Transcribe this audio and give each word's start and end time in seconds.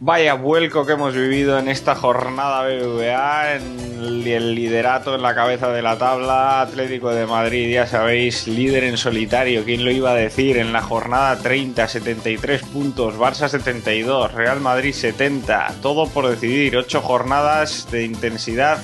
Vaya 0.00 0.34
vuelco 0.34 0.86
que 0.86 0.92
hemos 0.92 1.12
vivido 1.12 1.58
en 1.58 1.66
esta 1.66 1.96
jornada 1.96 2.62
BBVA, 2.62 3.56
en 3.56 4.24
el 4.28 4.54
liderato 4.54 5.16
en 5.16 5.22
la 5.22 5.34
cabeza 5.34 5.72
de 5.72 5.82
la 5.82 5.98
tabla, 5.98 6.60
Atlético 6.60 7.10
de 7.10 7.26
Madrid, 7.26 7.74
ya 7.74 7.84
sabéis, 7.84 8.46
líder 8.46 8.84
en 8.84 8.96
solitario, 8.96 9.64
¿quién 9.64 9.84
lo 9.84 9.90
iba 9.90 10.12
a 10.12 10.14
decir? 10.14 10.56
En 10.56 10.72
la 10.72 10.82
jornada 10.82 11.36
30, 11.40 11.88
73 11.88 12.62
puntos, 12.62 13.18
Barça 13.18 13.48
72, 13.48 14.32
Real 14.34 14.60
Madrid 14.60 14.92
70, 14.92 15.74
todo 15.82 16.08
por 16.08 16.28
decidir, 16.28 16.76
8 16.76 17.00
jornadas 17.00 17.90
de 17.90 18.04
intensidad 18.04 18.78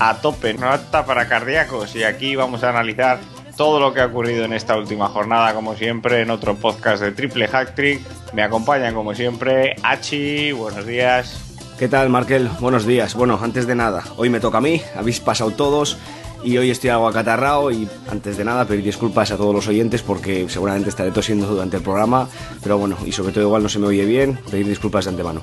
a 0.00 0.20
tope, 0.20 0.54
no 0.54 0.70
apta 0.70 1.06
para 1.06 1.28
cardíacos, 1.28 1.94
y 1.94 2.02
aquí 2.02 2.34
vamos 2.34 2.64
a 2.64 2.70
analizar 2.70 3.20
todo 3.58 3.80
lo 3.80 3.92
que 3.92 4.00
ha 4.00 4.06
ocurrido 4.06 4.44
en 4.44 4.52
esta 4.52 4.76
última 4.76 5.08
jornada, 5.08 5.52
como 5.52 5.74
siempre, 5.74 6.22
en 6.22 6.30
otro 6.30 6.54
podcast 6.54 7.02
de 7.02 7.10
Triple 7.10 7.48
Hack 7.48 7.74
Trick. 7.74 8.00
Me 8.32 8.42
acompañan, 8.44 8.94
como 8.94 9.14
siempre, 9.16 9.74
Hachi. 9.82 10.52
Buenos 10.52 10.86
días. 10.86 11.42
¿Qué 11.76 11.88
tal, 11.88 12.08
Markel? 12.08 12.48
Buenos 12.60 12.86
días. 12.86 13.16
Bueno, 13.16 13.36
antes 13.42 13.66
de 13.66 13.74
nada, 13.74 14.04
hoy 14.16 14.30
me 14.30 14.38
toca 14.38 14.58
a 14.58 14.60
mí, 14.60 14.80
habéis 14.96 15.18
pasado 15.18 15.50
todos 15.50 15.98
y 16.44 16.56
hoy 16.56 16.70
estoy 16.70 16.90
algo 16.90 17.08
acatarrado 17.08 17.72
y 17.72 17.88
antes 18.08 18.36
de 18.36 18.44
nada 18.44 18.64
pedir 18.64 18.84
disculpas 18.84 19.32
a 19.32 19.36
todos 19.36 19.52
los 19.52 19.66
oyentes 19.66 20.02
porque 20.02 20.48
seguramente 20.48 20.88
estaré 20.88 21.10
tosiendo 21.10 21.48
durante 21.48 21.78
el 21.78 21.82
programa, 21.82 22.28
pero 22.62 22.78
bueno, 22.78 22.96
y 23.04 23.10
sobre 23.10 23.32
todo 23.32 23.42
igual 23.42 23.64
no 23.64 23.68
se 23.68 23.80
me 23.80 23.88
oye 23.88 24.04
bien, 24.04 24.38
pedir 24.48 24.68
disculpas 24.68 25.06
de 25.06 25.10
antemano. 25.10 25.40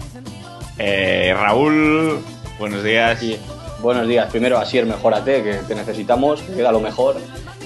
Eh, 0.77 1.35
Raúl, 1.37 2.19
buenos 2.59 2.81
días. 2.81 3.19
buenos 3.81 4.07
días. 4.07 4.31
Primero, 4.31 4.57
Asier, 4.57 4.85
mejórate, 4.85 5.43
que 5.43 5.53
te 5.67 5.75
necesitamos, 5.75 6.41
que 6.41 6.53
queda 6.53 6.71
lo 6.71 6.79
mejor. 6.79 7.17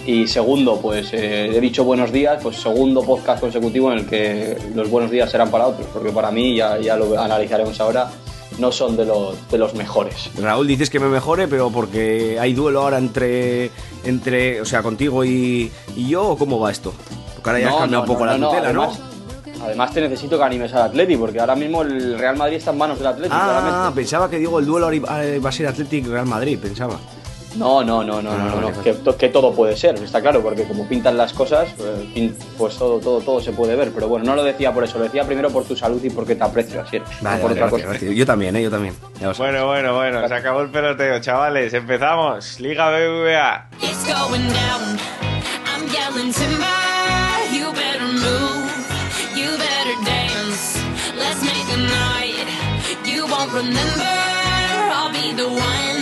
Y 0.05 0.27
segundo, 0.27 0.79
pues 0.81 1.13
eh, 1.13 1.55
he 1.55 1.59
dicho 1.59 1.83
buenos 1.83 2.11
días, 2.11 2.39
pues 2.41 2.57
segundo 2.57 3.03
podcast 3.03 3.39
consecutivo 3.41 3.91
en 3.91 3.99
el 3.99 4.05
que 4.07 4.57
los 4.73 4.89
buenos 4.89 5.11
días 5.11 5.29
serán 5.29 5.51
para 5.51 5.67
otros, 5.67 5.87
porque 5.93 6.09
para 6.11 6.31
mí, 6.31 6.55
ya, 6.55 6.79
ya 6.79 6.95
lo 6.95 7.19
analizaremos 7.19 7.79
ahora, 7.79 8.09
no 8.57 8.71
son 8.71 8.97
de 8.97 9.05
los, 9.05 9.35
de 9.49 9.57
los 9.57 9.73
mejores. 9.73 10.31
Raúl, 10.39 10.67
dices 10.67 10.89
que 10.89 10.99
me 10.99 11.07
mejore, 11.07 11.47
pero 11.47 11.69
porque 11.69 12.37
hay 12.39 12.53
duelo 12.53 12.81
ahora 12.81 12.97
entre, 12.97 13.71
entre 14.03 14.61
o 14.61 14.65
sea, 14.65 14.81
contigo 14.81 15.23
y, 15.23 15.71
yo, 15.95 16.29
¿o 16.29 16.37
cómo 16.37 16.59
va 16.59 16.71
esto? 16.71 16.93
Porque 17.35 17.49
ahora 17.49 17.61
ya 17.61 17.69
has 17.69 17.75
cambiado 17.75 18.03
un 18.03 18.07
poco 18.07 18.25
la 18.25 18.35
tutela, 18.35 18.73
¿no? 18.73 18.91
Además 19.61 19.93
te 19.93 20.01
necesito 20.01 20.37
que 20.37 20.43
animes 20.43 20.73
al 20.73 20.83
Atleti, 20.83 21.17
porque 21.17 21.39
ahora 21.39 21.55
mismo 21.55 21.81
el 21.81 22.17
Real 22.17 22.37
Madrid 22.37 22.57
está 22.57 22.71
en 22.71 22.77
manos 22.77 22.97
del 22.97 23.07
Atleti. 23.07 23.29
Ah, 23.31 23.91
pensaba 23.93 24.29
que 24.29 24.37
digo 24.37 24.59
el 24.59 24.65
duelo 24.65 24.89
va 25.03 25.49
a 25.49 25.51
ser 25.51 25.67
Atlético-Real 25.67 26.25
Madrid, 26.25 26.57
pensaba. 26.59 26.97
No, 27.55 27.83
no, 27.83 28.03
no, 28.03 28.21
no, 28.21 28.37
no, 28.37 28.61
no, 28.61 28.83
que, 28.83 28.95
que, 29.17 29.29
todo 29.29 29.53
puede 29.53 29.75
ser, 29.75 29.95
está 29.95 30.21
claro, 30.21 30.41
porque 30.41 30.63
como 30.63 30.87
pintan 30.87 31.17
las 31.17 31.33
cosas, 31.33 31.69
pues, 31.77 32.31
pues 32.57 32.77
todo, 32.77 32.99
todo, 32.99 33.21
todo 33.21 33.41
se 33.41 33.51
puede 33.51 33.75
ver. 33.75 33.91
Pero 33.91 34.07
bueno, 34.07 34.25
no 34.25 34.35
lo 34.35 34.43
decía 34.43 34.73
por 34.73 34.83
eso, 34.83 34.97
lo 34.97 35.05
decía 35.05 35.23
primero 35.23 35.49
por 35.49 35.63
tu 35.63 35.75
salud 35.75 36.03
y 36.03 36.09
porque 36.09 36.35
te 36.35 36.43
aprecio, 36.43 36.81
así 36.81 37.01
vale, 37.21 37.41
por 37.41 37.51
otra 37.51 37.69
cosa. 37.69 37.97
Yo 37.97 38.25
también, 38.25 38.55
¿eh? 38.55 38.63
yo 38.63 38.69
también. 38.69 38.95
Bueno, 39.37 39.65
bueno, 39.67 39.95
bueno, 39.95 40.27
se 40.27 40.33
acabó 40.33 40.61
el 40.61 40.69
peloteo, 40.69 41.19
chavales. 41.19 41.73
Empezamos. 41.73 42.59
Liga 42.59 42.89
BBVA. 42.89 43.69
you 55.39 55.47
won't 55.47 55.98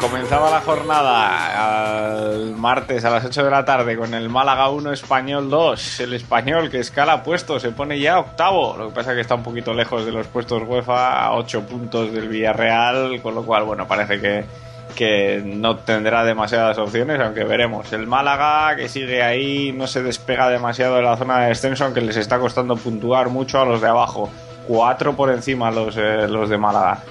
Comenzaba 0.00 0.50
la 0.50 0.60
jornada 0.60 2.32
el 2.34 2.54
martes 2.56 3.04
a 3.04 3.10
las 3.10 3.24
8 3.24 3.44
de 3.44 3.50
la 3.50 3.64
tarde 3.64 3.96
con 3.96 4.12
el 4.14 4.28
Málaga 4.28 4.68
1 4.68 4.92
Español 4.92 5.48
2. 5.48 6.00
El 6.00 6.12
español 6.12 6.70
que 6.70 6.80
escala 6.80 7.22
puesto 7.22 7.58
se 7.58 7.70
pone 7.70 7.98
ya 7.98 8.18
octavo. 8.18 8.76
Lo 8.76 8.88
que 8.88 8.94
pasa 8.94 9.12
es 9.12 9.16
que 9.16 9.20
está 9.22 9.34
un 9.34 9.42
poquito 9.42 9.72
lejos 9.72 10.04
de 10.04 10.12
los 10.12 10.26
puestos 10.26 10.62
UEFA 10.66 11.24
a 11.24 11.34
8 11.34 11.62
puntos 11.66 12.12
del 12.12 12.28
Villarreal, 12.28 13.20
con 13.22 13.34
lo 13.34 13.44
cual, 13.44 13.64
bueno, 13.64 13.88
parece 13.88 14.20
que 14.20 14.44
que 14.94 15.42
no 15.44 15.76
tendrá 15.76 16.24
demasiadas 16.24 16.78
opciones, 16.78 17.20
aunque 17.20 17.44
veremos. 17.44 17.92
El 17.92 18.06
Málaga, 18.06 18.76
que 18.76 18.88
sigue 18.88 19.22
ahí, 19.22 19.72
no 19.72 19.86
se 19.86 20.02
despega 20.02 20.48
demasiado 20.48 20.96
de 20.96 21.02
la 21.02 21.16
zona 21.16 21.40
de 21.40 21.48
descenso, 21.48 21.84
aunque 21.84 22.00
les 22.00 22.16
está 22.16 22.38
costando 22.38 22.76
puntuar 22.76 23.28
mucho 23.28 23.60
a 23.60 23.64
los 23.64 23.80
de 23.80 23.88
abajo. 23.88 24.30
Cuatro 24.66 25.14
por 25.14 25.30
encima 25.30 25.70
los, 25.70 25.96
eh, 25.96 26.26
los 26.28 26.48
de 26.48 26.56
Málaga. 26.58 27.02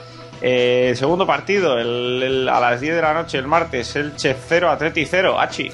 Eh, 0.42 0.94
segundo 0.98 1.26
partido, 1.26 1.80
el, 1.80 2.50
a 2.50 2.60
las 2.60 2.82
10 2.82 2.96
de 2.96 3.02
la 3.02 3.14
noche, 3.14 3.38
el 3.38 3.48
martes, 3.48 3.96
el 3.96 4.16
Che 4.16 4.36
0, 4.36 4.70
Atleti 4.70 5.06
0, 5.06 5.40
Hachi. 5.40 5.72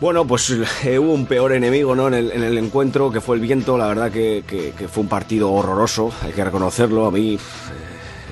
Bueno, 0.00 0.26
pues 0.26 0.50
eh, 0.84 0.98
hubo 0.98 1.12
un 1.12 1.26
peor 1.26 1.52
enemigo 1.52 1.94
¿no? 1.94 2.08
en, 2.08 2.14
el, 2.14 2.58
encuentro, 2.58 3.12
que 3.12 3.20
fue 3.20 3.36
el 3.36 3.42
viento. 3.42 3.78
La 3.78 3.86
verdad 3.86 4.10
que, 4.10 4.42
fue 4.90 5.04
un 5.04 5.08
partido 5.08 5.52
horroroso, 5.52 6.10
hay 6.24 6.32
que 6.32 6.42
reconocerlo. 6.42 7.06
A 7.06 7.12
mí 7.12 7.38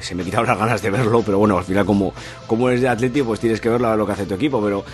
se 0.02 0.14
me 0.14 0.24
quitaron 0.24 0.46
las 0.46 0.58
ganas 0.58 0.82
de 0.82 0.90
verlo, 0.90 1.22
pero 1.24 1.38
bueno, 1.38 1.58
al 1.58 1.64
final 1.64 1.84
como, 1.84 2.12
como 2.46 2.68
eres 2.68 2.80
de 2.80 2.88
Atlético, 2.88 3.26
pues 3.26 3.40
tienes 3.40 3.60
que 3.60 3.68
ver 3.68 3.80
lo 3.80 4.06
que 4.06 4.12
hace 4.12 4.26
tu 4.26 4.34
equipo, 4.34 4.62
pero, 4.62 4.84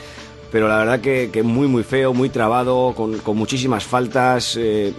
pero 0.50 0.68
la 0.68 0.78
verdad 0.78 1.00
que, 1.00 1.30
que 1.32 1.42
muy 1.42 1.66
muy 1.66 1.82
feo, 1.82 2.14
muy 2.14 2.28
trabado, 2.28 2.94
con, 2.96 3.18
con 3.18 3.36
muchísimas 3.36 3.84
faltas. 3.84 4.56
Eh, 4.58 4.92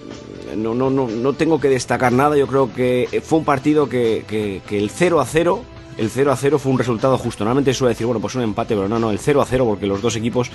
no, 0.56 0.73
no, 0.73 0.90
no, 0.90 1.07
no 1.07 1.34
tengo 1.34 1.59
que 1.59 1.69
destacar 1.69 2.12
nada, 2.12 2.38
yo 2.38 2.47
creo 2.47 2.73
que 2.73 3.22
fue 3.23 3.40
un 3.40 3.46
partido 3.46 3.90
que, 3.90 4.23
que, 4.28 4.78
el 4.78 4.90
0 4.90 5.19
a 5.19 5.25
0 5.25 5.63
el 5.97 6.12
0 6.12 6.31
a 6.31 6.35
0 6.35 6.59
fue 6.59 6.72
un 6.72 6.78
resultado 6.78 7.17
justo. 7.17 7.44
Normalmente 7.44 7.73
suele 7.73 7.94
decir, 7.94 8.06
bueno, 8.06 8.19
pues 8.19 8.35
un 8.35 8.44
empate, 8.44 8.75
pero 8.75 8.88
no, 8.88 9.00
no, 9.00 9.09
el 9.09 9.17
0 9.17 9.41
a 9.41 9.46
0 9.46 9.66
porque 9.66 9.88
los 9.88 10.00
dos 10.00 10.16
equipos 10.16 10.51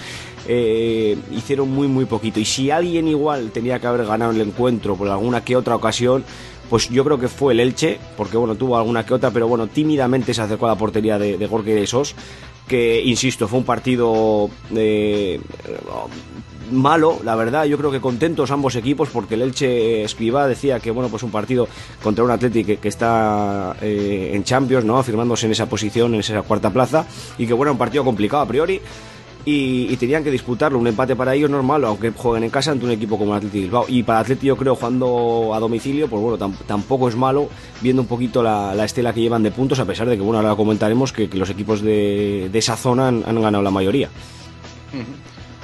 eh, 0.47 1.19
hicieron 1.33 1.69
muy, 1.69 1.89
muy 1.89 2.05
poquito. 2.05 2.39
Y 2.39 2.45
si 2.45 2.71
alguien 2.71 3.09
igual 3.09 3.51
tenía 3.51 3.81
que 3.81 3.89
haber 3.89 4.07
ganado 4.07 4.31
el 4.31 4.41
encuentro 4.41 4.95
por 4.95 5.09
alguna 5.09 5.45
que 5.45 5.57
otra 5.57 5.75
ocasión, 5.75 6.25
pues 6.73 6.89
yo 6.89 7.05
creo 7.05 7.19
que 7.19 7.29
fue 7.29 7.53
el 7.53 7.61
Elche, 7.61 7.99
porque 8.17 8.39
bueno, 8.39 8.55
tuvo 8.55 8.79
alguna 8.79 9.05
que 9.05 9.13
otra, 9.13 9.31
pero 9.31 9.47
bueno, 9.47 9.67
tímidamente 9.67 10.33
se 10.33 10.41
acercó 10.41 10.65
a 10.65 10.71
la 10.71 10.77
portería 10.77 11.19
de, 11.19 11.37
de 11.37 11.47
Gorky 11.47 11.73
de 11.73 11.87
Sos, 11.87 12.15
que 12.67 12.99
insisto, 13.03 13.47
fue 13.47 13.59
un 13.59 13.67
partido 13.67 14.49
eh, 14.75 15.39
malo, 16.71 17.21
la 17.25 17.37
verdad, 17.37 17.67
yo 17.67 17.77
creo 17.77 17.91
que 17.91 18.01
contentos 18.01 18.51
ambos 18.51 18.75
equipos, 18.75 19.11
porque 19.11 19.35
el 19.35 19.43
Elche 19.43 20.03
Escriba 20.03 20.49
decía 20.49 20.81
que 20.81 20.91
bueno, 20.91 21.11
pues 21.11 21.23
un 21.23 21.31
partido 21.31 21.69
contra 22.03 22.25
un 22.25 22.31
Atlético 22.31 22.81
que, 22.81 22.89
está 22.89 23.77
eh, 23.83 24.31
en 24.33 24.43
Champions, 24.43 24.87
¿no? 24.87 24.97
afirmándose 24.99 25.45
en 25.45 25.53
esa 25.53 25.67
posición, 25.67 26.15
en 26.15 26.21
esa 26.21 26.41
cuarta 26.41 26.71
plaza, 26.71 27.05
y 27.37 27.47
que 27.47 27.53
bueno, 27.53 27.73
un 27.73 27.79
partido 27.79 28.03
complicado 28.03 28.45
a 28.45 28.49
priori 28.49 28.81
y, 29.45 29.97
tenían 29.97 30.23
que 30.23 30.31
disputarlo. 30.31 30.79
Un 30.79 30.87
empate 30.87 31.17
para 31.17 31.35
ellos 31.35 31.51
normal, 31.51 31.85
aunque 31.85 32.11
jueguen 32.11 32.45
en 32.45 32.51
casa 32.51 32.71
ante 32.71 32.85
un 32.85 32.93
equipo 32.93 33.19
como 33.19 33.33
el 33.33 33.39
Atlético 33.39 33.63
Bilbao. 33.63 33.85
Y 33.89 34.03
para 34.03 34.21
Atlético 34.21 34.55
yo 34.55 34.57
creo 34.57 34.77
jugando 34.77 35.53
a 35.55 35.61
domicilio, 35.61 36.09
pues 36.09 36.23
bueno, 36.23 36.55
tampoco 36.67 37.09
es 37.09 37.17
malo 37.17 37.49
viendo 37.81 38.03
un 38.03 38.09
poquito 38.09 38.43
la, 38.43 38.85
estela 38.85 39.13
que 39.13 39.21
llevan 39.21 39.43
de 39.43 39.51
puntos, 39.51 39.79
a 39.79 39.85
pesar 39.85 40.09
de 40.09 40.17
que, 40.17 40.23
bueno, 40.23 40.41
ahora 40.41 40.57
comentaremos 40.57 41.13
que, 41.13 41.29
los 41.33 41.51
equipos 41.51 41.83
de, 41.83 42.51
esa 42.53 42.77
zona 42.77 43.09
han, 43.09 43.43
ganado 43.43 43.63
la 43.63 43.71
mayoría. 43.71 44.09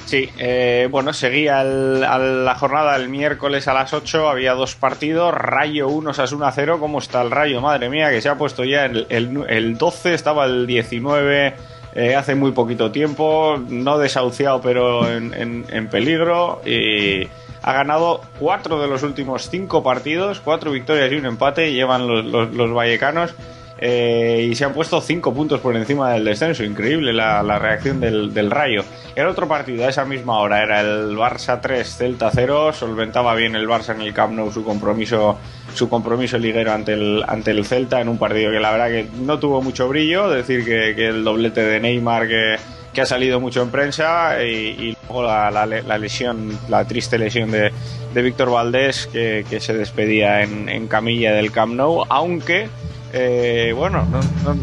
Sí, 0.06 0.30
eh, 0.38 0.88
bueno, 0.90 1.12
seguía 1.12 1.62
la 1.62 2.54
jornada 2.58 2.96
el 2.96 3.10
miércoles 3.10 3.68
a 3.68 3.74
las 3.74 3.92
8, 3.92 4.28
había 4.30 4.54
dos 4.54 4.74
partidos, 4.74 5.34
Rayo 5.34 5.88
1, 5.88 6.14
Sasuna 6.14 6.50
0, 6.50 6.78
¿cómo 6.80 6.98
está 6.98 7.20
el 7.20 7.30
Rayo? 7.30 7.60
Madre 7.60 7.90
mía, 7.90 8.08
que 8.10 8.22
se 8.22 8.30
ha 8.30 8.38
puesto 8.38 8.64
ya 8.64 8.86
el, 8.86 9.06
el, 9.10 9.44
el 9.48 9.76
12, 9.76 10.14
estaba 10.14 10.46
el 10.46 10.66
19 10.66 11.54
eh, 11.94 12.14
hace 12.14 12.34
muy 12.34 12.52
poquito 12.52 12.90
tiempo, 12.90 13.58
no 13.68 13.98
desahuciado 13.98 14.60
pero 14.60 15.10
en, 15.10 15.88
peligro 15.90 16.60
y 16.64 17.26
ha 17.62 17.72
ganado 17.72 18.20
cuatro 18.38 18.80
de 18.80 18.88
los 18.88 19.02
últimos 19.02 19.48
cinco 19.50 19.82
partidos, 19.82 20.40
cuatro 20.40 20.70
victorias 20.70 21.10
y 21.10 21.16
un 21.16 21.26
empate 21.26 21.72
llevan 21.72 22.06
los, 22.06 22.52
los, 22.52 22.72
vallecanos 22.72 23.34
eh, 23.78 24.46
y 24.50 24.54
se 24.54 24.64
han 24.64 24.72
puesto 24.72 25.00
cinco 25.00 25.32
puntos 25.32 25.60
por 25.60 25.76
encima 25.76 26.12
del 26.12 26.24
descenso, 26.24 26.62
increíble 26.62 27.12
la, 27.12 27.58
reacción 27.58 28.00
del, 28.00 28.34
del, 28.34 28.50
Rayo. 28.50 28.84
El 29.14 29.26
otro 29.26 29.48
partido 29.48 29.86
a 29.86 29.88
esa 29.88 30.04
misma 30.04 30.38
hora 30.40 30.62
era 30.62 30.80
el 30.80 31.16
Barça 31.16 31.60
3, 31.60 31.96
Celta 31.96 32.30
0, 32.32 32.72
solventaba 32.72 33.34
bien 33.34 33.54
el 33.56 33.68
Barça 33.68 33.94
en 33.94 34.02
el 34.02 34.12
Camp 34.12 34.34
Nou 34.34 34.52
su 34.52 34.64
compromiso 34.64 35.38
su 35.74 35.88
compromiso 35.88 36.38
liguero 36.38 36.72
ante 36.72 36.94
el, 36.94 37.22
ante 37.26 37.50
el 37.50 37.64
Celta 37.64 38.00
en 38.00 38.08
un 38.08 38.18
partido 38.18 38.50
que 38.50 38.60
la 38.60 38.72
verdad 38.72 38.88
que 38.88 39.08
no 39.20 39.38
tuvo 39.38 39.62
mucho 39.62 39.88
brillo, 39.88 40.28
decir 40.28 40.64
que, 40.64 41.08
el 41.08 41.24
doblete 41.24 41.62
de 41.62 41.80
Neymar 41.80 42.28
que, 42.28 42.56
ha 43.00 43.06
salido 43.06 43.38
mucho 43.38 43.62
en 43.62 43.70
prensa 43.70 44.42
y, 44.42 44.96
luego 45.06 45.22
la, 45.22 45.66
lesión, 45.98 46.58
la 46.68 46.84
triste 46.84 47.16
lesión 47.16 47.48
de, 47.52 47.70
de 48.12 48.22
Víctor 48.22 48.50
Valdés 48.50 49.06
que, 49.06 49.44
se 49.60 49.72
despedía 49.72 50.42
en, 50.42 50.88
camilla 50.88 51.32
del 51.32 51.52
Camp 51.52 51.74
Nou, 51.74 52.04
aunque 52.08 52.68
eh, 53.12 53.72
bueno, 53.76 54.04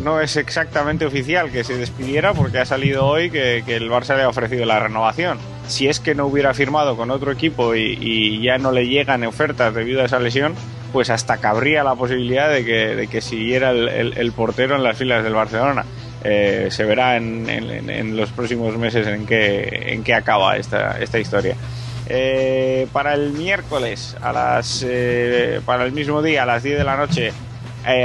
no, 0.04 0.20
es 0.20 0.36
exactamente 0.36 1.06
oficial 1.06 1.50
que 1.50 1.64
se 1.64 1.78
despidiera 1.78 2.34
porque 2.34 2.60
ha 2.60 2.66
salido 2.66 3.06
hoy 3.06 3.32
que, 3.32 3.64
el 3.66 3.90
Barça 3.90 4.18
le 4.18 4.24
ha 4.24 4.30
ofrecido 4.30 4.66
la 4.66 4.80
renovación. 4.80 5.38
Si 5.68 5.88
es 5.88 6.02
que 6.02 6.14
no 6.14 6.28
hubiera 6.28 6.54
firmado 6.54 6.98
con 6.98 7.12
otro 7.12 7.32
equipo 7.32 7.74
y, 7.74 7.98
y 8.00 8.42
ya 8.42 8.58
no 8.58 8.74
le 8.74 8.88
llegan 8.88 9.24
ofertas 9.24 9.74
debido 9.74 10.02
a 10.02 10.06
esa 10.06 10.20
lesión, 10.20 10.54
pues 10.96 11.10
hasta 11.10 11.40
cabría 11.40 11.84
la 11.84 11.94
posibilidad 11.96 12.50
de 12.50 12.64
que, 12.64 12.96
de 12.96 13.08
que 13.08 13.20
siguiera 13.20 13.72
el, 13.72 14.32
portero 14.32 14.78
en 14.78 14.84
las 14.84 14.98
filas 14.98 15.26
del 15.26 15.34
Barcelona. 15.34 15.84
Eh, 16.24 16.70
se 16.72 16.86
verá 16.86 17.18
en, 17.18 18.16
los 18.16 18.32
próximos 18.32 18.78
meses 18.78 19.06
en 19.06 19.26
qué, 19.26 19.88
en 19.88 20.06
qué 20.06 20.14
acaba 20.14 20.56
esta, 20.56 20.98
esta 21.02 21.20
historia. 21.20 21.58
Eh, 22.08 22.88
para 22.94 23.14
el 23.14 23.34
miércoles, 23.34 24.16
a 24.22 24.32
las, 24.32 24.86
eh, 24.88 25.60
para 25.66 25.84
el 25.84 25.92
mismo 25.92 26.22
día, 26.22 26.44
a 26.44 26.46
las 26.46 26.64
10 26.64 26.78
de 26.78 26.84
la 26.86 26.96
noche, 26.96 27.34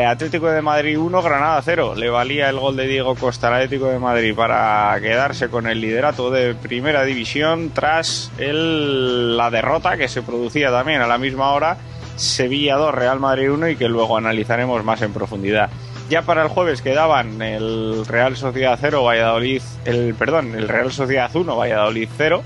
Atlético 0.09 0.51
de 0.51 0.61
Madrid 0.61 0.99
1, 0.99 1.23
Granada 1.23 1.63
0. 1.65 1.95
Le 1.95 2.11
valía 2.11 2.49
el 2.49 2.59
gol 2.59 2.75
de 2.75 2.89
Diego 2.89 3.15
Costa 3.15 3.47
al 3.47 3.55
Atlético 3.55 3.87
de 3.87 4.01
Madrid 4.01 4.35
para 4.35 4.99
quedarse 5.01 5.49
con 5.49 5.69
el 5.69 5.81
liderato 5.81 6.33
de 6.33 6.57
primera 6.57 7.05
división 7.05 7.71
tras 7.73 8.33
el, 8.39 9.37
la 9.37 9.49
derrota 9.49 9.97
que 9.97 10.09
se 10.09 10.23
producía 10.23 10.73
también 10.73 11.01
a 11.03 11.07
la 11.07 11.19
misma 11.19 11.53
hora 11.53 11.79
Sevilla 12.21 12.77
2, 12.77 12.95
Real 12.95 13.19
Madrid 13.19 13.51
1 13.51 13.71
y 13.71 13.77
que 13.77 13.89
luego 13.89 14.19
analizaremos 14.19 14.85
más 14.85 15.01
en 15.01 15.13
profundidad. 15.13 15.71
Ya 16.11 16.23
para 16.23 16.43
el 16.43 16.49
jueves 16.49 16.83
quedaban 16.83 17.41
el 17.41 18.05
Real 18.07 18.37
Sociedad 18.37 18.79
0, 18.79 19.03
Valladolid, 19.05 19.63
el 19.87 20.15
perdón, 20.15 20.55
el 20.55 20.69
Real 20.69 20.93
Sociedad 20.93 21.35
1, 21.35 21.57
Valladolid 21.57 22.09
0 22.19 22.43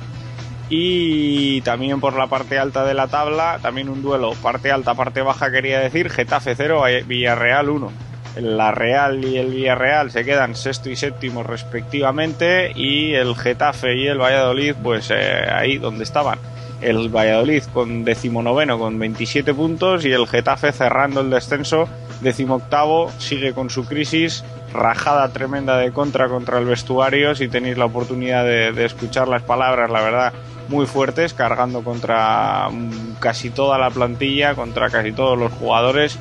y 0.71 1.61
también 1.63 2.01
por 2.01 2.15
la 2.15 2.29
parte 2.29 2.59
alta 2.59 2.85
de 2.85 2.95
la 2.95 3.09
tabla, 3.09 3.59
también 3.63 3.89
un 3.89 4.01
duelo 4.01 4.35
parte 4.35 4.71
alta, 4.71 4.95
parte 4.95 5.23
baja 5.23 5.51
quería 5.51 5.81
decir, 5.81 6.09
Getafe 6.09 6.55
0, 6.55 6.85
Villarreal 7.07 7.69
1. 7.69 7.93
La 8.37 8.71
Real 8.71 9.25
y 9.25 9.39
el 9.39 9.51
Villarreal 9.51 10.11
se 10.13 10.25
quedan 10.25 10.55
sexto 10.55 10.89
y 10.89 10.97
séptimo 10.97 11.43
respectivamente 11.43 12.71
y 12.75 13.15
el 13.15 13.35
Getafe 13.35 13.97
y 13.97 14.07
el 14.07 14.19
Valladolid 14.19 14.75
pues 14.83 15.11
eh, 15.11 15.45
ahí 15.51 15.79
donde 15.79 16.05
estaban 16.05 16.39
el 16.85 17.09
Valladolid 17.09 17.63
con 17.73 18.05
decimonoveno 18.05 18.79
con 18.79 18.99
27 18.99 19.55
puntos 19.55 20.05
y 20.05 20.13
el 20.13 20.27
Getafe 20.27 20.73
cerrando 20.73 21.21
el 21.21 21.31
descenso 21.31 21.89
decimoctavo 22.21 23.11
sigue 23.19 23.53
con 23.55 23.71
su 23.71 23.85
crisis 23.87 24.45
rajada 24.73 25.29
tremenda 25.29 25.79
de 25.79 25.93
contra 25.93 26.29
contra 26.29 26.59
el 26.59 26.67
vestuario 26.67 27.35
si 27.35 27.49
tenéis 27.49 27.79
la 27.79 27.87
oportunidad 27.87 28.45
de, 28.45 28.85
escuchar 28.85 29.29
las 29.29 29.43
palabras 29.43 29.91
la 29.91 30.03
verdad 30.03 30.33
muy 30.69 30.87
fuertes 30.87 31.35
cargando 31.35 31.83
contra 31.83 32.69
mm, 32.71 33.17
casi 33.19 33.51
toda 33.51 33.79
la 33.79 33.91
plantilla 33.91 34.55
contra 34.55 34.91
casi 34.91 35.13
todos 35.13 35.39
los 35.39 35.53
jugadores 35.53 36.19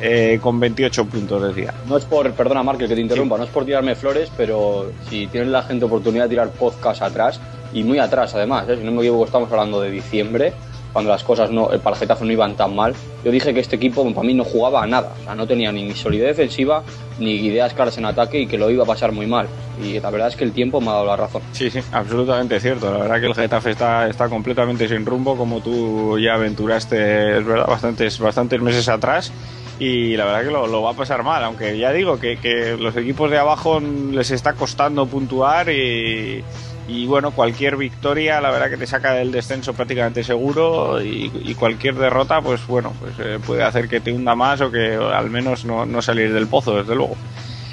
eh, 0.00 0.40
con 0.42 0.58
28 0.58 1.04
puntos 1.04 1.54
decía. 1.54 1.72
No 1.86 1.96
es 1.96 2.04
por 2.04 2.30
perdona 2.32 2.64
Marque 2.64 2.88
que 2.88 2.94
te 2.94 3.00
interrumpa 3.00 3.38
no 3.38 3.44
es 3.44 3.50
por 3.50 3.64
tirarme 3.64 3.94
flores 3.94 4.30
pero 4.36 4.92
si 5.08 5.26
tiene 5.28 5.46
la 5.46 5.62
gente 5.62 5.84
oportunidad 5.84 6.24
de 6.24 6.30
tirar 6.30 6.50
podcast 6.50 7.02
atrás 7.02 7.40
y 7.74 7.82
muy 7.82 7.98
atrás 7.98 8.34
además, 8.34 8.66
¿eh? 8.68 8.76
si 8.78 8.84
no 8.84 8.92
me 8.92 9.02
equivoco 9.02 9.26
estamos 9.26 9.50
hablando 9.52 9.80
de 9.80 9.90
diciembre, 9.90 10.54
cuando 10.94 11.10
las 11.10 11.24
cosas 11.24 11.50
no, 11.50 11.70
el 11.72 11.80
parjetazo 11.80 12.24
no 12.24 12.32
iban 12.32 12.54
tan 12.54 12.74
mal, 12.74 12.94
yo 13.24 13.32
dije 13.32 13.52
que 13.52 13.58
este 13.58 13.74
equipo 13.76 14.08
para 14.14 14.26
mí 14.26 14.32
no 14.32 14.44
jugaba 14.44 14.84
a 14.84 14.86
nada, 14.86 15.12
o 15.20 15.24
sea, 15.24 15.34
no 15.34 15.44
tenía 15.44 15.72
ni 15.72 15.92
solidez 15.92 16.36
defensiva 16.36 16.84
ni 17.18 17.32
ideas 17.32 17.74
claras 17.74 17.98
en 17.98 18.04
ataque 18.04 18.40
y 18.40 18.46
que 18.46 18.56
lo 18.56 18.70
iba 18.70 18.84
a 18.84 18.86
pasar 18.86 19.10
muy 19.10 19.26
mal. 19.26 19.48
Y 19.82 19.98
la 19.98 20.10
verdad 20.10 20.28
es 20.28 20.36
que 20.36 20.44
el 20.44 20.52
tiempo 20.52 20.80
me 20.80 20.88
ha 20.90 20.92
dado 20.92 21.06
la 21.06 21.16
razón. 21.16 21.42
Sí, 21.50 21.68
sí, 21.68 21.80
absolutamente 21.90 22.60
cierto. 22.60 22.92
La 22.92 22.98
verdad 22.98 23.20
que 23.20 23.26
el 23.26 23.34
Getafe 23.34 23.72
está, 23.72 24.08
está 24.08 24.28
completamente 24.28 24.88
sin 24.88 25.04
rumbo, 25.04 25.36
como 25.36 25.60
tú 25.60 26.16
ya 26.16 26.34
aventuraste, 26.34 27.38
es 27.38 27.44
verdad, 27.44 27.66
bastantes, 27.66 28.18
bastantes 28.20 28.60
meses 28.60 28.88
atrás 28.88 29.32
y 29.80 30.16
la 30.16 30.26
verdad 30.26 30.44
que 30.44 30.50
lo, 30.52 30.82
va 30.82 30.92
a 30.92 30.94
pasar 30.94 31.24
mal, 31.24 31.42
aunque 31.42 31.76
ya 31.76 31.90
digo 31.90 32.20
que, 32.20 32.36
que, 32.36 32.76
los 32.76 32.96
equipos 32.96 33.28
de 33.28 33.38
abajo 33.38 33.80
les 33.80 34.30
está 34.30 34.52
costando 34.52 35.06
puntuar 35.06 35.68
y, 35.68 36.44
y 36.86 37.06
bueno, 37.06 37.30
cualquier 37.30 37.76
victoria, 37.76 38.40
la 38.40 38.50
verdad 38.50 38.68
que 38.68 38.76
te 38.76 38.86
saca 38.86 39.14
del 39.14 39.32
descenso 39.32 39.72
prácticamente 39.72 40.22
seguro 40.22 41.02
y, 41.02 41.54
cualquier 41.58 41.94
derrota, 41.94 42.42
pues 42.42 42.66
bueno, 42.66 42.92
pues 43.00 43.14
eh, 43.20 43.38
puede 43.44 43.62
hacer 43.62 43.88
que 43.88 44.00
te 44.00 44.12
hunda 44.12 44.34
más 44.34 44.60
o 44.60 44.70
que 44.70 44.94
al 44.94 45.30
menos 45.30 45.64
no, 45.64 46.02
salir 46.02 46.32
del 46.32 46.46
pozo, 46.46 46.76
desde 46.76 46.94
luego. 46.94 47.16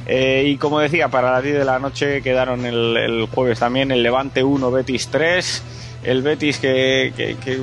Eh, 0.05 0.45
y 0.47 0.57
como 0.57 0.79
decía, 0.79 1.09
para 1.09 1.31
las 1.31 1.43
10 1.43 1.57
de 1.57 1.65
la 1.65 1.79
noche 1.79 2.21
quedaron 2.21 2.65
el, 2.65 3.27
jueves 3.33 3.59
también 3.59 3.91
el 3.91 4.01
Levante 4.01 4.43
1, 4.43 4.71
Betis 4.71 5.09
3. 5.09 5.63
El 6.03 6.21
Betis 6.21 6.57
que, 6.57 7.11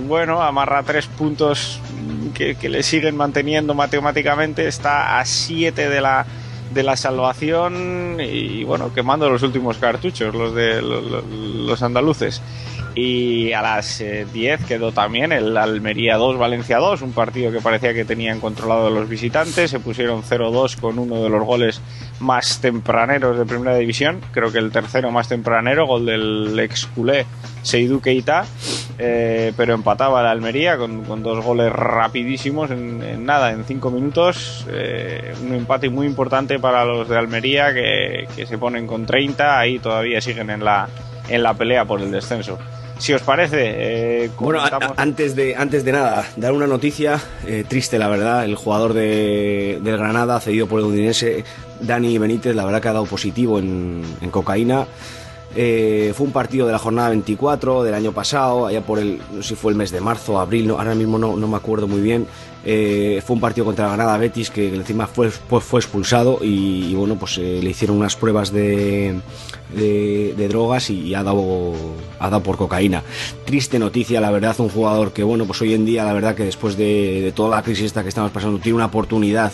bueno, 0.07 0.43
amarra 0.43 0.83
tres 0.83 1.07
puntos 1.07 1.81
que, 2.35 2.55
que 2.57 2.69
le 2.69 2.83
siguen 2.83 3.17
manteniendo 3.17 3.75
matemáticamente, 3.75 4.69
está 4.69 5.19
a 5.19 5.25
7 5.25 5.89
de 5.89 6.01
la, 6.01 6.25
de 6.73 6.83
la 6.83 6.97
salvación 6.97 8.19
y 8.21 8.65
bueno, 8.65 8.93
quemando 8.93 9.29
los 9.31 9.43
últimos 9.43 9.79
cartuchos, 9.79 10.35
los 10.35 10.55
de 10.55 10.83
los, 10.83 11.83
andaluces. 11.83 12.43
Y 12.95 13.53
a 13.53 13.63
las 13.63 13.99
10 13.99 14.01
eh, 14.03 14.65
quedó 14.67 14.91
también 14.91 15.31
el 15.31 15.57
Almería 15.57 16.17
2, 16.17 16.37
Valencia 16.37 16.79
2, 16.79 17.03
un 17.03 17.13
partido 17.13 17.53
que 17.53 17.61
parecía 17.61 17.95
que 17.95 18.05
tenían 18.05 18.41
controlado 18.41 18.91
los 18.91 19.09
visitantes. 19.09 19.71
Se 19.71 19.79
pusieron 19.79 20.23
0-2 20.23 20.81
con 20.81 20.99
uno 20.99 21.23
de 21.23 21.29
los 21.29 21.45
goles 21.45 21.81
más 22.19 22.61
tempraneros 22.61 23.39
de 23.39 23.47
primera 23.47 23.77
división, 23.77 24.21
creo 24.33 24.51
que 24.51 24.59
el 24.59 24.73
tercero 24.73 25.13
más 25.13 25.29
tempranero, 25.29 25.87
gol 25.87 26.07
del 26.07 26.59
ex 26.59 26.87
culé 26.87 27.27
Seydou 27.63 28.01
Keita, 28.01 28.45
eh, 29.01 29.53
pero 29.57 29.75
empataba 29.75 30.23
la 30.23 30.33
Almería 30.33 30.77
con, 30.77 31.23
dos 31.23 31.45
goles 31.45 31.73
rapidísimos 31.73 32.71
en, 32.73 33.25
nada, 33.25 33.53
en 33.53 33.65
cinco 33.65 33.91
minutos. 33.91 34.67
Eh, 34.71 35.35
un 35.43 35.55
empate 35.55 35.89
muy 35.89 36.07
importante 36.07 36.59
para 36.59 36.85
los 36.85 37.09
de 37.09 37.17
Almería 37.17 37.73
que, 37.73 38.27
se 38.47 38.59
ponen 38.59 38.87
con 38.87 39.07
30, 39.07 39.59
ahí 39.59 39.79
todavía 39.79 40.21
siguen 40.21 40.51
en 40.51 40.65
la, 40.65 40.89
en 41.29 41.43
la 41.45 41.55
pelea 41.55 41.85
por 41.85 42.01
el 42.01 42.11
descenso. 42.11 42.59
Si 42.99 43.13
os 43.13 43.23
parece, 43.23 44.25
eh, 44.25 44.31
bueno, 44.41 44.61
antes 44.97 45.37
de 45.37 45.55
antes 45.55 45.85
de 45.85 45.93
nada, 45.93 46.25
dar 46.35 46.53
una 46.53 46.67
noticia 46.67 47.21
triste, 47.69 47.97
la 47.97 48.09
verdad. 48.09 48.45
El 48.45 48.57
jugador 48.57 48.93
de, 48.93 49.79
del 49.81 49.97
Granada, 49.97 50.41
cedido 50.41 50.67
por 50.67 50.81
el 50.81 50.87
Udinese, 50.87 51.45
Dani 51.79 52.19
Benítez, 52.19 52.57
la 52.57 52.65
verdad 52.65 52.83
que 52.83 52.89
ha 52.89 52.95
dado 52.95 53.07
positivo 53.07 53.61
en, 53.61 54.03
en 54.21 54.31
cocaína. 54.33 54.89
Eh, 55.57 56.13
fue 56.15 56.27
un 56.27 56.33
partido 56.33 56.67
de 56.67 56.73
la 56.73 56.79
jornada 56.79 57.09
24 57.09 57.83
del 57.83 57.95
año 57.95 58.13
pasado, 58.13 58.67
allá 58.67 58.83
por 58.83 58.99
el, 58.99 59.19
no 59.33 59.43
sé 59.43 59.51
si 59.51 59.55
fue 59.55 59.73
el 59.73 59.79
mes 59.79 59.91
de 59.91 60.01
marzo, 60.01 60.39
abril, 60.39 60.69
no, 60.69 60.79
ahora 60.79 60.95
mismo 60.95 61.19
no, 61.19 61.37
no 61.37 61.49
me 61.49 61.57
acuerdo 61.57 61.89
muy 61.89 62.01
bien. 62.01 62.27
Eh, 62.65 63.23
fue 63.25 63.35
un 63.35 63.41
partido 63.41 63.65
contra 63.65 63.87
la 63.87 63.97
Granada 63.97 64.19
Betis 64.19 64.51
que 64.51 64.75
encima 64.75 65.07
fue, 65.07 65.31
fue 65.31 65.81
expulsado 65.81 66.41
y, 66.43 66.95
bueno, 66.95 67.17
pues 67.17 67.39
eh, 67.39 67.61
le 67.63 67.71
hicieron 67.71 67.97
unas 67.97 68.15
pruebas 68.17 68.53
de, 68.53 69.21
de, 69.75 70.49
drogas 70.49 70.91
y, 70.91 71.15
ha, 71.15 71.23
dado, 71.23 71.73
ha 72.19 72.29
dado 72.29 72.43
por 72.43 72.57
cocaína. 72.57 73.03
Triste 73.47 73.79
noticia, 73.79 74.21
la 74.21 74.31
verdad, 74.31 74.55
un 74.59 74.69
jugador 74.69 75.13
que 75.13 75.23
bueno, 75.23 75.47
pues 75.47 75.63
hoy 75.63 75.73
en 75.73 75.87
día 75.87 76.05
la 76.05 76.13
verdad 76.13 76.35
que 76.35 76.45
después 76.45 76.77
de, 76.77 77.33
toda 77.35 77.57
la 77.57 77.63
crisis 77.63 77.87
esta 77.87 78.03
que 78.03 78.11
estamos 78.11 78.33
pasando 78.33 78.59
tiene 78.59 78.77
una 78.77 78.87
oportunidad 78.87 79.53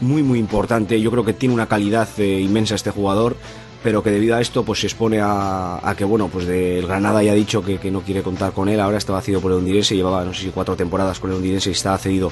muy 0.00 0.22
muy 0.22 0.38
importante, 0.38 1.00
yo 1.00 1.10
creo 1.10 1.24
que 1.24 1.32
tiene 1.32 1.54
una 1.54 1.66
calidad 1.66 2.08
inmensa 2.18 2.74
este 2.76 2.90
jugador 2.90 3.36
pero 3.82 4.02
que 4.02 4.10
debido 4.10 4.36
a 4.36 4.40
esto 4.40 4.64
pues 4.64 4.80
se 4.80 4.86
expone 4.86 5.20
a, 5.22 5.94
que 5.96 6.04
bueno 6.04 6.28
pues 6.28 6.46
el 6.48 6.86
Granada 6.86 7.22
ya 7.22 7.32
ha 7.32 7.34
dicho 7.34 7.62
que, 7.62 7.90
no 7.90 8.00
quiere 8.00 8.22
contar 8.22 8.52
con 8.52 8.68
él. 8.68 8.80
Ahora 8.80 8.98
estaba 8.98 9.20
cedido 9.20 9.40
por 9.40 9.52
el 9.52 9.58
Undirense 9.58 9.96
llevaba 9.96 10.24
no 10.24 10.34
sé 10.34 10.42
si 10.42 10.50
cuatro 10.50 10.76
temporadas 10.76 11.20
con 11.20 11.30
el 11.30 11.36
Undirense 11.36 11.70
y 11.70 11.72
está 11.72 11.96
cedido 11.98 12.30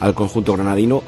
al 0.00 0.14
conjunto 0.14 0.52
granadino 0.54 1.02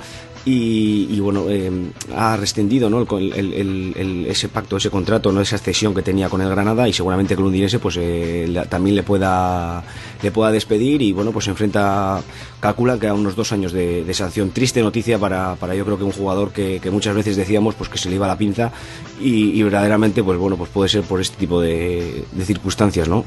y, 0.51 1.21
bueno, 1.21 1.45
eh, 1.49 1.71
ha 2.17 2.37
rescindido 2.37 2.89
¿no? 2.89 3.07
el, 3.19 4.27
ese 4.29 4.49
pacto, 4.49 4.79
ese 4.79 4.89
contrato, 4.89 5.31
¿no? 5.31 5.43
esa 5.43 5.59
cesión 5.59 5.95
que 5.95 6.01
tenía 6.01 6.31
con 6.31 6.41
el 6.41 6.49
Granada 6.49 6.89
y 6.89 6.93
seguramente 6.93 7.35
que 7.35 7.41
el 7.41 7.47
Undinese 7.47 7.79
pues, 7.79 7.97
eh, 7.99 8.65
también 8.69 8.97
le 8.97 9.03
pueda, 9.03 9.83
le 10.23 10.31
pueda 10.31 10.51
despedir 10.51 11.03
y 11.03 11.13
bueno, 11.13 11.33
pues 11.33 11.45
se 11.45 11.51
enfrenta, 11.51 12.23
calcula 12.61 12.99
que 12.99 13.09
a 13.09 13.15
unos 13.15 13.37
dos 13.37 13.53
años 13.53 13.73
de, 13.73 14.09
sanción. 14.15 14.51
Triste 14.51 14.81
noticia 14.81 15.19
para, 15.19 15.55
para, 15.57 15.75
yo 15.75 15.85
creo 15.85 15.99
que 15.99 16.05
un 16.05 16.13
jugador 16.13 16.51
que, 16.51 16.81
muchas 16.91 17.15
veces 17.15 17.37
decíamos 17.37 17.75
pues 17.75 17.91
que 17.91 17.99
se 17.99 18.09
le 18.09 18.15
iba 18.15 18.27
la 18.27 18.39
pinza 18.39 18.73
y, 19.21 19.63
verdaderamente 19.63 20.23
pues 20.25 20.39
bueno, 20.39 20.57
pues 20.57 20.71
puede 20.71 20.89
ser 20.89 21.03
por 21.03 21.21
este 21.21 21.37
tipo 21.37 21.61
de, 21.61 22.25
circunstancias, 22.43 23.07
¿no? 23.07 23.25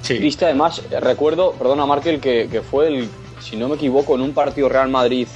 Sí. 0.00 0.16
Triste 0.16 0.46
además, 0.46 0.82
recuerdo, 1.00 1.52
perdona 1.52 1.84
Markel, 1.84 2.20
que, 2.20 2.48
que 2.50 2.62
fue 2.62 2.88
el, 2.88 3.08
si 3.40 3.56
no 3.56 3.68
me 3.68 3.74
equivoco, 3.74 4.14
en 4.14 4.22
un 4.22 4.32
partido 4.32 4.68
Real 4.68 4.88
Madrid 4.88 5.26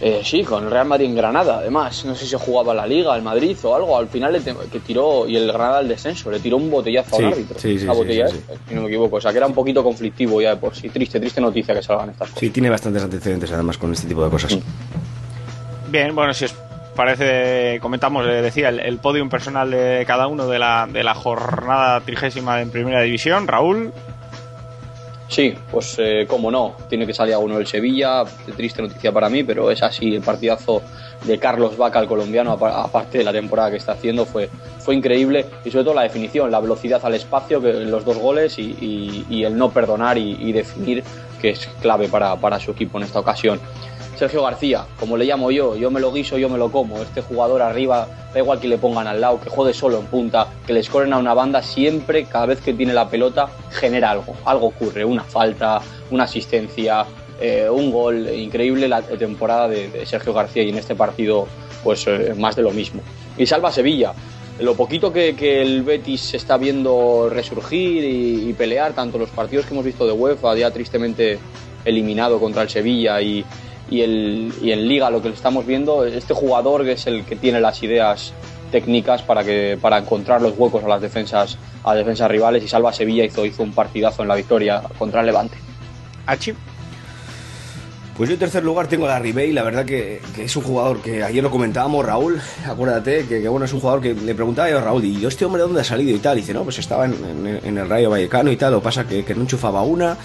eh, 0.00 0.20
sí, 0.22 0.42
con 0.44 0.64
el 0.64 0.70
Real 0.70 0.86
Madrid 0.86 1.06
en 1.06 1.14
Granada, 1.14 1.58
además. 1.58 2.04
No 2.04 2.14
sé 2.14 2.24
si 2.24 2.30
se 2.30 2.36
jugaba 2.36 2.74
la 2.74 2.86
Liga, 2.86 3.16
el 3.16 3.22
Madrid 3.22 3.56
o 3.62 3.74
algo. 3.74 3.96
Al 3.96 4.08
final 4.08 4.32
le 4.32 4.40
que 4.42 4.80
tiró, 4.80 5.26
y 5.26 5.36
el 5.36 5.46
Granada 5.46 5.78
al 5.78 5.88
descenso, 5.88 6.30
le 6.30 6.38
tiró 6.38 6.58
un 6.58 6.70
botellazo 6.70 7.16
al 7.16 7.26
árbitro. 7.26 7.58
Sí, 7.58 7.78
sí, 7.78 7.86
botella, 7.86 8.28
si 8.28 8.74
no 8.74 8.82
me 8.82 8.88
equivoco. 8.88 9.16
O 9.16 9.20
sea, 9.20 9.32
que 9.32 9.38
era 9.38 9.46
un 9.46 9.54
poquito 9.54 9.82
conflictivo 9.82 10.40
ya 10.40 10.50
de 10.50 10.56
por 10.56 10.74
sí. 10.74 10.90
Triste, 10.90 11.18
triste 11.18 11.40
noticia 11.40 11.74
que 11.74 11.82
salgan 11.82 12.10
estas 12.10 12.28
cosas. 12.28 12.40
Sí, 12.40 12.50
tiene 12.50 12.68
bastantes 12.68 13.02
antecedentes 13.02 13.50
además 13.52 13.78
con 13.78 13.92
este 13.92 14.06
tipo 14.06 14.22
de 14.22 14.30
cosas. 14.30 14.58
Bien, 15.88 16.14
bueno, 16.14 16.34
si 16.34 16.44
os 16.44 16.54
parece, 16.94 17.78
comentamos, 17.80 18.26
eh, 18.26 18.42
decía, 18.42 18.68
el, 18.68 18.80
el, 18.80 18.98
podium 18.98 19.28
personal 19.28 19.70
de 19.70 20.04
cada 20.06 20.26
uno 20.26 20.46
de 20.48 20.58
la, 20.58 20.88
de 20.90 21.04
la 21.04 21.14
jornada 21.14 22.00
trigésima 22.00 22.60
en 22.60 22.70
Primera 22.70 23.00
División. 23.02 23.46
Raúl, 23.46 23.92
Sí, 25.28 25.54
pues 25.70 25.96
eh, 25.98 26.24
como 26.28 26.50
no, 26.50 26.76
tiene 26.88 27.04
que 27.04 27.12
salir 27.12 27.34
alguno 27.34 27.56
del 27.56 27.66
Sevilla, 27.66 28.22
triste 28.56 28.80
noticia 28.80 29.10
para 29.10 29.28
mí, 29.28 29.42
pero 29.42 29.70
es 29.70 29.82
así, 29.82 30.14
el 30.14 30.22
partidazo 30.22 30.82
de 31.24 31.38
Carlos 31.38 31.76
Vaca, 31.76 31.98
el 31.98 32.06
colombiano, 32.06 32.52
aparte 32.52 33.18
de 33.18 33.24
la 33.24 33.32
temporada 33.32 33.70
que 33.70 33.76
está 33.76 33.92
haciendo, 33.92 34.24
fue, 34.24 34.48
fue 34.78 34.94
increíble. 34.94 35.46
Y 35.64 35.70
sobre 35.70 35.84
todo 35.84 35.94
la 35.94 36.02
definición, 36.02 36.50
la 36.50 36.60
velocidad 36.60 37.04
al 37.04 37.14
espacio, 37.14 37.58
los 37.60 38.04
dos 38.04 38.18
goles 38.18 38.56
y, 38.58 39.42
el 39.44 39.56
no 39.56 39.70
perdonar 39.70 40.16
y, 40.16 40.52
definir, 40.52 41.02
que 41.40 41.50
es 41.50 41.66
clave 41.80 42.08
para, 42.08 42.36
para, 42.36 42.60
su 42.60 42.70
equipo 42.70 42.98
en 42.98 43.04
esta 43.04 43.18
ocasión. 43.18 43.60
Sergio 44.16 44.42
García, 44.42 44.86
como 44.98 45.16
le 45.16 45.24
llamo 45.26 45.50
yo, 45.50 45.76
yo 45.76 45.90
me 45.90 46.00
lo 46.00 46.12
guiso, 46.12 46.38
yo 46.38 46.48
me 46.48 46.58
lo 46.58 46.70
como. 46.70 47.02
Este 47.02 47.20
jugador 47.20 47.62
arriba, 47.62 48.08
da 48.32 48.40
igual 48.40 48.58
que 48.58 48.68
le 48.68 48.78
pongan 48.78 49.06
al 49.06 49.20
lado, 49.20 49.40
que 49.40 49.50
juegue 49.50 49.74
solo 49.74 49.98
en 49.98 50.06
punta, 50.06 50.48
que 50.66 50.72
le 50.72 50.80
escoren 50.80 51.12
a 51.12 51.18
una 51.18 51.34
banda, 51.34 51.62
siempre, 51.62 52.24
cada 52.24 52.46
vez 52.46 52.60
que 52.60 52.72
tiene 52.72 52.94
la 52.94 53.08
pelota, 53.08 53.48
genera 53.70 54.10
algo. 54.10 54.34
Algo 54.44 54.66
ocurre, 54.68 55.04
una 55.04 55.22
falta, 55.22 55.80
una 56.10 56.24
asistencia, 56.24 57.04
eh, 57.40 57.68
un 57.70 57.92
gol. 57.92 58.28
Increíble 58.28 58.88
la 58.88 59.02
temporada 59.02 59.68
de, 59.68 60.06
Sergio 60.06 60.32
García 60.32 60.62
y 60.62 60.70
en 60.70 60.78
este 60.78 60.94
partido, 60.94 61.46
pues 61.84 62.06
eh, 62.06 62.34
más 62.36 62.56
de 62.56 62.62
lo 62.62 62.70
mismo. 62.70 63.02
Y 63.36 63.46
salva 63.46 63.70
Sevilla. 63.70 64.12
Lo 64.58 64.74
poquito 64.74 65.12
que, 65.12 65.34
el 65.60 65.82
Betis 65.82 66.22
se 66.22 66.38
está 66.38 66.56
viendo 66.56 67.28
resurgir 67.28 68.02
y, 68.02 68.48
y, 68.48 68.52
pelear, 68.54 68.94
tanto 68.94 69.18
los 69.18 69.28
partidos 69.28 69.66
que 69.66 69.74
hemos 69.74 69.84
visto 69.84 70.06
de 70.06 70.12
UEFA, 70.12 70.56
ya 70.56 70.70
tristemente 70.70 71.38
eliminado 71.84 72.40
contra 72.40 72.62
el 72.62 72.70
Sevilla 72.70 73.20
y, 73.20 73.44
y, 73.90 74.00
el, 74.00 74.52
y 74.62 74.72
en 74.72 74.88
Liga 74.88 75.10
lo 75.10 75.22
que 75.22 75.28
estamos 75.28 75.66
viendo, 75.66 76.04
este 76.04 76.34
jugador 76.34 76.84
que 76.84 76.92
es 76.92 77.06
el 77.06 77.24
que 77.24 77.36
tiene 77.36 77.60
las 77.60 77.82
ideas 77.82 78.32
técnicas 78.70 79.22
para 79.22 79.44
que 79.44 79.78
para 79.80 79.98
encontrar 79.98 80.42
los 80.42 80.54
huecos 80.56 80.82
a 80.84 80.88
las 80.88 81.00
defensas 81.00 81.56
a 81.84 81.94
defensas 81.94 82.30
rivales 82.30 82.64
y 82.64 82.68
Salva 82.68 82.92
Sevilla 82.92 83.24
hizo, 83.24 83.46
hizo 83.46 83.62
un 83.62 83.72
partidazo 83.72 84.22
en 84.22 84.28
la 84.28 84.34
victoria 84.34 84.82
contra 84.98 85.20
el 85.20 85.26
Levante. 85.26 85.56
Achi. 86.26 86.52
Pues 88.16 88.30
yo 88.30 88.32
en 88.32 88.38
tercer 88.38 88.64
lugar 88.64 88.86
tengo 88.86 89.04
a 89.04 89.10
la 89.10 89.18
Ribey, 89.18 89.52
la 89.52 89.62
verdad 89.62 89.84
que, 89.84 90.22
es 90.38 90.56
un 90.56 90.62
jugador 90.62 91.02
que 91.02 91.22
ayer 91.22 91.42
lo 91.42 91.50
comentábamos, 91.50 92.04
Raúl, 92.04 92.40
acuérdate, 92.66 93.26
que, 93.26 93.46
bueno, 93.46 93.66
es 93.66 93.72
un 93.74 93.80
jugador 93.80 94.00
que 94.00 94.14
le 94.14 94.34
preguntaba 94.34 94.70
yo 94.70 94.78
a 94.78 94.80
Raúl, 94.80 95.04
y 95.04 95.20
yo 95.20 95.28
este 95.28 95.44
hombre 95.44 95.60
de 95.60 95.66
dónde 95.66 95.82
ha 95.82 95.84
salido 95.84 96.16
y 96.16 96.18
tal, 96.18 96.38
y 96.38 96.40
dice, 96.40 96.54
no, 96.54 96.64
pues 96.64 96.78
estaba 96.78 97.04
en, 97.04 97.60
en, 97.62 97.76
el 97.76 97.86
Rayo 97.86 98.08
Vallecano 98.08 98.50
y 98.50 98.56
tal, 98.56 98.72
lo 98.72 98.80
pasa 98.80 99.06
que, 99.06 99.22
que 99.22 99.34
no 99.34 99.42
enchufaba 99.42 99.82
una, 99.82 100.16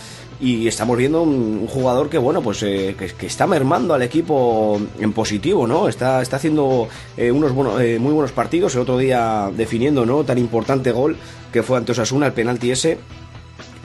y 0.42 0.68
estamos 0.68 0.98
viendo 0.98 1.22
un, 1.22 1.68
jugador 1.68 2.10
que 2.10 2.18
bueno 2.18 2.42
pues 2.42 2.64
eh, 2.64 2.96
que, 2.98 3.26
está 3.28 3.46
mermando 3.46 3.94
al 3.94 4.02
equipo 4.02 4.82
en 5.00 5.14
positivo 5.14 5.68
no 5.68 5.88
está 5.88 6.22
está 6.22 6.38
haciendo 6.38 6.90
eh, 7.16 7.32
unos 7.32 7.52
eh, 7.80 8.00
muy 8.00 8.12
buenos 8.12 8.32
partidos. 8.32 8.74
El 8.76 8.82
otro 8.82 8.98
día 8.98 9.52
definiendo 9.56 10.06
no 10.06 10.24
tan 10.24 10.40
importante 10.40 10.92
gol 10.92 11.16
que 11.54 11.62
fue 11.62 11.78
ante 11.78 11.92
Osasuna 11.92 12.26
el 12.26 12.34
penalti 12.34 12.72
ese 12.72 12.98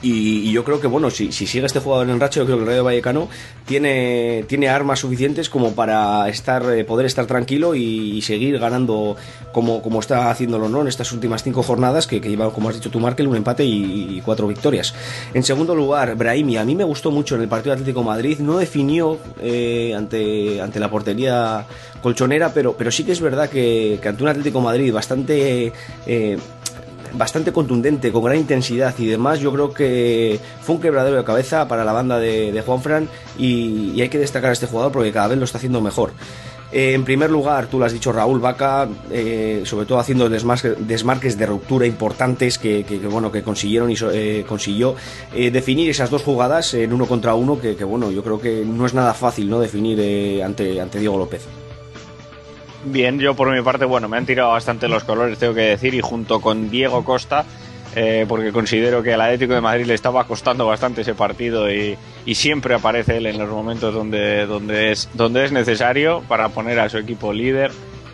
y, 0.02 0.52
yo 0.52 0.64
creo 0.64 0.80
que, 0.80 0.86
bueno, 0.86 1.10
si, 1.10 1.32
si, 1.32 1.46
sigue 1.46 1.66
este 1.66 1.80
jugador 1.80 2.08
en 2.10 2.20
racha, 2.20 2.40
yo 2.40 2.46
creo 2.46 2.58
que 2.58 2.62
el 2.64 2.68
Rayo 2.68 2.84
Vallecano 2.84 3.28
tiene, 3.64 4.44
tiene 4.46 4.68
armas 4.68 5.00
suficientes 5.00 5.48
como 5.48 5.74
para 5.74 6.28
estar, 6.28 6.62
eh, 6.72 6.84
poder 6.84 7.06
estar 7.06 7.26
tranquilo 7.26 7.74
y, 7.74 8.20
seguir 8.22 8.58
ganando 8.58 9.16
como, 9.52 9.82
como 9.82 10.00
está 10.00 10.30
haciéndolo 10.30 10.68
¿no? 10.68 10.80
en 10.80 10.88
estas 10.88 11.12
últimas 11.12 11.42
cinco 11.42 11.62
jornadas, 11.62 12.06
que, 12.06 12.20
lleva, 12.20 12.52
como 12.52 12.68
has 12.68 12.74
dicho 12.74 12.90
tú, 12.90 13.00
Markel, 13.00 13.26
un 13.28 13.36
empate 13.36 13.64
y, 13.64 14.20
cuatro 14.24 14.46
victorias. 14.46 14.94
En 15.34 15.42
segundo 15.42 15.74
lugar, 15.74 16.16
Brahimi. 16.16 16.56
A 16.56 16.64
mí 16.64 16.74
me 16.74 16.84
gustó 16.84 17.10
mucho 17.10 17.36
en 17.36 17.42
el 17.42 17.48
partido 17.48 17.72
Atlético 17.72 18.02
Madrid. 18.02 18.38
No 18.38 18.58
definió 18.58 19.18
eh, 19.40 19.94
ante, 19.96 20.60
ante 20.60 20.80
la 20.80 20.90
portería 20.90 21.66
colchonera, 22.02 22.52
pero, 22.52 22.76
pero 22.76 22.90
sí 22.90 23.04
que 23.04 23.12
es 23.12 23.20
verdad 23.20 23.48
que, 23.48 24.00
ante 24.04 24.22
un 24.22 24.28
Atlético 24.28 24.60
Madrid 24.60 24.92
bastante 24.92 25.72
eh, 26.06 26.38
bastante 27.14 27.52
contundente, 27.52 28.12
con 28.12 28.24
gran 28.24 28.36
intensidad 28.36 28.94
y 28.98 29.06
demás. 29.06 29.40
Yo 29.40 29.52
creo 29.52 29.72
que 29.72 30.40
fue 30.62 30.76
un 30.76 30.80
quebradero 30.80 31.16
de 31.16 31.24
cabeza 31.24 31.68
para 31.68 31.84
la 31.84 31.92
banda 31.92 32.18
de, 32.18 32.52
de 32.52 32.62
Juanfran 32.62 33.08
y, 33.38 34.00
hay 34.00 34.08
que 34.08 34.18
destacar 34.18 34.50
a 34.50 34.52
este 34.52 34.66
jugador 34.66 34.92
porque 34.92 35.12
cada 35.12 35.28
vez 35.28 35.38
lo 35.38 35.44
está 35.44 35.58
haciendo 35.58 35.80
mejor. 35.80 36.12
Eh, 36.72 36.94
en 36.94 37.04
primer 37.04 37.30
lugar, 37.30 37.68
tú 37.68 37.78
lo 37.78 37.84
has 37.84 37.92
dicho, 37.92 38.12
Raúl 38.12 38.40
Vaca, 38.40 38.88
eh, 39.10 39.62
sobre 39.64 39.86
todo 39.86 39.98
haciendo 39.98 40.28
desmarques, 40.28 41.38
de 41.38 41.46
ruptura 41.46 41.86
importantes 41.86 42.58
que, 42.58 42.84
bueno, 43.10 43.30
que 43.30 43.42
consiguieron 43.42 43.90
y 43.90 43.96
eh, 44.12 44.44
consiguió 44.46 44.96
definir 45.32 45.90
esas 45.90 46.10
dos 46.10 46.22
jugadas 46.22 46.74
en 46.74 46.92
uno 46.92 47.06
contra 47.06 47.34
uno 47.34 47.60
que, 47.60 47.72
bueno, 47.84 48.10
yo 48.10 48.22
creo 48.22 48.40
que 48.40 48.64
no 48.64 48.84
es 48.84 48.94
nada 48.94 49.14
fácil 49.14 49.48
no 49.48 49.60
definir 49.60 50.42
ante, 50.42 50.80
ante 50.80 50.98
Diego 50.98 51.18
López. 51.18 51.42
Bien, 52.88 53.18
yo 53.18 53.34
por 53.34 53.52
mi 53.52 53.60
parte, 53.62 53.84
bueno, 53.84 54.08
me 54.08 54.16
han 54.16 54.26
tirado 54.26 54.50
bastante 54.50 54.86
los 54.86 55.02
colores, 55.02 55.38
tengo 55.38 55.54
que 55.54 55.62
decir, 55.62 55.92
y 55.94 56.00
junto 56.00 56.40
con 56.40 56.70
Diego 56.70 57.04
Costa, 57.04 57.44
eh, 57.96 58.26
porque 58.28 58.52
considero 58.52 59.02
que 59.02 59.12
al 59.12 59.22
Atlético 59.22 59.54
de 59.54 59.60
Madrid 59.60 59.86
le 59.86 59.94
estaba 59.94 60.24
costando 60.24 60.66
bastante 60.66 61.00
ese 61.00 61.14
partido 61.14 61.68
y, 61.68 61.98
siempre 62.32 62.76
aparece 62.76 63.16
él 63.16 63.26
en 63.26 63.38
los 63.38 63.48
momentos 63.48 63.92
donde, 63.92 64.46
donde, 64.46 64.92
es, 64.92 65.08
donde 65.14 65.44
es 65.44 65.52
necesario 65.52 66.22
para 66.28 66.50
poner 66.50 66.78
a 66.78 66.88
su 66.88 66.98
equipo 66.98 67.32
líder. 67.32 67.72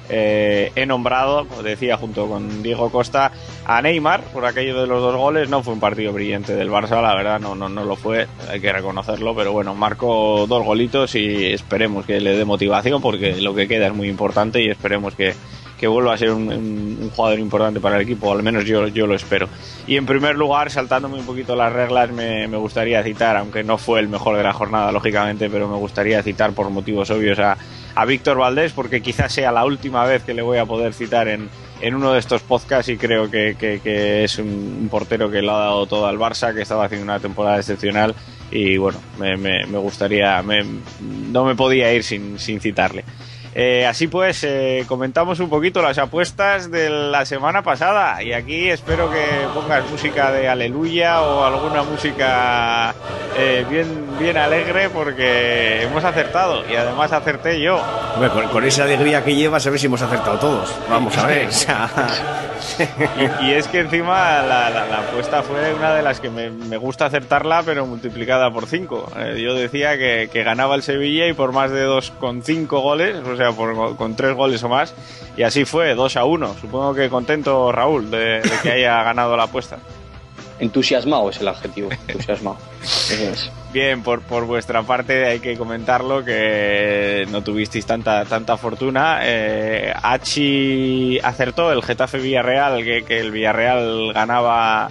Eh, 0.08 0.72
he 0.74 0.86
nombrado, 0.86 1.46
como 1.46 1.62
decía, 1.62 1.96
junto 1.96 2.26
con 2.26 2.62
Diego 2.62 2.90
Costa, 2.90 3.32
a 3.64 3.80
Neymar 3.80 4.22
por 4.24 4.44
aquello 4.44 4.80
de 4.80 4.86
los 4.86 5.00
dos 5.00 5.16
goles. 5.16 5.48
No 5.48 5.62
fue 5.62 5.74
un 5.74 5.80
partido 5.80 6.12
brillante 6.12 6.54
del 6.54 6.70
Barça, 6.70 7.00
la 7.00 7.14
verdad, 7.14 7.40
no, 7.40 7.54
no, 7.54 7.68
no 7.68 7.84
lo 7.84 7.96
fue, 7.96 8.26
hay 8.50 8.60
que 8.60 8.72
reconocerlo, 8.72 9.34
pero 9.34 9.52
bueno, 9.52 9.74
marcó 9.74 10.46
dos 10.46 10.64
golitos 10.64 11.14
y 11.14 11.46
esperemos 11.46 12.04
que 12.04 12.20
le 12.20 12.36
dé 12.36 12.44
motivación 12.44 13.00
porque 13.00 13.40
lo 13.40 13.54
que 13.54 13.68
queda 13.68 13.86
es 13.86 13.94
muy 13.94 14.08
importante 14.08 14.62
y 14.62 14.68
esperemos 14.68 15.14
que, 15.14 15.34
que 15.78 15.86
vuelva 15.86 16.14
a 16.14 16.18
ser 16.18 16.30
un, 16.30 17.10
jugador 17.14 17.38
importante 17.38 17.80
para 17.80 17.96
el 17.96 18.02
equipo, 18.02 18.32
al 18.32 18.42
menos 18.42 18.64
yo, 18.64 18.88
yo 18.88 19.06
lo 19.06 19.14
espero. 19.14 19.48
Y 19.86 19.96
en 19.96 20.06
primer 20.06 20.36
lugar, 20.36 20.70
saltándome 20.70 21.18
un 21.18 21.26
poquito 21.26 21.56
las 21.56 21.72
reglas, 21.72 22.10
me, 22.10 22.46
me, 22.48 22.56
gustaría 22.56 23.02
citar, 23.02 23.36
aunque 23.36 23.64
no 23.64 23.78
fue 23.78 24.00
el 24.00 24.08
mejor 24.08 24.36
de 24.36 24.42
la 24.42 24.52
jornada, 24.52 24.92
lógicamente, 24.92 25.48
pero 25.50 25.68
me 25.68 25.76
gustaría 25.76 26.22
citar 26.22 26.52
por 26.52 26.70
motivos 26.70 27.10
obvios 27.10 27.38
a, 27.38 27.56
a 27.94 28.04
Víctor 28.04 28.38
Valdés, 28.38 28.72
porque 28.72 29.02
quizás 29.02 29.32
sea 29.32 29.52
la 29.52 29.64
última 29.64 30.04
vez 30.04 30.22
que 30.22 30.34
le 30.34 30.42
voy 30.42 30.58
a 30.58 30.66
poder 30.66 30.94
citar 30.94 31.28
en, 31.28 31.48
en 31.80 31.94
uno 31.94 32.12
de 32.12 32.20
estos 32.20 32.42
podcasts 32.42 32.88
y 32.88 32.96
creo 32.96 33.30
que, 33.30 33.56
que, 33.58 34.24
es 34.24 34.38
un, 34.38 34.88
portero 34.90 35.30
que 35.30 35.42
lo 35.42 35.54
ha 35.54 35.60
dado 35.60 35.86
todo 35.86 36.06
al 36.06 36.18
Barça, 36.18 36.54
que 36.54 36.62
estaba 36.62 36.84
haciendo 36.84 37.04
una 37.04 37.20
temporada 37.20 37.58
excepcional 37.58 38.14
y 38.50 38.76
bueno, 38.76 38.98
me, 39.18 39.36
me, 39.36 39.66
me 39.66 39.78
gustaría, 39.78 40.42
no 40.42 41.44
me 41.44 41.54
podía 41.54 41.92
ir 41.92 42.04
sin, 42.04 42.38
sin 42.38 42.60
citarle. 42.60 43.04
Eh, 43.54 43.84
así 43.86 44.06
pues, 44.06 44.44
eh, 44.44 44.84
comentamos 44.88 45.38
un 45.40 45.50
poquito 45.50 45.82
las 45.82 45.98
apuestas 45.98 46.70
de 46.70 46.88
la 46.88 47.26
semana 47.26 47.62
pasada 47.62 48.22
y 48.22 48.32
aquí 48.32 48.70
espero 48.70 49.10
que 49.10 49.24
pongas 49.52 49.88
música 49.90 50.32
de 50.32 50.48
aleluya 50.48 51.20
o 51.20 51.44
alguna 51.44 51.82
música 51.82 52.94
eh, 53.36 53.66
bien, 53.68 54.18
bien 54.18 54.38
alegre 54.38 54.88
porque 54.88 55.82
hemos 55.82 56.02
acertado 56.02 56.64
y 56.70 56.76
además 56.76 57.12
acerté 57.12 57.60
yo. 57.60 57.78
con, 58.50 58.64
esa 58.64 58.84
alegría 58.84 59.22
que 59.22 59.34
llevas, 59.34 59.66
a 59.66 59.70
ver 59.70 59.78
si 59.78 59.86
hemos 59.86 60.00
acertado 60.00 60.38
todos. 60.38 60.74
Vamos 60.88 61.16
a 61.18 61.26
ver. 61.26 61.48
y, 63.42 63.50
es 63.50 63.68
que 63.68 63.80
encima 63.80 64.42
la, 64.42 64.98
apuesta 64.98 65.42
fue 65.42 65.74
una 65.74 65.94
de 65.94 66.02
las 66.02 66.20
que 66.20 66.30
me, 66.30 66.76
gusta 66.76 67.06
acertarla, 67.06 67.62
pero 67.64 67.86
multiplicada 67.86 68.50
por 68.50 68.66
5. 68.66 69.12
yo 69.36 69.54
decía 69.54 69.98
que, 69.98 70.30
que, 70.32 70.42
ganaba 70.42 70.74
el 70.74 70.82
Sevilla 70.82 71.26
y 71.26 71.32
por 71.32 71.52
más 71.52 71.70
de 71.70 71.86
2,5 71.86 72.66
goles, 72.68 73.16
o 73.26 73.36
sea, 73.36 73.41
con 73.96 74.16
tres 74.16 74.34
goles 74.34 74.62
o 74.62 74.68
más. 74.68 74.94
Y 75.36 75.42
así 75.42 75.64
fue, 75.64 75.94
2 75.94 76.16
a 76.16 76.24
1. 76.24 76.54
Supongo 76.60 76.94
que 76.94 77.08
contento 77.08 77.72
Raúl 77.72 78.10
de, 78.10 78.42
que 78.62 78.72
haya 78.72 79.02
ganado 79.04 79.36
la 79.36 79.44
apuesta. 79.44 79.78
Entusiasmado 80.58 81.30
es 81.30 81.40
el 81.40 81.48
adjetivo, 81.48 81.90
entusiasmado. 82.06 82.58
Bien, 83.72 84.02
por, 84.02 84.20
por 84.20 84.44
vuestra 84.44 84.82
parte 84.82 85.26
hay 85.26 85.40
que 85.40 85.56
comentarlo 85.56 86.22
que 86.24 87.26
no 87.30 87.42
tuvisteis 87.42 87.86
tanta, 87.86 88.24
tanta 88.26 88.56
fortuna. 88.56 89.20
Eh, 89.22 89.92
Hachi 90.02 91.18
acertó 91.20 91.72
el 91.72 91.82
Getafe 91.82 92.18
Villarreal, 92.18 92.84
que, 92.84 93.02
que 93.02 93.18
el 93.18 93.32
Villarreal 93.32 94.12
ganaba 94.12 94.90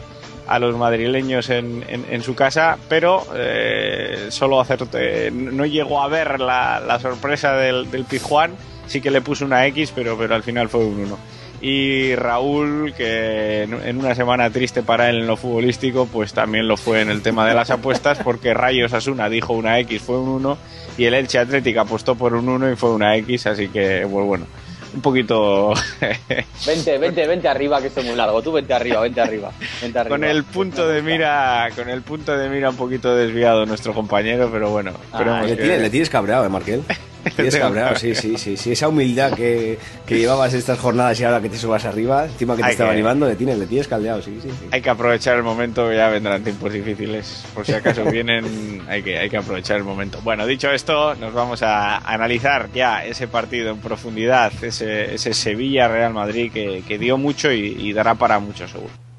a 0.51 0.59
los 0.59 0.75
madrileños 0.75 1.49
en, 1.49 1.83
en, 1.87 2.21
su 2.21 2.35
casa, 2.35 2.77
pero 2.89 3.25
eh, 3.33 4.27
solo 4.29 4.59
acerté, 4.59 5.31
no 5.31 5.65
llegó 5.65 6.01
a 6.01 6.09
ver 6.09 6.41
la, 6.41 6.81
la 6.81 6.99
sorpresa 6.99 7.53
del, 7.53 7.89
del 7.89 8.03
Pizjuán, 8.03 8.55
sí 8.85 8.99
que 8.99 9.11
le 9.11 9.21
puso 9.21 9.45
una 9.45 9.65
X, 9.67 9.93
pero, 9.95 10.17
pero 10.17 10.35
al 10.35 10.43
final 10.43 10.67
fue 10.67 10.85
un 10.85 10.99
1. 10.99 11.17
Y 11.61 12.15
Raúl, 12.15 12.93
que 12.97 13.63
en 13.63 13.97
una 13.97 14.15
semana 14.15 14.49
triste 14.49 14.83
para 14.83 15.09
él 15.09 15.19
en 15.19 15.27
lo 15.27 15.37
futbolístico, 15.37 16.07
pues 16.07 16.33
también 16.33 16.67
lo 16.67 16.75
fue 16.75 17.01
en 17.01 17.09
el 17.09 17.21
tema 17.21 17.47
de 17.47 17.53
las 17.53 17.69
apuestas, 17.69 18.19
porque 18.23 18.53
Rayos 18.53 18.93
Asuna 18.93 19.29
dijo 19.29 19.53
una 19.53 19.79
X, 19.79 20.01
fue 20.01 20.19
un 20.19 20.27
1, 20.27 20.57
y 20.97 21.05
el 21.05 21.13
Elche 21.13 21.37
Atlética 21.37 21.81
apostó 21.81 22.15
por 22.15 22.33
un 22.33 22.49
1 22.49 22.73
y 22.73 22.75
fue 22.75 22.91
una 22.91 23.15
X, 23.15 23.45
así 23.47 23.69
que, 23.69 24.05
pues 24.11 24.25
bueno 24.25 24.45
un 24.93 25.01
poquito. 25.01 25.73
vente, 26.65 26.97
vente, 26.97 27.27
vente 27.27 27.47
arriba, 27.47 27.81
que 27.81 27.87
esto 27.87 28.01
es 28.01 28.07
muy 28.07 28.15
largo. 28.15 28.41
Tú 28.41 28.51
vente 28.51 28.73
arriba, 28.73 29.01
vente 29.01 29.21
arriba. 29.21 29.51
Vente 29.81 29.99
arriba. 29.99 30.15
Con 30.15 30.23
el 30.23 30.43
punto 30.43 30.87
de 30.87 31.01
mira, 31.01 31.69
con 31.75 31.89
el 31.89 32.01
punto 32.01 32.37
de 32.37 32.49
mira 32.49 32.69
un 32.69 32.77
poquito 32.77 33.15
desviado 33.15 33.65
nuestro 33.65 33.93
compañero, 33.93 34.49
pero 34.51 34.69
bueno. 34.69 34.93
Ah, 35.11 35.43
le, 35.45 35.55
tienes, 35.55 35.81
le, 35.81 35.89
tienes, 35.89 36.09
cabreado, 36.09 36.45
¿eh, 36.45 36.49
Marquel? 36.49 36.83
Tienes 37.35 37.55
cabreado, 37.55 37.95
sí, 37.95 38.15
sí, 38.15 38.37
sí, 38.37 38.57
sí. 38.57 38.71
Esa 38.71 38.87
humildad 38.87 39.33
que, 39.33 39.77
que, 40.05 40.17
llevabas 40.17 40.53
estas 40.53 40.79
jornadas 40.79 41.19
y 41.19 41.23
ahora 41.23 41.41
que 41.41 41.49
te 41.49 41.57
subas 41.57 41.85
arriba, 41.85 42.25
encima 42.25 42.55
que 42.55 42.63
te 42.63 42.71
estaba 42.71 42.91
animando, 42.91 43.27
le 43.27 43.35
tienes, 43.35 43.57
le 43.57 43.67
tienes 43.67 43.87
caldeado, 43.87 44.21
sí, 44.21 44.39
sí, 44.41 44.49
sí, 44.49 44.67
Hay 44.71 44.81
que 44.81 44.89
aprovechar 44.89 45.37
el 45.37 45.43
momento, 45.43 45.91
ya 45.91 46.09
vendrán 46.09 46.43
tiempos 46.43 46.73
difíciles. 46.73 47.45
Por 47.53 47.65
si 47.65 47.73
acaso 47.73 48.03
vienen, 48.11 48.81
hay 48.87 49.03
que, 49.03 49.19
hay 49.19 49.29
que 49.29 49.37
aprovechar 49.37 49.77
el 49.77 49.83
momento. 49.83 50.19
Bueno, 50.23 50.45
dicho 50.45 50.71
esto, 50.71 51.15
nos 51.15 51.33
vamos 51.33 51.61
a 51.63 51.97
analizar 51.97 52.69
ya 52.73 53.05
ese 53.05 53.27
partido 53.27 53.71
en 53.71 53.77
profundidad, 53.77 54.51
ese, 54.63 55.15
ese 55.15 55.33
Sevilla-Real 55.33 56.13
Madrid 56.13 56.51
que, 56.51 56.83
que 56.87 56.97
dio 56.97 57.17
mucho 57.17 57.51
y, 57.51 57.75
y 57.79 57.93
dará 57.93 58.15
para 58.15 58.39
mucho 58.39 58.67
seguro. 58.67 59.10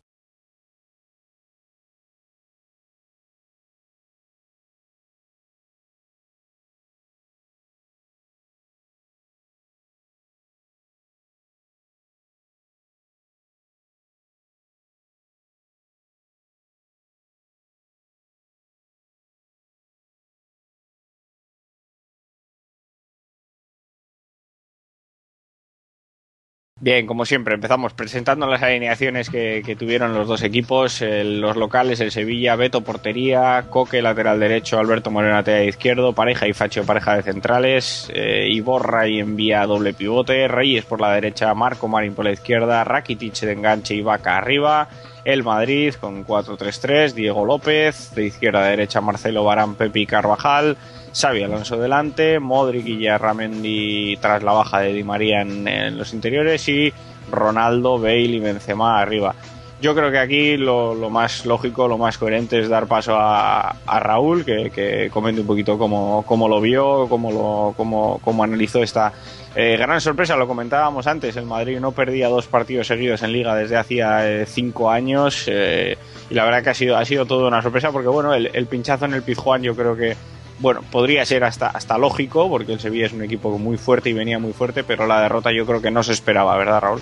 Bien, 26.82 27.06
como 27.06 27.24
siempre, 27.24 27.54
empezamos 27.54 27.92
presentando 27.92 28.48
las 28.48 28.60
alineaciones 28.60 29.30
que, 29.30 29.76
tuvieron 29.78 30.14
los 30.14 30.26
dos 30.26 30.42
equipos. 30.42 31.00
los 31.00 31.56
locales, 31.56 32.00
el 32.00 32.10
Sevilla, 32.10 32.56
Beto, 32.56 32.80
portería, 32.80 33.66
Coque, 33.70 34.02
lateral 34.02 34.40
derecho, 34.40 34.80
Alberto 34.80 35.12
Moreno, 35.12 35.34
lateral 35.34 35.68
izquierdo, 35.68 36.12
pareja 36.12 36.48
y 36.48 36.52
Facho, 36.52 36.84
pareja 36.84 37.14
de 37.14 37.22
centrales, 37.22 38.10
eh, 38.12 38.48
Iborra 38.50 39.06
y 39.06 39.20
envía 39.20 39.64
doble 39.64 39.94
pivote, 39.94 40.48
Reyes 40.48 40.84
por 40.84 41.00
la 41.00 41.12
derecha, 41.12 41.54
Marco 41.54 41.86
Marín 41.86 42.16
por 42.16 42.24
la 42.24 42.32
izquierda, 42.32 42.82
Rakitic 42.82 43.38
de 43.42 43.52
enganche 43.52 43.94
y 43.94 44.02
Vaca 44.02 44.36
arriba, 44.36 44.88
el 45.24 45.42
Madrid 45.42 45.94
con 45.94 46.26
4-3-3, 46.26 47.12
Diego 47.12 47.44
López, 47.44 48.14
de 48.14 48.26
izquierda 48.26 48.60
a 48.60 48.68
derecha 48.68 49.00
Marcelo 49.00 49.44
Barán, 49.44 49.74
Pepi 49.74 50.06
Carvajal, 50.06 50.76
Xavi 51.14 51.42
Alonso 51.42 51.78
delante, 51.78 52.38
Modric 52.40 52.86
y 52.86 53.08
Ramendi 53.08 54.16
tras 54.20 54.42
la 54.42 54.52
baja 54.52 54.80
de 54.80 54.92
Di 54.92 55.04
María 55.04 55.42
en, 55.42 55.98
los 55.98 56.12
interiores 56.12 56.68
y 56.68 56.92
Ronaldo, 57.30 57.98
Bale 57.98 58.22
y 58.22 58.40
Benzema 58.40 59.00
arriba. 59.00 59.34
Yo 59.82 59.96
creo 59.96 60.12
que 60.12 60.18
aquí 60.20 60.56
lo, 60.56 60.94
más 61.10 61.44
lógico, 61.44 61.88
lo 61.88 61.98
más 61.98 62.16
coherente 62.16 62.60
es 62.60 62.68
dar 62.68 62.86
paso 62.86 63.16
a, 63.18 63.74
Raúl, 63.98 64.44
que, 64.44 65.10
comente 65.12 65.40
un 65.40 65.46
poquito 65.48 65.76
cómo, 65.76 66.48
lo 66.48 66.60
vio, 66.60 67.08
cómo, 67.08 67.32
lo, 67.76 68.20
cómo, 68.22 68.44
analizó 68.44 68.80
esta 68.80 69.12
eh, 69.56 69.76
gran 69.76 70.00
sorpresa. 70.00 70.36
Lo 70.36 70.46
comentábamos 70.46 71.08
antes, 71.08 71.36
el 71.36 71.46
Madrid 71.46 71.80
no 71.80 71.90
perdía 71.90 72.28
dos 72.28 72.46
partidos 72.46 72.86
seguidos 72.86 73.24
en 73.24 73.32
liga 73.32 73.56
desde 73.56 73.76
hacía 73.76 74.30
eh, 74.30 74.46
cinco 74.46 74.88
años 74.88 75.46
eh, 75.48 75.98
y 76.30 76.34
la 76.34 76.44
verdad 76.44 76.62
que 76.62 76.70
ha 76.70 76.74
sido, 76.74 76.96
ha 76.96 77.04
sido 77.04 77.26
todo 77.26 77.48
una 77.48 77.60
sorpresa 77.60 77.90
porque 77.90 78.06
bueno, 78.06 78.34
el, 78.34 78.50
el 78.54 78.66
pinchazo 78.66 79.06
en 79.06 79.14
el 79.14 79.24
Pizjuán 79.24 79.64
yo 79.64 79.74
creo 79.74 79.96
que 79.96 80.16
bueno, 80.60 80.82
podría 80.92 81.26
ser 81.26 81.42
hasta, 81.42 81.66
hasta 81.66 81.98
lógico, 81.98 82.48
porque 82.48 82.72
el 82.72 82.78
Sevilla 82.78 83.06
es 83.06 83.12
un 83.12 83.24
equipo 83.24 83.58
muy 83.58 83.76
fuerte 83.76 84.10
y 84.10 84.12
venía 84.12 84.38
muy 84.38 84.52
fuerte, 84.52 84.84
pero 84.84 85.08
la 85.08 85.20
derrota 85.20 85.50
yo 85.52 85.66
creo 85.66 85.82
que 85.82 85.90
no 85.90 86.04
se 86.04 86.12
esperaba, 86.12 86.56
¿verdad, 86.56 86.80
Raúl? 86.80 87.00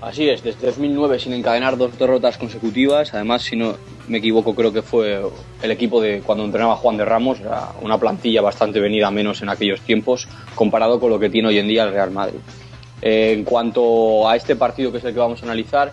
Así 0.00 0.28
es, 0.28 0.42
desde 0.42 0.66
2009 0.66 1.18
sin 1.18 1.32
encadenar 1.32 1.76
dos 1.76 1.98
derrotas 1.98 2.36
consecutivas, 2.36 3.14
además, 3.14 3.42
si 3.42 3.56
no 3.56 3.76
me 4.08 4.18
equivoco, 4.18 4.54
creo 4.54 4.72
que 4.72 4.82
fue 4.82 5.20
el 5.62 5.70
equipo 5.70 6.00
de 6.00 6.20
cuando 6.20 6.44
entrenaba 6.44 6.76
Juan 6.76 6.96
de 6.96 7.04
Ramos, 7.04 7.38
una 7.80 7.98
plantilla 7.98 8.42
bastante 8.42 8.78
venida 8.78 9.10
menos 9.10 9.40
en 9.42 9.48
aquellos 9.48 9.80
tiempos, 9.80 10.28
comparado 10.54 11.00
con 11.00 11.10
lo 11.10 11.18
que 11.18 11.30
tiene 11.30 11.48
hoy 11.48 11.58
en 11.58 11.68
día 11.68 11.84
el 11.84 11.92
Real 11.92 12.10
Madrid. 12.10 12.38
Eh, 13.00 13.32
en 13.32 13.44
cuanto 13.44 14.28
a 14.28 14.36
este 14.36 14.54
partido 14.56 14.92
que 14.92 14.98
es 14.98 15.04
el 15.04 15.12
que 15.12 15.20
vamos 15.20 15.42
a 15.42 15.46
analizar, 15.46 15.92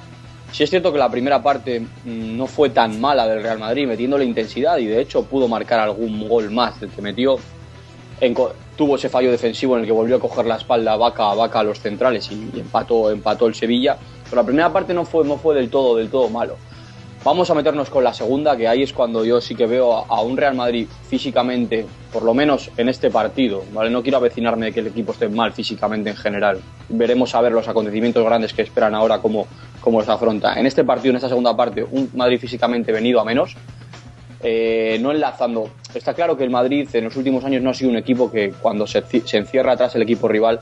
Sí 0.53 0.61
es 0.61 0.69
cierto 0.69 0.93
que 0.93 0.99
la 0.99 1.09
primera 1.09 1.41
parte 1.41 1.79
mm, 1.79 2.37
no 2.37 2.45
fue 2.45 2.69
tan 2.69 3.01
mala 3.01 3.27
del 3.27 3.41
Real 3.41 3.57
Madrid, 3.57 3.87
metiendo 3.87 4.19
la 4.19 4.23
intensidad 4.23 4.77
y 4.77 4.85
de 4.85 5.01
hecho 5.01 5.25
pudo 5.25 5.47
marcar 5.47 5.79
algún 5.79 6.29
gol 6.29 6.51
más 6.51 6.79
del 6.79 6.91
que 6.91 7.01
metió. 7.01 7.39
Tuvo 8.75 8.95
ese 8.95 9.09
fallo 9.09 9.31
defensivo 9.31 9.75
en 9.75 9.81
el 9.81 9.85
que 9.85 9.91
volvió 9.91 10.15
a 10.15 10.19
coger 10.19 10.45
la 10.45 10.55
espalda 10.55 10.95
vaca 10.95 11.31
a 11.31 11.35
vaca 11.35 11.59
a 11.59 11.63
los 11.63 11.79
centrales 11.79 12.29
y, 12.31 12.59
empató, 12.59 13.11
empató 13.11 13.47
el 13.47 13.55
Sevilla. 13.55 13.97
Pero 14.23 14.37
la 14.37 14.45
primera 14.45 14.73
parte 14.73 14.93
no 14.93 15.05
fue, 15.05 15.25
no 15.25 15.37
fue 15.37 15.55
del 15.55 15.69
todo, 15.69 15.95
del 15.95 16.09
todo 16.09 16.29
malo. 16.29 16.55
Vamos 17.23 17.49
a 17.49 17.53
meternos 17.53 17.89
con 17.89 18.03
la 18.03 18.13
segunda, 18.13 18.57
que 18.57 18.67
ahí 18.67 18.83
es 18.83 18.91
cuando 18.91 19.23
yo 19.23 19.39
sí 19.39 19.55
que 19.55 19.65
veo 19.65 19.93
a, 19.93 20.21
un 20.21 20.35
Real 20.35 20.55
Madrid 20.55 20.87
físicamente, 21.07 21.85
por 22.11 22.23
lo 22.23 22.33
menos 22.33 22.69
en 22.75 22.89
este 22.89 23.09
partido, 23.09 23.63
¿vale? 23.71 23.89
No 23.89 24.03
quiero 24.03 24.17
avecinarme 24.17 24.65
de 24.65 24.73
que 24.73 24.81
el 24.81 24.87
equipo 24.87 25.13
esté 25.13 25.29
mal 25.29 25.53
físicamente 25.53 26.09
en 26.09 26.17
general. 26.17 26.59
Veremos 26.89 27.33
a 27.33 27.39
ver 27.39 27.53
los 27.53 27.65
acontecimientos 27.69 28.25
grandes 28.25 28.53
que 28.53 28.63
esperan 28.63 28.93
ahora 28.93 29.19
cómo, 29.19 29.47
cómo 29.79 30.03
se 30.03 30.11
afronta. 30.11 30.59
En 30.59 30.65
este 30.65 30.83
partido, 30.83 31.11
en 31.11 31.15
esta 31.15 31.29
segunda 31.29 31.55
parte, 31.55 31.85
un 31.89 32.09
Madrid 32.13 32.39
físicamente 32.39 32.91
venido 32.91 33.21
a 33.21 33.23
menos, 33.23 33.55
eh, 34.43 34.99
no 35.01 35.11
enlazando. 35.11 35.69
Está 35.93 36.13
claro 36.13 36.35
que 36.37 36.43
el 36.43 36.49
Madrid 36.49 36.87
en 36.93 37.05
los 37.05 37.15
últimos 37.15 37.43
años 37.45 37.61
no 37.61 37.69
ha 37.69 37.73
sido 37.73 37.89
un 37.89 37.97
equipo 37.97 38.29
que 38.29 38.51
cuando 38.61 38.85
se, 38.85 39.01
se 39.25 39.37
encierra 39.37 39.71
atrás 39.71 39.95
el 39.95 40.01
equipo 40.01 40.27
rival 40.27 40.59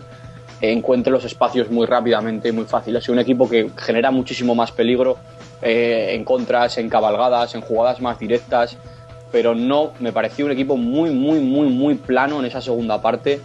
encuentre 0.62 1.12
los 1.12 1.26
espacios 1.26 1.72
muy 1.72 1.88
rápidamente, 1.88 2.52
muy 2.52 2.65
fácil. 2.65 2.96
Ha 2.96 3.02
sido 3.02 3.13
un 3.13 3.20
equipo 3.20 3.50
que 3.50 3.72
genera 3.78 4.12
muchísimo 4.12 4.54
más 4.54 4.72
peligro 4.72 5.17
eh, 5.62 6.10
en 6.12 6.24
contras, 6.24 6.78
en 6.78 6.89
cabalgadas, 6.89 7.56
en 7.56 7.62
jugadas 7.62 8.00
más 8.02 8.20
directas, 8.20 8.78
pero 9.32 9.56
no, 9.56 9.94
me 10.00 10.12
pareció 10.12 10.46
un 10.46 10.52
equipo 10.52 10.78
muy, 10.78 11.10
muy, 11.10 11.39
muy, 11.39 11.70
muy 11.70 11.96
plano 11.96 12.39
en 12.39 12.46
esa 12.46 12.62
segunda 12.62 13.02
parte 13.02 13.41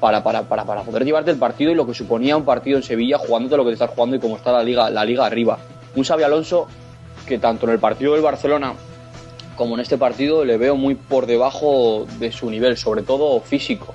para, 0.00 0.22
para, 0.22 0.42
para, 0.42 0.64
para 0.64 0.82
poder 0.82 1.04
llevarte 1.04 1.30
el 1.30 1.38
partido 1.38 1.70
y 1.70 1.74
lo 1.74 1.86
que 1.86 1.94
suponía 1.94 2.36
un 2.36 2.44
partido 2.44 2.78
en 2.78 2.82
Sevilla 2.82 3.18
jugándote 3.18 3.56
lo 3.56 3.64
que 3.64 3.70
te 3.70 3.74
estás 3.74 3.90
jugando 3.90 4.16
y 4.16 4.20
cómo 4.20 4.36
está 4.36 4.52
la 4.52 4.62
liga, 4.62 4.88
la 4.88 5.04
liga 5.04 5.26
arriba. 5.26 5.58
Un 5.96 6.04
Xavi 6.04 6.22
Alonso 6.22 6.66
que 7.26 7.38
tanto 7.38 7.66
en 7.66 7.72
el 7.72 7.78
partido 7.78 8.12
del 8.14 8.22
Barcelona 8.22 8.74
como 9.56 9.74
en 9.74 9.80
este 9.80 9.98
partido 9.98 10.44
le 10.44 10.56
veo 10.56 10.76
muy 10.76 10.94
por 10.94 11.26
debajo 11.26 12.06
de 12.18 12.32
su 12.32 12.50
nivel, 12.50 12.76
sobre 12.76 13.02
todo 13.02 13.40
físico. 13.40 13.94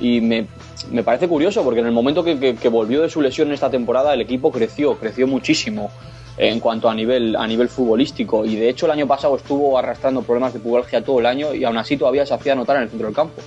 Y 0.00 0.20
me, 0.20 0.46
me 0.90 1.02
parece 1.02 1.28
curioso 1.28 1.62
porque 1.62 1.80
en 1.80 1.86
el 1.86 1.92
momento 1.92 2.24
que, 2.24 2.56
que, 2.56 2.68
volvió 2.68 3.02
de 3.02 3.10
su 3.10 3.20
lesión 3.20 3.48
en 3.48 3.54
esta 3.54 3.70
temporada 3.70 4.14
el 4.14 4.20
equipo 4.20 4.50
creció, 4.50 4.96
creció 4.96 5.26
muchísimo 5.26 5.90
en 6.38 6.58
cuanto 6.58 6.88
a 6.88 6.94
nivel, 6.94 7.36
a 7.36 7.46
nivel 7.46 7.68
futbolístico. 7.68 8.44
Y 8.46 8.56
de 8.56 8.70
hecho 8.70 8.86
el 8.86 8.92
año 8.92 9.06
pasado 9.06 9.36
estuvo 9.36 9.78
arrastrando 9.78 10.22
problemas 10.22 10.54
de 10.54 10.60
pubalgia 10.60 11.04
todo 11.04 11.20
el 11.20 11.26
año 11.26 11.54
y 11.54 11.64
aún 11.64 11.76
así 11.76 11.96
todavía 11.96 12.24
se 12.24 12.32
hacía 12.32 12.54
notar 12.54 12.76
en 12.76 12.84
el 12.84 12.88
centro 12.88 13.08
del 13.08 13.14
campo. 13.14 13.42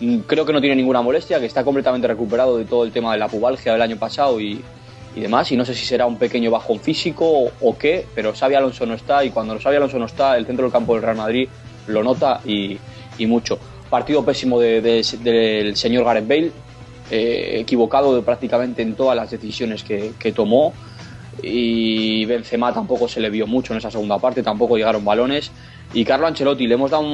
Mm, 0.00 0.18
creo 0.26 0.44
que 0.44 0.52
no 0.52 0.60
tiene 0.60 0.76
ninguna 0.76 1.00
molestia, 1.00 1.40
que 1.40 1.46
está 1.46 1.64
completamente 1.64 2.06
recuperado 2.06 2.58
de 2.58 2.66
todo 2.66 2.84
el 2.84 2.92
tema 2.92 3.12
de 3.12 3.18
la 3.18 3.28
pubalgia 3.28 3.72
del 3.72 3.80
año 3.80 3.96
pasado 3.96 4.38
y, 4.38 4.62
y 5.16 5.20
demás. 5.20 5.50
Y 5.50 5.56
no 5.56 5.64
sé 5.64 5.74
si 5.74 5.84
será 5.84 6.06
un 6.06 6.16
pequeño 6.16 6.50
bajón 6.50 6.78
físico 6.78 7.50
o, 7.60 7.78
qué, 7.78 8.06
pero 8.14 8.32
Xavi 8.32 8.54
Alonso 8.54 8.86
no 8.86 8.94
está 8.94 9.24
y 9.24 9.30
cuando 9.30 9.58
Xavi 9.58 9.76
Alonso 9.76 9.98
no 9.98 10.06
está, 10.06 10.36
el 10.36 10.46
centro 10.46 10.64
del 10.64 10.72
campo 10.72 10.94
del 10.94 11.02
Real 11.02 11.16
Madrid 11.16 11.48
lo 11.88 12.04
nota 12.04 12.40
y, 12.44 12.78
mucho. 13.26 13.58
Partido 13.90 14.24
pésimo 14.24 14.60
del 14.60 15.76
señor 15.76 16.04
Gareth 16.04 16.28
Bale, 16.28 16.52
eh, 17.10 17.58
equivocado 17.60 18.22
prácticamente 18.22 18.82
en 18.82 18.94
todas 18.94 19.16
las 19.16 19.30
decisiones 19.30 19.82
que, 19.82 20.12
que 20.18 20.32
tomó 20.32 20.74
y 21.42 22.24
Benzema 22.24 22.72
tampoco 22.72 23.08
se 23.08 23.20
le 23.20 23.30
vio 23.30 23.46
mucho 23.46 23.72
en 23.72 23.78
esa 23.78 23.90
segunda 23.90 24.18
parte, 24.18 24.42
tampoco 24.42 24.76
llegaron 24.76 25.04
balones. 25.04 25.50
Y 25.94 26.04
Carlo 26.04 26.26
Ancelotti, 26.26 26.66
le 26.66 26.74
hemos 26.74 26.90
dado 26.90 27.04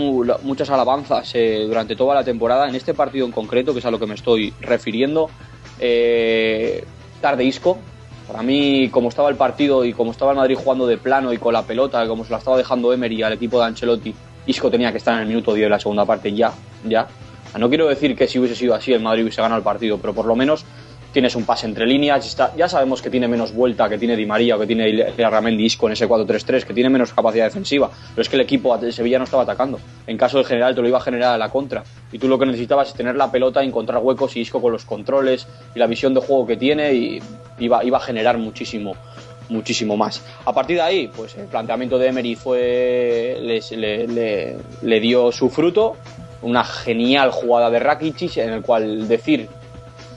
muchas 0.43 0.71
alabanzas 0.71 1.31
eh, 1.35 1.65
durante 1.67 1.95
toda 1.95 2.15
la 2.15 2.25
temporada, 2.25 2.69
en 2.69 2.75
este 2.75 2.95
partido 2.95 3.27
en 3.27 3.33
concreto, 3.33 3.73
que 3.73 3.81
es 3.81 3.85
a 3.85 3.91
lo 3.91 3.99
que 3.99 4.07
me 4.07 4.15
estoy 4.15 4.53
refiriendo, 4.61 5.31
eh, 5.79 6.85
tarde 7.21 7.45
Isco. 7.45 7.79
Para 8.27 8.43
mí, 8.43 8.89
como 8.91 9.09
estaba 9.09 9.29
el 9.29 9.37
partido 9.37 9.85
y 9.85 9.93
como 9.93 10.13
estaba 10.13 10.33
el 10.33 10.37
Madrid 10.37 10.57
jugando 10.57 10.87
de 10.87 10.97
plano 10.97 11.33
y 11.33 11.39
con 11.39 11.53
la 11.53 11.63
pelota, 11.63 12.07
como 12.07 12.25
se 12.25 12.31
la 12.31 12.39
estaba 12.39 12.57
dejando 12.57 12.93
Emery 12.93 13.23
al 13.23 13.33
equipo 13.33 13.59
de 13.59 13.67
Ancelotti, 13.67 14.15
Isco 14.47 14.71
tenía 14.71 14.91
que 14.91 14.99
estar 14.99 15.15
en 15.15 15.21
el 15.21 15.29
minuto 15.29 15.55
10 15.55 15.67
de 15.67 15.71
la 15.71 15.79
segunda 15.79 16.05
parte 16.05 16.33
ya, 16.33 16.53
ya. 16.85 17.07
No 17.59 17.69
quiero 17.69 17.89
decir 17.89 18.17
que 18.17 18.27
si 18.27 18.39
hubiese 18.39 18.57
sido 18.57 18.75
así 18.75 18.93
el 18.93 19.03
Madrid 19.03 19.23
hubiese 19.23 19.43
ganado 19.43 19.59
el 19.59 19.65
partido, 19.65 19.99
pero 19.99 20.15
por 20.15 20.25
lo 20.25 20.35
menos 20.35 20.65
tienes 21.13 21.37
un 21.37 21.45
pase 21.45 21.67
entre 21.67 21.87
líneas, 21.87 22.37
ya 22.57 22.69
sabemos 22.69 23.03
que 23.03 23.11
tiene 23.11 23.29
menos 23.29 23.55
vuelta 23.55 23.89
que 23.89 23.99
tiene 23.99 24.17
Di 24.17 24.27
María 24.27 24.59
que 24.59 24.67
tiene 24.67 25.13
Ramendi 25.17 25.65
Isco 25.65 25.87
en 25.87 25.93
ese 25.93 26.09
4-3-3, 26.09 26.65
que 26.65 26.75
tiene 26.75 26.89
menos 26.91 27.13
capacidad 27.13 27.45
defensiva, 27.45 27.91
pero 28.15 28.23
es 28.23 28.29
que 28.29 28.37
el 28.37 28.43
equipo 28.43 28.77
de 28.79 28.91
Sevilla 28.93 29.19
no 29.19 29.25
estaba 29.25 29.43
atacando. 29.43 29.79
En 30.07 30.17
caso 30.17 30.39
del 30.39 30.47
general 30.47 30.75
te 30.75 30.83
lo 30.83 30.89
iba 30.89 30.99
a 30.99 31.03
generar 31.03 31.35
a 31.35 31.39
la 31.39 31.51
contra, 31.51 31.85
y 32.11 32.19
tú 32.19 32.29
lo 32.29 32.39
que 32.39 32.47
necesitabas 32.47 32.89
es 32.89 32.95
tener 32.95 33.17
la 33.17 33.31
pelota, 33.31 33.63
encontrar 33.63 34.03
huecos 34.03 34.37
y 34.37 34.41
Isco 34.41 34.61
con 34.61 34.73
los 34.73 34.85
controles 34.85 35.47
y 35.75 35.79
la 35.79 35.87
visión 35.87 36.15
de 36.15 36.21
juego 36.21 36.47
que 36.47 36.57
tiene 36.57 36.93
y 36.95 37.23
iba, 37.59 37.85
iba 37.85 37.99
a 37.99 38.01
generar 38.01 38.39
muchísimo 38.39 38.95
muchísimo 39.49 39.99
más. 39.99 40.23
A 40.47 40.53
partir 40.55 40.77
de 40.77 40.83
ahí, 40.83 41.11
pues 41.15 41.37
el 41.37 41.45
planteamiento 41.45 41.99
de 41.99 42.07
Emery 42.07 42.37
fue 42.37 43.37
le, 43.43 44.57
le 44.83 45.01
dio 45.01 45.31
su 45.31 45.51
fruto, 45.51 45.97
una 46.41 46.65
genial 46.65 47.31
jugada 47.31 47.69
de 47.69 47.79
Rakitic 47.79 48.39
en 48.39 48.51
el 48.51 48.63
cual 48.63 49.07
decir 49.09 49.49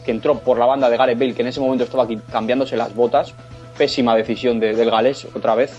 que 0.05 0.11
entró 0.11 0.39
por 0.39 0.59
la 0.59 0.65
banda 0.65 0.89
de 0.89 0.97
Gareth 0.97 1.17
Bale, 1.17 1.33
que 1.33 1.41
en 1.41 1.47
ese 1.47 1.59
momento 1.59 1.83
estaba 1.83 2.07
cambiándose 2.31 2.77
las 2.77 2.93
botas. 2.93 3.33
Pésima 3.77 4.15
decisión 4.15 4.59
del 4.59 4.89
galés, 4.89 5.27
otra 5.35 5.55
vez. 5.55 5.77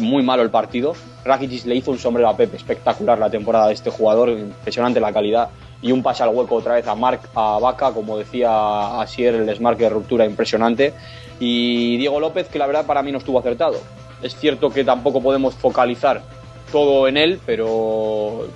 Muy 0.00 0.22
malo 0.22 0.42
el 0.42 0.50
partido. 0.50 0.94
Rakitic 1.24 1.64
le 1.64 1.76
hizo 1.76 1.92
un 1.92 1.98
sombrero 1.98 2.28
a 2.28 2.36
Pepe, 2.36 2.56
espectacular 2.56 3.18
la 3.18 3.30
temporada 3.30 3.68
de 3.68 3.74
este 3.74 3.90
jugador, 3.90 4.30
impresionante 4.30 5.00
la 5.00 5.12
calidad. 5.12 5.48
Y 5.80 5.92
un 5.92 6.02
pase 6.02 6.22
al 6.22 6.30
hueco 6.30 6.56
otra 6.56 6.74
vez 6.74 6.86
a 6.86 6.94
Mark, 6.94 7.20
a 7.34 7.58
Vaca, 7.58 7.92
como 7.92 8.18
decía 8.18 9.00
Asier, 9.00 9.34
el 9.34 9.46
desmarque 9.46 9.84
de 9.84 9.90
ruptura 9.90 10.26
impresionante. 10.26 10.92
Y 11.38 11.96
Diego 11.96 12.20
López, 12.20 12.48
que 12.48 12.58
la 12.58 12.66
verdad 12.66 12.84
para 12.84 13.02
mí 13.02 13.12
no 13.12 13.18
estuvo 13.18 13.38
acertado. 13.38 13.78
Es 14.22 14.36
cierto 14.36 14.70
que 14.70 14.84
tampoco 14.84 15.22
podemos 15.22 15.54
focalizar 15.54 16.20
todo 16.70 17.08
en 17.08 17.16
él, 17.16 17.40
pero 17.46 18.46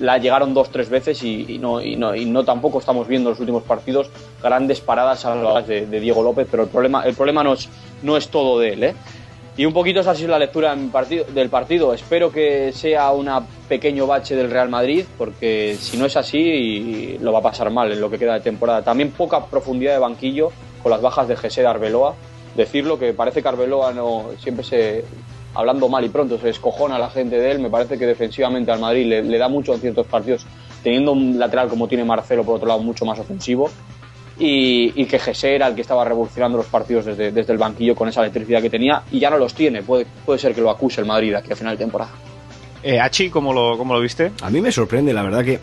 la 0.00 0.18
llegaron 0.18 0.54
dos 0.54 0.70
tres 0.70 0.88
veces 0.88 1.22
y, 1.22 1.58
no, 1.58 1.82
y, 1.82 1.96
no, 1.96 2.14
y 2.14 2.24
no 2.24 2.44
tampoco 2.44 2.78
estamos 2.78 3.06
viendo 3.08 3.28
en 3.28 3.32
los 3.32 3.40
últimos 3.40 3.62
partidos 3.62 4.10
grandes 4.42 4.80
paradas 4.80 5.24
a 5.24 5.34
las 5.34 5.66
de, 5.66 5.86
de, 5.86 6.00
Diego 6.00 6.22
López, 6.22 6.46
pero 6.50 6.64
el 6.64 6.68
problema, 6.68 7.02
el 7.04 7.14
problema 7.14 7.42
no, 7.42 7.54
es, 7.54 7.68
no 8.02 8.16
es 8.16 8.28
todo 8.28 8.58
de 8.58 8.72
él. 8.72 8.84
¿eh? 8.84 8.94
Y 9.58 9.66
un 9.66 9.72
poquito 9.72 9.98
esa 9.98 10.12
ha 10.12 10.14
sido 10.14 10.28
la 10.28 10.38
lectura 10.38 10.76
del 10.76 11.48
partido. 11.48 11.92
Espero 11.92 12.30
que 12.30 12.72
sea 12.72 13.10
un 13.10 13.28
pequeño 13.68 14.06
bache 14.06 14.36
del 14.36 14.52
Real 14.52 14.68
Madrid, 14.68 15.04
porque 15.18 15.76
si 15.80 15.96
no 15.96 16.06
es 16.06 16.16
así, 16.16 17.18
lo 17.20 17.32
va 17.32 17.40
a 17.40 17.42
pasar 17.42 17.68
mal 17.70 17.90
en 17.90 18.00
lo 18.00 18.08
que 18.08 18.20
queda 18.20 18.34
de 18.34 18.40
temporada. 18.40 18.82
También 18.82 19.10
poca 19.10 19.46
profundidad 19.46 19.94
de 19.94 19.98
banquillo 19.98 20.52
con 20.80 20.92
las 20.92 21.02
bajas 21.02 21.26
de 21.26 21.34
José 21.34 21.62
de 21.62 21.66
Arbeloa. 21.66 22.14
Decirlo 22.54 23.00
que 23.00 23.12
parece 23.12 23.42
que 23.42 23.48
Arbeloa 23.48 23.92
no 23.92 24.26
siempre 24.38 24.62
se 24.62 25.04
hablando 25.54 25.88
mal 25.88 26.04
y 26.04 26.08
pronto, 26.08 26.38
se 26.38 26.50
escojona 26.50 26.98
la 26.98 27.10
gente 27.10 27.38
de 27.38 27.50
él. 27.50 27.58
Me 27.58 27.70
parece 27.70 27.98
que 27.98 28.06
defensivamente 28.06 28.70
al 28.70 28.80
Madrid 28.80 29.06
le, 29.06 29.38
da 29.38 29.48
mucho 29.48 29.74
en 29.74 29.80
ciertos 29.80 30.06
partidos, 30.06 30.46
teniendo 30.82 31.12
un 31.12 31.38
lateral 31.38 31.68
como 31.68 31.88
tiene 31.88 32.04
Marcelo, 32.04 32.44
por 32.44 32.56
otro 32.56 32.68
lado, 32.68 32.80
mucho 32.80 33.04
más 33.04 33.18
ofensivo. 33.18 33.70
y, 34.38 35.04
que 35.06 35.18
Jesse 35.18 35.44
era 35.44 35.66
el 35.66 35.74
que 35.74 35.80
estaba 35.80 36.04
revolucionando 36.04 36.58
los 36.58 36.66
partidos 36.66 37.06
desde, 37.06 37.32
desde, 37.32 37.52
el 37.52 37.58
banquillo 37.58 37.96
con 37.96 38.08
esa 38.08 38.20
electricidad 38.20 38.62
que 38.62 38.70
tenía 38.70 39.02
y 39.10 39.18
ya 39.18 39.30
no 39.30 39.38
los 39.38 39.54
tiene. 39.54 39.82
Puede, 39.82 40.06
puede 40.24 40.38
ser 40.38 40.54
que 40.54 40.60
lo 40.60 40.70
acuse 40.70 41.00
el 41.00 41.06
Madrid 41.06 41.34
aquí 41.34 41.52
a 41.52 41.56
final 41.56 41.76
de 41.76 41.84
temporada. 41.84 42.12
Eh, 42.82 43.00
Achi, 43.00 43.30
¿cómo 43.30 43.52
lo, 43.52 43.76
¿cómo 43.76 43.94
lo 43.94 44.00
viste? 44.00 44.30
A 44.42 44.50
mí 44.50 44.60
me 44.60 44.70
sorprende, 44.70 45.12
la 45.12 45.22
verdad 45.22 45.44
que 45.44 45.58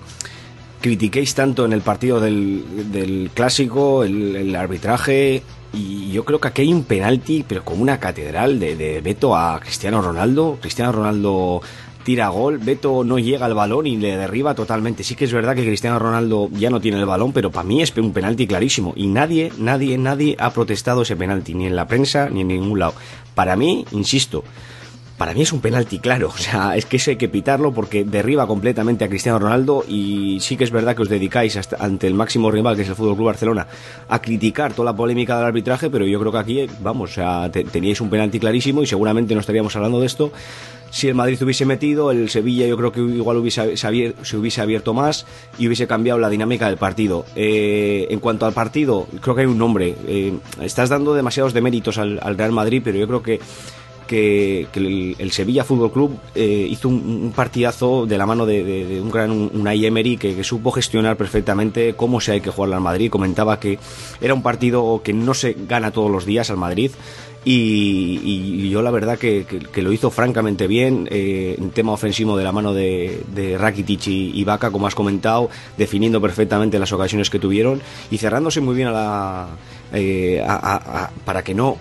critiquéis 0.81 1.33
tanto 1.33 1.65
en 1.65 1.73
el 1.73 1.81
partido 1.81 2.19
del, 2.19 2.91
del 2.91 3.31
clásico, 3.33 4.03
el, 4.03 4.55
arbitraje, 4.55 5.41
y 5.75 6.11
yo 6.11 6.23
creo 6.23 6.39
que 6.39 6.47
aquí 6.47 6.61
hay 6.61 6.73
un 6.73 6.83
penalti, 6.83 7.43
pero 7.47 7.63
como 7.63 7.81
una 7.81 7.99
catedral 7.99 8.59
de, 8.59 8.75
de 8.75 9.01
Beto 9.01 9.35
a 9.35 9.59
Cristiano 9.59 10.01
Ronaldo. 10.01 10.57
Cristiano 10.61 10.91
Ronaldo 10.91 11.61
tira 12.05 12.29
gol, 12.29 12.59
Beto 12.59 13.03
no 13.03 13.17
llega 13.17 13.47
al 13.47 13.55
balón 13.55 13.87
y 13.87 13.97
le 13.97 14.15
derriba 14.15 14.53
totalmente. 14.53 15.03
Sí 15.03 15.15
que 15.15 15.25
es 15.25 15.33
verdad 15.33 15.55
que 15.55 15.65
Cristiano 15.65 15.99
Ronaldo 15.99 16.49
ya 16.53 16.69
no 16.69 16.79
tiene 16.79 16.99
el 16.99 17.05
balón, 17.05 17.33
pero 17.33 17.51
para 17.51 17.67
mí 17.67 17.81
es 17.81 17.95
un 17.97 18.13
penalti 18.13 18.47
clarísimo. 18.47 18.93
Y 18.95 19.07
nadie, 19.07 19.51
nadie, 19.57 19.97
nadie 19.97 20.37
ha 20.39 20.51
protestado 20.51 21.01
ese 21.01 21.15
penalti, 21.15 21.55
ni 21.55 21.65
en 21.65 21.75
la 21.75 21.87
prensa 21.87 22.29
ni 22.29 22.41
en 22.41 22.47
ningún 22.49 22.79
lado. 22.79 22.93
Para 23.33 23.55
mí, 23.55 23.85
insisto, 23.91 24.43
para 25.17 25.33
mí 25.33 25.41
es 25.41 25.53
un 25.53 25.61
penalti 25.61 25.99
claro. 25.99 26.29
O 26.35 26.37
sea, 26.37 26.75
es 26.75 26.85
que 26.85 26.97
eso 26.97 27.11
hay 27.11 27.17
que 27.17 27.29
pitarlo 27.29 27.71
porque 27.71 28.03
derriba 28.03 28.45
completamente 28.45 29.05
a 29.05 29.07
Cristiano 29.09 29.39
Ronaldo 29.39 29.83
y 29.87 30.37
sí 30.41 30.57
que 30.57 30.63
es 30.63 30.71
verdad 30.71 30.95
que 30.95 31.01
os 31.01 31.09
dedicáis 31.09 31.57
ante 31.79 32.07
el 32.07 32.13
máximo 32.13 32.51
rival, 32.51 32.75
que 32.75 32.83
es 32.83 32.89
el 32.89 32.95
Fútbol 32.95 33.15
Club 33.15 33.27
Barcelona, 33.27 33.67
a 34.09 34.21
criticar 34.21 34.73
toda 34.73 34.91
la 34.91 34.95
polémica 34.95 35.37
del 35.37 35.45
arbitraje, 35.47 35.89
pero 35.89 36.05
yo 36.05 36.19
creo 36.19 36.31
que 36.31 36.37
aquí, 36.37 36.67
vamos, 36.81 37.11
o 37.11 37.13
sea, 37.13 37.49
teníais 37.49 37.99
un 38.01 38.09
penalti 38.09 38.39
clarísimo 38.39 38.83
y 38.83 38.87
seguramente 38.87 39.33
no 39.33 39.39
estaríamos 39.39 39.75
hablando 39.75 39.99
de 39.99 40.05
esto 40.05 40.31
si 40.95 41.09
el 41.09 41.15
Madrid 41.15 41.41
hubiese 41.43 41.65
metido, 41.65 42.09
el 42.09 42.29
Sevilla 42.29 42.67
yo 42.67 42.77
creo 42.77 42.93
que 42.93 43.01
igual 43.01 43.35
hubiese, 43.35 43.75
se 43.75 44.37
hubiese 44.37 44.61
abierto 44.61 44.93
más 44.93 45.25
y 45.57 45.67
hubiese 45.67 45.87
cambiado 45.87 46.19
la 46.19 46.29
dinámica 46.29 46.67
del 46.67 46.77
partido. 46.77 47.25
Eh, 47.35 48.07
en 48.09 48.21
cuanto 48.21 48.45
al 48.45 48.53
partido, 48.53 49.05
creo 49.19 49.35
que 49.35 49.41
hay 49.41 49.47
un 49.47 49.57
nombre. 49.57 49.93
Eh, 50.07 50.37
estás 50.61 50.87
dando 50.87 51.13
demasiados 51.13 51.53
deméritos 51.53 51.97
al 51.97 52.37
Real 52.37 52.53
Madrid, 52.53 52.81
pero 52.81 52.97
yo 52.97 53.07
creo 53.07 53.21
que 53.21 53.41
que, 54.05 54.67
el, 54.73 55.31
Sevilla 55.31 55.63
Fútbol 55.63 55.91
Club 55.91 56.17
eh, 56.33 56.67
hizo 56.69 56.89
un, 56.89 57.33
partidazo 57.35 58.05
de 58.05 58.17
la 58.17 58.25
mano 58.25 58.45
de, 58.45 58.99
un 59.01 59.09
gran 59.09 59.31
Unai 59.31 59.85
Emery 59.85 60.17
que, 60.17 60.43
supo 60.43 60.71
gestionar 60.71 61.17
perfectamente 61.17 61.93
cómo 61.95 62.21
se 62.21 62.33
hay 62.33 62.41
que 62.41 62.49
jugar 62.49 62.73
al 62.73 62.81
Madrid. 62.81 63.09
Comentaba 63.09 63.59
que 63.59 63.79
era 64.21 64.33
un 64.33 64.41
partido 64.41 65.01
que 65.03 65.13
no 65.13 65.33
se 65.33 65.55
gana 65.67 65.91
todos 65.91 66.11
los 66.11 66.25
días 66.25 66.49
al 66.49 66.57
Madrid. 66.57 66.91
Y, 67.47 68.69
yo 68.69 68.81
la 68.81 68.89
verdad 68.89 69.19
que, 69.19 69.45
lo 69.75 69.91
hizo 69.93 70.09
francamente 70.09 70.65
bien 70.65 71.07
eh, 71.11 71.55
en 71.57 71.69
tema 71.69 71.91
ofensivo 71.91 72.35
de 72.35 72.43
la 72.43 72.51
mano 72.51 72.73
de, 72.73 73.57
Rakitic 73.59 74.07
y, 74.07 74.31
y 74.33 74.43
Vaca, 74.43 74.71
como 74.71 74.87
has 74.87 74.95
comentado, 74.95 75.49
definiendo 75.77 76.19
perfectamente 76.19 76.79
las 76.79 76.91
ocasiones 76.91 77.29
que 77.29 77.37
tuvieron 77.37 77.81
y 78.09 78.17
cerrándose 78.17 78.61
muy 78.61 78.75
bien 78.75 78.87
a 78.87 78.91
la, 78.91 79.47
eh, 79.93 80.43
para 81.23 81.43
que 81.43 81.53
no 81.53 81.77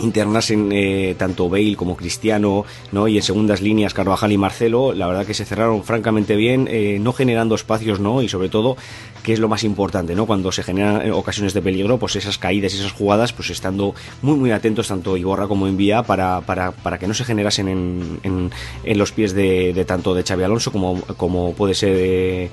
internasen 0.00 0.70
eh, 0.72 1.14
tanto 1.18 1.48
Bale 1.48 1.76
como 1.76 1.96
Cristiano, 1.96 2.64
¿no? 2.92 3.08
Y 3.08 3.16
en 3.16 3.22
segundas 3.22 3.60
líneas 3.60 3.94
Carvajal 3.94 4.32
y 4.32 4.38
Marcelo, 4.38 4.92
la 4.92 5.06
verdad 5.06 5.26
que 5.26 5.34
se 5.34 5.44
cerraron 5.44 5.84
francamente 5.84 6.36
bien, 6.36 6.68
eh, 6.70 6.98
no 7.00 7.12
generando 7.12 7.54
espacios, 7.54 8.00
¿no? 8.00 8.22
Y 8.22 8.28
sobre 8.28 8.48
todo, 8.48 8.76
que 9.22 9.32
es 9.32 9.38
lo 9.38 9.48
más 9.48 9.64
importante, 9.64 10.14
¿no? 10.14 10.26
Cuando 10.26 10.52
se 10.52 10.62
generan 10.62 11.10
ocasiones 11.12 11.54
de 11.54 11.62
peligro, 11.62 11.98
pues 11.98 12.16
esas 12.16 12.38
caídas 12.38 12.74
y 12.74 12.78
esas 12.78 12.92
jugadas, 12.92 13.32
pues 13.32 13.50
estando 13.50 13.94
muy 14.22 14.36
muy 14.36 14.50
atentos 14.50 14.88
tanto 14.88 15.16
Iborra 15.16 15.46
como 15.46 15.66
Envía 15.66 16.02
para, 16.02 16.40
para, 16.40 16.72
para 16.72 16.98
que 16.98 17.06
no 17.06 17.14
se 17.14 17.24
generasen 17.24 17.68
en, 17.68 18.50
en, 18.84 18.98
los 18.98 19.12
pies 19.12 19.34
de, 19.34 19.84
tanto 19.86 20.14
de 20.14 20.22
Xavi 20.22 20.44
Alonso 20.44 20.72
como, 20.72 21.00
como 21.16 21.54
puede 21.54 21.74
ser 21.74 22.50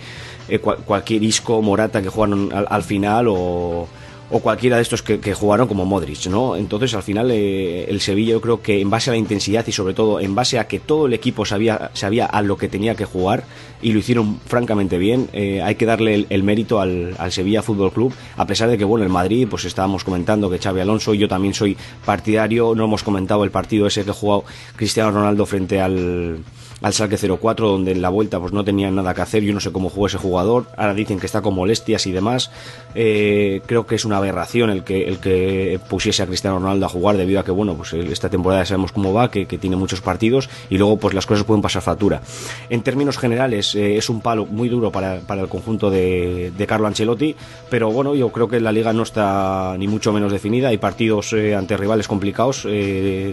eh, 0.51 0.59
cualquier 0.59 1.23
Isco, 1.23 1.61
Morata 1.61 2.01
que 2.01 2.09
jugaron 2.09 2.49
al 2.51 2.83
final 2.83 3.27
o 3.29 3.87
o 4.31 4.39
cualquiera 4.39 4.77
de 4.77 4.81
estos 4.81 5.03
que, 5.03 5.33
jugaron 5.33 5.67
como 5.67 5.85
Modric, 5.85 6.27
¿no? 6.27 6.55
Entonces 6.55 6.93
al 6.93 7.03
final 7.03 7.29
eh, 7.31 7.85
el 7.89 7.99
Sevilla 7.99 8.31
yo 8.31 8.41
creo 8.41 8.61
que 8.61 8.79
en 8.79 8.89
base 8.89 9.09
a 9.09 9.13
la 9.13 9.17
intensidad 9.17 9.65
y 9.67 9.71
sobre 9.73 9.93
todo 9.93 10.19
en 10.19 10.33
base 10.33 10.57
a 10.57 10.67
que 10.67 10.79
todo 10.79 11.05
el 11.07 11.13
equipo 11.13 11.45
sabía, 11.45 11.91
sabía 11.93 12.25
a 12.25 12.41
lo 12.41 12.57
que 12.57 12.69
tenía 12.69 12.95
que 12.95 13.03
jugar 13.03 13.43
y 13.81 13.91
lo 13.91 13.99
hicieron 13.99 14.39
francamente 14.45 14.97
bien, 14.97 15.29
eh, 15.33 15.61
hay 15.61 15.75
que 15.75 15.85
darle 15.85 16.25
el, 16.29 16.43
mérito 16.43 16.79
al, 16.79 17.15
Sevilla 17.29 17.61
Fútbol 17.61 17.91
Club, 17.91 18.13
a 18.37 18.45
pesar 18.45 18.69
de 18.69 18.77
que 18.77 18.85
bueno, 18.85 19.03
el 19.03 19.11
Madrid, 19.11 19.47
pues 19.49 19.65
estábamos 19.65 20.03
comentando 20.03 20.49
que 20.49 20.59
Xavi 20.59 20.79
Alonso, 20.79 21.13
yo 21.13 21.27
también 21.27 21.53
soy 21.53 21.75
partidario, 22.05 22.73
no 22.75 22.85
hemos 22.85 23.03
comentado 23.03 23.43
el 23.43 23.51
partido 23.51 23.87
ese 23.87 24.05
que 24.05 24.11
jugó 24.11 24.45
Cristiano 24.75 25.11
Ronaldo 25.11 25.45
frente 25.45 25.81
al 25.81 26.39
al 26.81 26.93
Salque 26.93 27.17
04, 27.17 27.67
donde 27.67 27.91
en 27.91 28.01
la 28.01 28.09
vuelta 28.09 28.39
pues 28.39 28.53
no 28.53 28.63
tenían 28.63 28.95
nada 28.95 29.13
que 29.13 29.21
hacer. 29.21 29.43
Yo 29.43 29.53
no 29.53 29.59
sé 29.59 29.71
cómo 29.71 29.89
jugó 29.89 30.07
ese 30.07 30.17
jugador. 30.17 30.65
Ahora 30.77 30.93
dicen 30.93 31.19
que 31.19 31.27
está 31.27 31.41
con 31.41 31.53
molestias 31.53 32.07
y 32.07 32.11
demás. 32.11 32.51
Eh, 32.95 33.61
creo 33.65 33.85
que 33.85 33.95
es 33.95 34.05
una 34.05 34.17
aberración 34.17 34.69
el 34.69 34.83
que, 34.83 35.07
el 35.07 35.19
que 35.19 35.79
pusiese 35.89 36.23
a 36.23 36.27
Cristiano 36.27 36.59
Ronaldo 36.59 36.85
a 36.85 36.89
jugar 36.89 37.17
debido 37.17 37.39
a 37.39 37.45
que, 37.45 37.51
bueno, 37.51 37.75
pues 37.75 37.93
esta 37.93 38.29
temporada 38.29 38.65
sabemos 38.65 38.91
cómo 38.91 39.13
va, 39.13 39.29
que, 39.29 39.45
tiene 39.61 39.75
muchos 39.75 40.01
partidos 40.01 40.49
y 40.69 40.77
luego 40.77 40.97
pues 40.97 41.13
las 41.13 41.25
cosas 41.25 41.43
pueden 41.43 41.61
pasar 41.61 41.83
factura. 41.83 42.21
En 42.69 42.81
términos 42.81 43.17
generales 43.17 43.75
eh, 43.75 43.97
es 43.97 44.09
un 44.09 44.21
palo 44.21 44.45
muy 44.45 44.69
duro 44.69 44.91
para, 44.91 45.17
el 45.17 45.47
conjunto 45.47 45.91
de, 45.91 46.51
Carlo 46.67 46.87
Ancelotti, 46.87 47.35
pero 47.69 47.91
bueno, 47.91 48.15
yo 48.15 48.29
creo 48.29 48.47
que 48.47 48.61
la 48.61 48.71
liga 48.71 48.93
no 48.93 49.03
está 49.03 49.75
ni 49.77 49.87
mucho 49.87 50.13
menos 50.13 50.31
definida. 50.31 50.69
Hay 50.69 50.77
partidos 50.77 51.33
eh, 51.33 51.53
ante 51.53 51.75
rivales 51.75 52.07
complicados, 52.07 52.65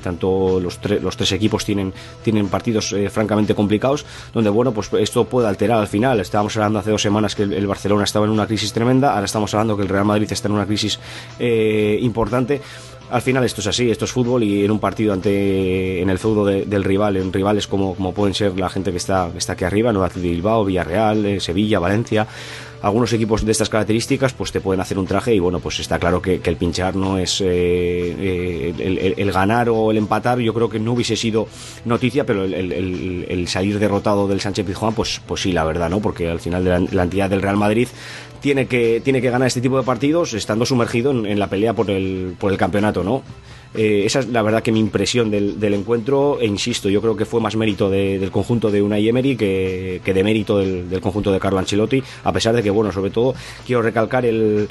tanto 0.03 0.59
los, 0.61 0.81
los 1.01 1.17
tres 1.17 1.33
equipos 1.33 1.65
tienen, 1.65 1.93
tienen 2.25 2.49
partidos 2.49 2.95
francamente 3.11 3.38
complicados, 3.55 4.05
donde 4.33 4.51
bueno, 4.51 4.73
pues 4.73 4.91
esto 4.95 5.25
puede 5.25 5.49
alterar 5.49 5.79
al 5.79 5.89
final. 5.89 6.21
Estábamos 6.21 6.57
hablando 6.57 6.79
hace 6.79 6.91
dos 6.91 7.03
semanas 7.03 7.35
que 7.35 7.43
el, 7.43 7.67
Barcelona 7.67 8.05
estaba 8.05 8.27
en 8.27 8.33
una 8.33 8.47
crisis 8.47 8.73
tremenda, 8.73 9.15
ahora 9.15 9.27
estamos 9.27 9.53
hablando 9.55 9.77
que 9.77 9.83
el 9.83 9.89
Real 9.89 10.05
Madrid 10.05 10.29
está 10.31 10.49
en 10.49 10.55
una 10.55 10.67
crisis 10.67 10.99
eh, 11.39 11.99
importante 12.01 12.61
al 13.11 13.23
final 13.23 13.45
esto 13.45 13.61
es 13.61 13.67
así, 13.67 13.91
esto 13.91 14.05
es 14.05 14.13
fútbol 14.13 14.43
y 14.43 14.65
en 14.65 14.71
un 14.71 14.79
partido 14.79 15.13
ante 15.13 16.01
en 16.03 16.11
el 16.11 16.19
feudo 16.19 16.45
del 16.45 16.85
rival, 16.85 17.17
en 17.17 17.33
rivales 17.33 17.67
como, 17.67 17.95
como 17.95 18.13
pueden 18.13 18.35
ser 18.35 18.59
la 18.59 18.69
gente 18.69 18.91
que 18.91 18.99
está, 18.99 19.31
está 19.37 19.55
aquí 19.55 19.65
arriba, 19.65 19.93
Nueva 19.93 20.11
Bilbao, 20.15 20.65
Villarreal, 20.65 21.25
eh, 21.25 21.41
Sevilla, 21.41 21.79
Valencia, 21.79 22.27
algunos 22.83 23.13
equipos 23.13 23.45
de 23.45 23.53
estas 23.53 23.69
características 23.69 24.33
pues 24.33 24.53
te 24.53 24.61
pueden 24.61 24.81
hacer 24.81 24.99
un 24.99 25.07
traje 25.07 25.35
y 25.35 25.39
bueno 25.39 25.61
pues 25.61 25.81
está 25.81 25.99
claro 25.99 26.23
que, 26.23 26.41
el 26.43 26.57
pinchar 26.57 26.97
no 26.97 27.19
es 27.19 27.41
eh, 27.41 27.47
eh, 27.49 29.15
el, 29.17 29.33
ganar 29.33 29.69
o 29.69 29.91
el 29.91 29.99
empatar 29.99 30.39
yo 30.39 30.55
creo 30.55 30.71
que 30.71 30.79
no 30.79 30.93
hubiese 30.93 31.17
sido 31.17 31.49
noticia 31.85 32.25
pero 32.25 32.45
el, 32.45 33.49
salir 33.49 33.79
derrotado 33.79 34.29
del 34.29 34.41
Sánchez 34.41 34.67
Pizjuán 34.67 34.95
pues, 34.95 35.21
pues 35.27 35.43
sí 35.43 35.53
la 35.53 35.65
verdad 35.65 35.91
no 35.91 36.01
porque 36.01 36.29
al 36.29 36.41
final 36.41 36.65
de 36.65 36.89
la, 36.95 37.03
entidad 37.03 37.29
del 37.29 37.43
Real 37.43 37.57
Madrid 37.57 37.89
tiene 38.41 38.67
que, 38.67 39.01
tiene 39.05 39.21
que 39.21 39.31
ganar 39.31 39.49
este 39.49 39.61
tipo 39.61 39.77
de 39.77 39.85
partidos 39.85 40.33
estando 40.33 40.65
sumergido 40.65 41.11
en, 41.11 41.27
en 41.27 41.39
la 41.39 41.49
pelea 41.49 41.75
por 41.75 41.91
el, 41.91 42.35
por 42.39 42.53
el 42.53 42.59
campeonato 42.59 43.03
no 43.03 43.23
eh, 43.75 44.03
esa 44.07 44.21
es 44.21 44.29
la 44.29 44.43
verdad 44.43 44.63
que 44.63 44.73
mi 44.73 44.81
impresión 44.81 45.31
del, 45.31 45.75
encuentro, 45.75 46.39
e 46.41 46.47
insisto, 46.47 46.89
yo 46.89 47.01
creo 47.01 47.17
que 47.17 47.25
fue 47.25 47.41
más 47.41 47.57
mérito 47.57 47.91
del 47.91 48.31
conjunto 48.31 48.71
de 48.71 48.83
Unai 48.83 49.09
Emery 49.09 49.37
que, 49.37 50.01
de 50.05 50.25
mérito 50.25 50.59
del, 50.59 51.01
conjunto 51.01 51.33
de 51.33 51.39
Carlo 51.39 51.59
Ancelotti, 51.59 52.03
a 52.25 52.33
pesar 52.33 52.55
de 52.55 52.63
que, 52.63 52.71
bueno, 52.71 52.93
sobre 52.93 53.11
todo 53.11 53.35
quiero 53.67 53.83
recalcar 53.83 54.25
el... 54.25 54.69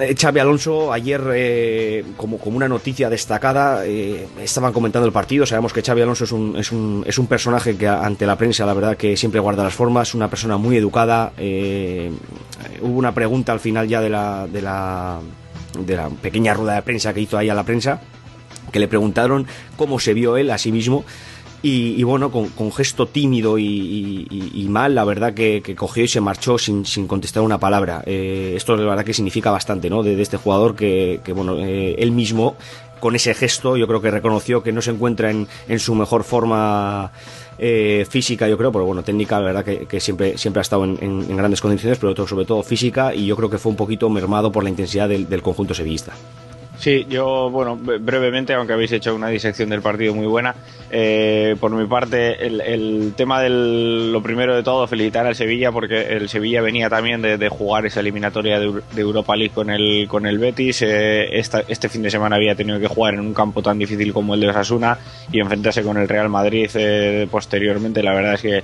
Eh, 0.00 0.14
Xavi 0.18 0.40
Alonso 0.40 0.94
ayer 0.94 1.20
eh, 1.34 2.04
como, 2.16 2.38
como 2.38 2.56
una 2.56 2.66
noticia 2.66 3.10
destacada 3.10 3.84
estaban 3.84 4.72
comentando 4.72 5.06
el 5.06 5.12
partido 5.12 5.44
sabemos 5.44 5.74
que 5.74 5.82
Xavi 5.82 6.00
Alonso 6.00 6.24
es 6.24 6.32
un, 6.32 6.56
es 6.56 6.72
un, 6.72 7.04
es 7.06 7.18
un 7.18 7.26
personaje 7.26 7.76
que 7.76 7.86
ante 7.86 8.24
la 8.24 8.38
prensa 8.38 8.64
la 8.64 8.72
verdad 8.72 8.96
que 8.96 9.14
siempre 9.14 9.40
guarda 9.40 9.62
las 9.62 9.74
formas 9.74 10.14
una 10.14 10.30
persona 10.30 10.56
muy 10.56 10.78
educada 10.78 11.34
hubo 11.36 12.98
una 12.98 13.12
pregunta 13.12 13.52
al 13.52 13.60
final 13.60 13.86
ya 13.86 14.00
de 14.00 14.08
la, 14.08 14.46
de 14.50 14.62
la 14.62 15.20
de 15.78 15.96
la 15.96 16.08
pequeña 16.08 16.54
rueda 16.54 16.74
de 16.74 16.82
prensa 16.82 17.12
que 17.12 17.20
hizo 17.20 17.38
ahí 17.38 17.48
a 17.48 17.54
la 17.54 17.64
prensa, 17.64 18.00
que 18.72 18.78
le 18.78 18.88
preguntaron 18.88 19.46
cómo 19.76 19.98
se 19.98 20.14
vio 20.14 20.36
él 20.36 20.50
a 20.50 20.58
sí 20.58 20.72
mismo. 20.72 21.04
Y, 21.66 22.02
bueno, 22.02 22.30
con, 22.30 22.72
gesto 22.72 23.06
tímido 23.06 23.58
y, 23.58 24.66
mal, 24.68 24.94
la 24.94 25.02
verdad 25.04 25.32
que, 25.32 25.74
cogió 25.74 26.04
y 26.04 26.08
se 26.08 26.20
marchó 26.20 26.58
sin, 26.58 26.84
sin 26.84 27.06
contestar 27.06 27.42
una 27.42 27.58
palabra. 27.58 28.02
Eh, 28.04 28.52
esto 28.54 28.76
la 28.76 28.84
verdad 28.84 29.02
que 29.02 29.14
significa 29.14 29.50
bastante, 29.50 29.88
¿no? 29.88 30.02
De, 30.02 30.20
este 30.20 30.36
jugador 30.36 30.76
que, 30.76 31.22
bueno, 31.34 31.56
eh, 31.60 31.96
él 31.98 32.12
mismo, 32.12 32.56
con 33.00 33.16
ese 33.16 33.32
gesto, 33.32 33.78
yo 33.78 33.86
creo 33.86 34.02
que 34.02 34.10
reconoció 34.10 34.62
que 34.62 34.72
no 34.72 34.82
se 34.82 34.90
encuentra 34.90 35.30
en, 35.30 35.48
en 35.66 35.78
su 35.78 35.94
mejor 35.94 36.24
forma 36.24 37.12
eh, 37.58 38.06
física, 38.08 38.48
yo 38.48 38.56
creo, 38.56 38.72
pero 38.72 38.84
bueno, 38.84 39.02
técnica, 39.02 39.38
la 39.38 39.46
verdad 39.46 39.64
que, 39.64 40.00
siempre, 40.00 40.36
siempre 40.38 40.60
ha 40.60 40.62
estado 40.62 40.84
en, 40.84 41.36
grandes 41.36 41.60
condiciones, 41.60 41.98
pero 41.98 42.26
sobre 42.26 42.44
todo 42.44 42.62
física, 42.62 43.14
y 43.14 43.26
yo 43.26 43.36
creo 43.36 43.50
que 43.50 43.58
fue 43.58 43.70
un 43.70 43.76
poquito 43.76 44.08
mermado 44.10 44.50
por 44.50 44.64
la 44.64 44.70
intensidad 44.70 45.08
del, 45.08 45.42
conjunto 45.42 45.74
sevillista. 45.74 46.12
Sí, 46.84 47.06
yo, 47.08 47.48
bueno, 47.48 47.78
brevemente, 47.78 48.52
aunque 48.52 48.74
habéis 48.74 48.92
hecho 48.92 49.14
una 49.14 49.28
disección 49.28 49.70
del 49.70 49.80
partido 49.80 50.14
muy 50.14 50.26
buena, 50.26 50.54
eh, 50.90 51.56
por 51.58 51.70
mi 51.70 51.86
parte, 51.86 52.46
el, 52.46 53.14
tema 53.16 53.40
del, 53.40 54.12
lo 54.12 54.22
primero 54.22 54.54
de 54.54 54.62
todo, 54.62 54.86
felicitar 54.86 55.26
al 55.26 55.34
Sevilla, 55.34 55.72
porque 55.72 56.08
el 56.08 56.28
Sevilla 56.28 56.60
venía 56.60 56.90
también 56.90 57.22
de, 57.22 57.48
jugar 57.48 57.86
esa 57.86 58.00
eliminatoria 58.00 58.60
de, 58.60 58.82
Europa 58.98 59.34
League 59.34 59.54
con 59.54 59.70
el, 59.70 60.06
con 60.08 60.26
el 60.26 60.36
Betis. 60.36 60.82
Eh, 60.82 61.38
este 61.38 61.88
fin 61.88 62.02
de 62.02 62.10
semana 62.10 62.36
había 62.36 62.54
tenido 62.54 62.78
que 62.78 62.86
jugar 62.86 63.14
en 63.14 63.20
un 63.20 63.32
campo 63.32 63.62
tan 63.62 63.78
difícil 63.78 64.12
como 64.12 64.34
el 64.34 64.40
de 64.40 64.50
Osasuna 64.50 64.98
y 65.32 65.40
enfrentarse 65.40 65.82
con 65.82 65.96
el 65.96 66.06
Real 66.06 66.28
Madrid 66.28 66.68
eh, 66.74 67.26
posteriormente. 67.30 68.02
La 68.02 68.12
verdad 68.12 68.34
es 68.34 68.42
que 68.42 68.62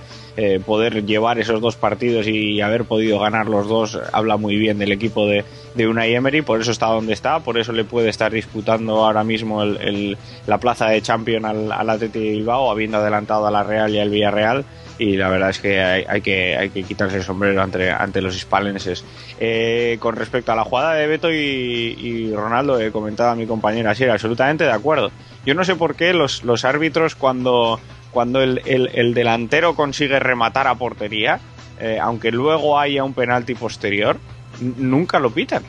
poder 0.64 1.04
llevar 1.04 1.38
esos 1.38 1.60
dos 1.60 1.76
partidos 1.76 2.26
y 2.26 2.60
haber 2.60 2.84
podido 2.84 3.18
ganar 3.18 3.48
los 3.48 3.68
dos 3.68 3.98
habla 4.12 4.36
muy 4.36 4.56
bien 4.56 4.78
del 4.78 4.92
equipo 4.92 5.26
de, 5.26 5.44
de 5.74 5.86
Unai 5.86 6.14
Emery, 6.14 6.42
por 6.42 6.60
eso 6.60 6.70
está 6.70 6.86
donde 6.86 7.12
está, 7.12 7.40
por 7.40 7.58
eso 7.58 7.72
le 7.72 7.84
puede 7.84 8.08
estar 8.08 8.32
disputando 8.32 9.04
ahora 9.04 9.24
mismo 9.24 9.62
el, 9.62 10.16
la 10.46 10.58
plaza 10.58 10.86
de 10.86 11.02
champion 11.02 11.44
al, 11.44 11.70
al 11.72 11.90
Atleti 11.90 12.18
Bilbao, 12.18 12.70
habiendo 12.70 12.98
adelantado 12.98 13.46
a 13.46 13.50
la 13.50 13.62
Real 13.62 13.94
y 13.94 13.98
al 13.98 14.10
Villarreal 14.10 14.64
y 15.00 15.16
la 15.16 15.30
verdad 15.30 15.48
es 15.48 15.58
que 15.60 15.80
hay, 15.80 16.20
que, 16.20 16.58
hay 16.58 16.68
que 16.68 16.82
quitarse 16.82 17.16
el 17.16 17.22
sombrero 17.22 17.62
ante, 17.62 17.90
ante 17.90 18.20
los 18.20 18.36
hispalenses. 18.36 19.02
Eh, 19.40 19.96
con 19.98 20.14
respecto 20.14 20.52
a 20.52 20.54
la 20.54 20.64
jugada 20.64 20.92
de 20.92 21.06
Beto 21.06 21.32
y, 21.32 22.30
Ronaldo, 22.34 22.78
he 22.78 22.92
comentado 22.92 23.30
a 23.30 23.34
mi 23.34 23.46
compañera, 23.46 23.94
sí, 23.94 24.04
absolutamente 24.04 24.64
de 24.64 24.72
acuerdo. 24.72 25.10
Yo 25.46 25.54
no 25.54 25.64
sé 25.64 25.74
por 25.74 25.94
qué 25.94 26.12
los, 26.12 26.44
los 26.44 26.66
árbitros 26.66 27.14
cuando, 27.14 27.80
cuando 28.10 28.42
el, 28.42 28.60
el, 28.66 29.14
delantero 29.14 29.74
consigue 29.74 30.20
rematar 30.20 30.66
a 30.66 30.74
portería, 30.74 31.40
eh, 31.80 31.98
aunque 31.98 32.30
luego 32.30 32.78
haya 32.78 33.02
un 33.02 33.14
penalti 33.14 33.54
posterior, 33.54 34.18
nunca 34.60 35.18
lo 35.18 35.30
pitan 35.30 35.62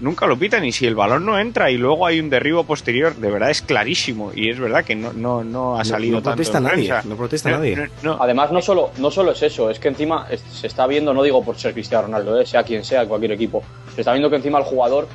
nunca 0.00 0.26
lo 0.26 0.38
pitan 0.38 0.64
y 0.64 0.72
si 0.72 0.86
el 0.86 0.94
balón 0.94 1.24
no 1.24 1.38
entra 1.38 1.70
y 1.70 1.76
luego 1.76 2.06
hay 2.06 2.20
un 2.20 2.30
derribo 2.30 2.64
posterior, 2.64 3.14
de 3.14 3.30
verdad 3.30 3.50
es 3.50 3.62
clarísimo 3.62 4.32
y 4.34 4.50
es 4.50 4.58
verdad 4.58 4.84
que 4.84 4.94
no, 4.94 5.12
no, 5.12 5.44
no 5.44 5.78
ha 5.78 5.84
salido 5.84 6.16
no, 6.16 6.22
protesta 6.22 6.60
nadie, 6.60 6.92
no 7.04 7.16
protesta 7.16 7.50
nadie. 7.50 7.90
Además 8.18 8.52
no 8.52 8.60
solo, 8.62 8.90
no 8.98 9.10
solo 9.10 9.32
es 9.32 9.42
eso, 9.42 9.70
es 9.70 9.78
que 9.78 9.88
encima 9.88 10.26
se 10.52 10.66
está 10.66 10.86
viendo, 10.86 11.14
no 11.14 11.22
digo 11.22 11.44
por 11.44 11.56
ser 11.56 11.72
Cristiano 11.72 12.04
Ronaldo, 12.04 12.40
eh, 12.40 12.46
sea 12.46 12.62
quien 12.62 12.84
sea, 12.84 13.06
cualquier 13.06 13.32
equipo, 13.32 13.62
se 13.94 14.00
está 14.00 14.12
viendo 14.12 14.30
que 14.30 14.36
encima 14.36 14.58
el 14.58 14.64
jugador 14.64 15.08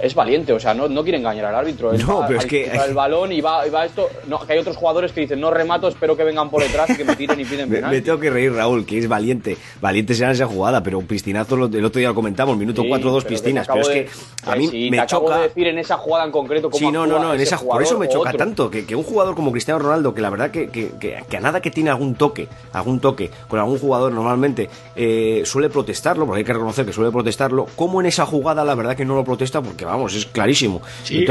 es 0.00 0.14
valiente, 0.14 0.52
o 0.52 0.60
sea, 0.60 0.74
no, 0.74 0.88
no 0.88 1.02
quiere 1.02 1.18
engañar 1.18 1.46
al 1.46 1.54
árbitro. 1.54 1.92
no, 1.92 2.24
pero 2.26 2.40
es 2.40 2.46
que. 2.46 2.64
El 2.64 2.94
balón 2.94 3.32
y 3.32 3.40
va, 3.40 3.66
va 3.68 3.84
esto. 3.84 4.08
No, 4.26 4.38
que 4.40 4.52
hay 4.52 4.58
otros 4.58 4.76
jugadores 4.76 5.12
que 5.12 5.22
dicen, 5.22 5.40
no 5.40 5.50
remato, 5.50 5.88
espero 5.88 6.16
que 6.16 6.24
vengan 6.24 6.50
por 6.50 6.62
detrás 6.62 6.90
y 6.90 6.96
que 6.96 7.04
me 7.04 7.16
tiren 7.16 7.38
y 7.40 7.44
piden 7.44 7.68
penal. 7.68 7.90
me, 7.92 8.00
tengo 8.00 8.18
que 8.18 8.30
reír, 8.30 8.52
Raúl, 8.52 8.84
que 8.84 8.98
es 8.98 9.08
valiente. 9.08 9.56
Valiente 9.80 10.14
será 10.14 10.32
esa 10.32 10.46
jugada, 10.46 10.82
pero 10.82 10.98
un 10.98 11.06
piscinazo, 11.06 11.54
el 11.66 11.84
otro 11.84 11.98
día 11.98 12.08
lo 12.08 12.14
comentamos, 12.14 12.56
minuto 12.56 12.82
4 12.86 13.10
dos 13.10 13.24
piscinas. 13.24 13.66
Pero 13.66 13.80
es 13.80 13.88
que 13.88 14.08
a 14.44 14.56
mí 14.56 14.90
me 14.90 15.06
choca. 15.06 15.38
De 15.38 15.42
decir 15.44 15.66
en 15.66 15.78
esa 15.78 15.96
jugada 15.96 16.24
en 16.24 16.30
concreto 16.30 16.70
cómo 16.70 16.78
Sí, 16.78 16.92
no, 16.92 17.06
no, 17.06 17.18
no, 17.18 17.34
en 17.34 17.40
esa, 17.40 17.58
por 17.58 17.82
eso 17.82 17.98
me 17.98 18.08
choca 18.08 18.32
tanto. 18.32 18.70
Que, 18.70 18.86
que, 18.86 18.94
un 18.94 19.02
jugador 19.02 19.34
como 19.34 19.52
Cristiano 19.52 19.78
Ronaldo, 19.80 20.14
que 20.14 20.20
la 20.20 20.30
verdad 20.30 20.50
que, 20.50 20.68
que, 20.68 20.92
que, 20.98 21.36
a 21.36 21.40
nada 21.40 21.60
que 21.60 21.70
tiene 21.70 21.90
algún 21.90 22.14
toque, 22.14 22.48
algún 22.72 23.00
toque 23.00 23.30
con 23.48 23.58
algún 23.58 23.78
jugador 23.78 24.12
normalmente 24.12 24.68
eh, 24.96 25.42
suele 25.44 25.68
protestarlo, 25.68 26.26
porque 26.26 26.38
hay 26.40 26.44
que 26.44 26.52
reconocer 26.52 26.86
que 26.86 26.92
suele 26.92 27.10
protestarlo, 27.10 27.66
como 27.76 28.00
en 28.00 28.06
esa 28.06 28.26
jugada 28.26 28.64
la 28.64 28.74
verdad 28.74 28.96
que 28.96 29.04
no 29.04 29.14
lo 29.14 29.24
protesta, 29.24 29.62
porque 29.62 29.73
vamos, 29.82 30.14
es 30.14 30.26
clarísimo 30.26 30.82
Sí, 31.02 31.26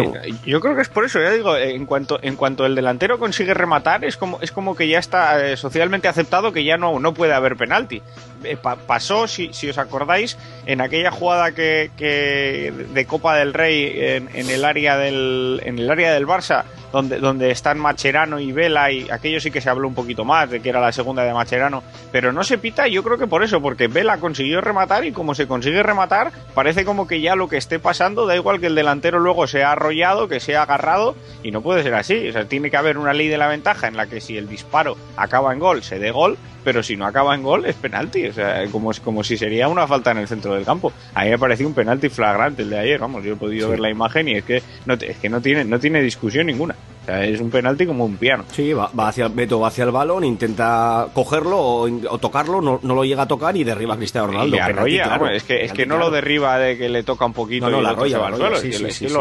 yo 0.46 0.60
creo 0.60 0.76
que 0.76 0.82
es 0.82 0.90
por 0.90 1.06
eso, 1.06 1.20
ya 1.20 1.32
digo, 1.32 1.56
en 1.58 1.86
cuanto, 1.86 2.20
en 2.22 2.36
cuanto 2.36 2.66
el 2.66 2.76
delantero 2.76 3.20
consigue 3.20 3.54
rematar, 3.54 4.04
es 4.04 4.18
como, 4.18 4.40
es 4.42 4.52
como 4.52 4.76
que 4.76 4.88
ya 4.88 5.00
está 5.00 5.46
eh, 5.46 5.58
socialmente 5.58 6.08
aceptado 6.08 6.52
que 6.52 6.64
ya 6.64 6.78
no, 6.78 7.00
no 7.00 7.14
puede 7.14 7.34
haber 7.34 7.56
penalti. 7.56 8.02
Eh, 8.44 8.58
pasó, 8.88 9.28
si, 9.28 9.54
si, 9.54 9.70
os 9.70 9.78
acordáis, 9.78 10.38
en 10.66 10.82
aquella 10.82 11.12
jugada 11.12 11.54
que, 11.54 11.92
que 11.98 12.74
de 12.94 13.06
Copa 13.06 13.38
del 13.38 13.54
Rey 13.54 13.94
en, 13.96 14.30
en, 14.34 14.50
el 14.50 14.66
área 14.66 14.98
del, 14.98 15.62
en 15.64 15.80
el 15.80 15.90
área 15.90 16.14
del 16.14 16.28
Barça, 16.28 16.64
donde, 16.94 17.18
donde 17.18 17.50
están 17.50 17.80
Macherano 17.80 18.40
y 18.40 18.52
Vela, 18.52 18.92
y 18.92 19.10
aquello 19.10 19.42
sí 19.42 19.50
que 19.52 19.60
se 19.60 19.70
habló 19.70 19.88
un 19.88 19.96
poquito 19.96 20.24
más, 20.24 20.50
de 20.50 20.62
que 20.62 20.70
era 20.70 20.80
la 20.80 20.92
segunda 20.92 21.24
de 21.24 21.34
Macherano, 21.34 21.84
pero 22.12 22.32
no 22.32 22.44
se 22.44 22.60
pita, 22.60 22.88
yo 22.88 23.04
creo 23.04 23.18
que 23.18 23.26
por 23.26 23.44
eso, 23.44 23.62
porque 23.62 23.88
Vela 23.88 24.20
consiguió 24.20 24.62
rematar 24.62 25.04
y 25.04 25.12
como 25.12 25.34
se 25.34 25.48
consigue 25.48 25.82
rematar, 25.82 26.32
parece 26.54 26.86
como 26.86 27.08
que 27.08 27.20
ya 27.20 27.36
lo 27.36 27.50
que 27.50 27.58
esté 27.58 27.80
pasando, 27.80 28.28
da 28.28 28.36
igual 28.36 28.60
que 28.60 28.68
el 28.68 28.76
delantero 28.76 29.20
luego 29.20 29.48
sea 29.48 29.72
arrollado, 29.72 30.28
que 30.28 30.40
sea 30.40 30.62
agarrado, 30.62 31.16
y 31.42 31.50
no 31.50 31.62
puede 31.62 31.82
ser 31.82 31.96
así, 31.96 32.30
o 32.30 32.32
sea, 32.32 32.46
tiene 32.46 32.70
que 32.70 32.78
haber 32.78 33.00
una 33.00 33.14
ley 33.14 33.28
de 33.28 33.40
la 33.40 33.48
ventaja 33.48 33.88
en 33.88 33.98
la 33.98 34.06
que 34.06 34.22
si 34.22 34.38
el 34.38 34.48
disparo 34.48 34.96
acaba 35.18 35.52
en 35.52 35.60
gol, 35.60 35.82
se 35.82 35.98
dé 35.98 36.12
gol, 36.12 36.38
pero 36.64 36.84
si 36.84 36.96
no 36.96 37.06
acaba 37.06 37.36
en 37.36 37.44
gol 37.44 37.66
es 37.66 37.76
penalti, 37.76 38.28
o 38.28 38.34
sea, 38.34 38.66
como, 38.72 38.92
como 39.04 39.24
si 39.24 39.38
sería 39.38 39.68
una 39.68 39.88
falta 39.88 40.12
en 40.12 40.20
el 40.20 40.28
centro 40.28 40.54
del 40.54 40.66
campo. 40.66 40.92
A 41.14 41.24
mí 41.24 41.30
me 41.30 41.38
pareció 41.38 41.68
un 41.68 41.74
penalti 41.74 42.10
flagrante 42.10 42.64
el 42.64 42.70
de 42.70 42.80
ayer, 42.80 43.00
vamos, 43.00 43.24
yo 43.24 43.34
he 43.34 43.36
podido 43.36 43.70
ver 43.70 43.80
la 43.80 43.90
imagen 43.90 44.28
y 44.28 44.34
es 44.34 44.44
que 44.44 44.64
no, 44.86 44.94
es 44.94 45.18
que 45.18 45.30
no 45.30 45.42
tiene, 45.42 45.66
no 45.66 45.80
tiene 45.80 46.02
discusión 46.02 46.48
ninguna. 46.48 46.76
O 47.04 47.06
sea, 47.06 47.26
es 47.26 47.42
un 47.42 47.50
penalti 47.50 47.86
como 47.86 48.06
un 48.06 48.16
piano. 48.16 48.46
Sí, 48.52 48.72
va, 48.72 48.90
hacia 49.08 49.28
Beto 49.28 49.60
va 49.60 49.68
hacia 49.68 49.84
el 49.84 49.92
balón, 49.92 50.24
intenta 50.24 51.08
cogerlo 51.14 51.60
o, 51.60 52.18
tocarlo, 52.18 52.62
no, 52.62 52.80
no, 52.82 52.96
lo 52.96 53.04
llega 53.04 53.24
a 53.24 53.28
tocar 53.28 53.58
y 53.58 53.64
derriba 53.64 53.96
a 53.96 53.98
Cristiano 53.98 54.28
Ronaldo. 54.28 54.58
arrolla, 54.62 55.20
es 55.34 55.44
que, 55.44 55.66
es 55.66 55.74
que 55.74 55.86
no 55.86 55.98
lo 55.98 56.10
derriba 56.10 56.58
de 56.58 56.78
que 56.78 56.88
le 56.88 57.04
toca 57.04 57.26
un 57.26 57.34
poquito 57.34 57.70
no, 57.70 57.80
y 57.80 57.82
lo 57.82 57.90
arrolla, 57.90 58.30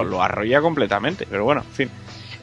lo 0.04 0.22
arrolla 0.22 0.60
completamente, 0.60 1.26
pero 1.28 1.44
bueno, 1.44 1.62
en 1.62 1.74
fin. 1.74 1.90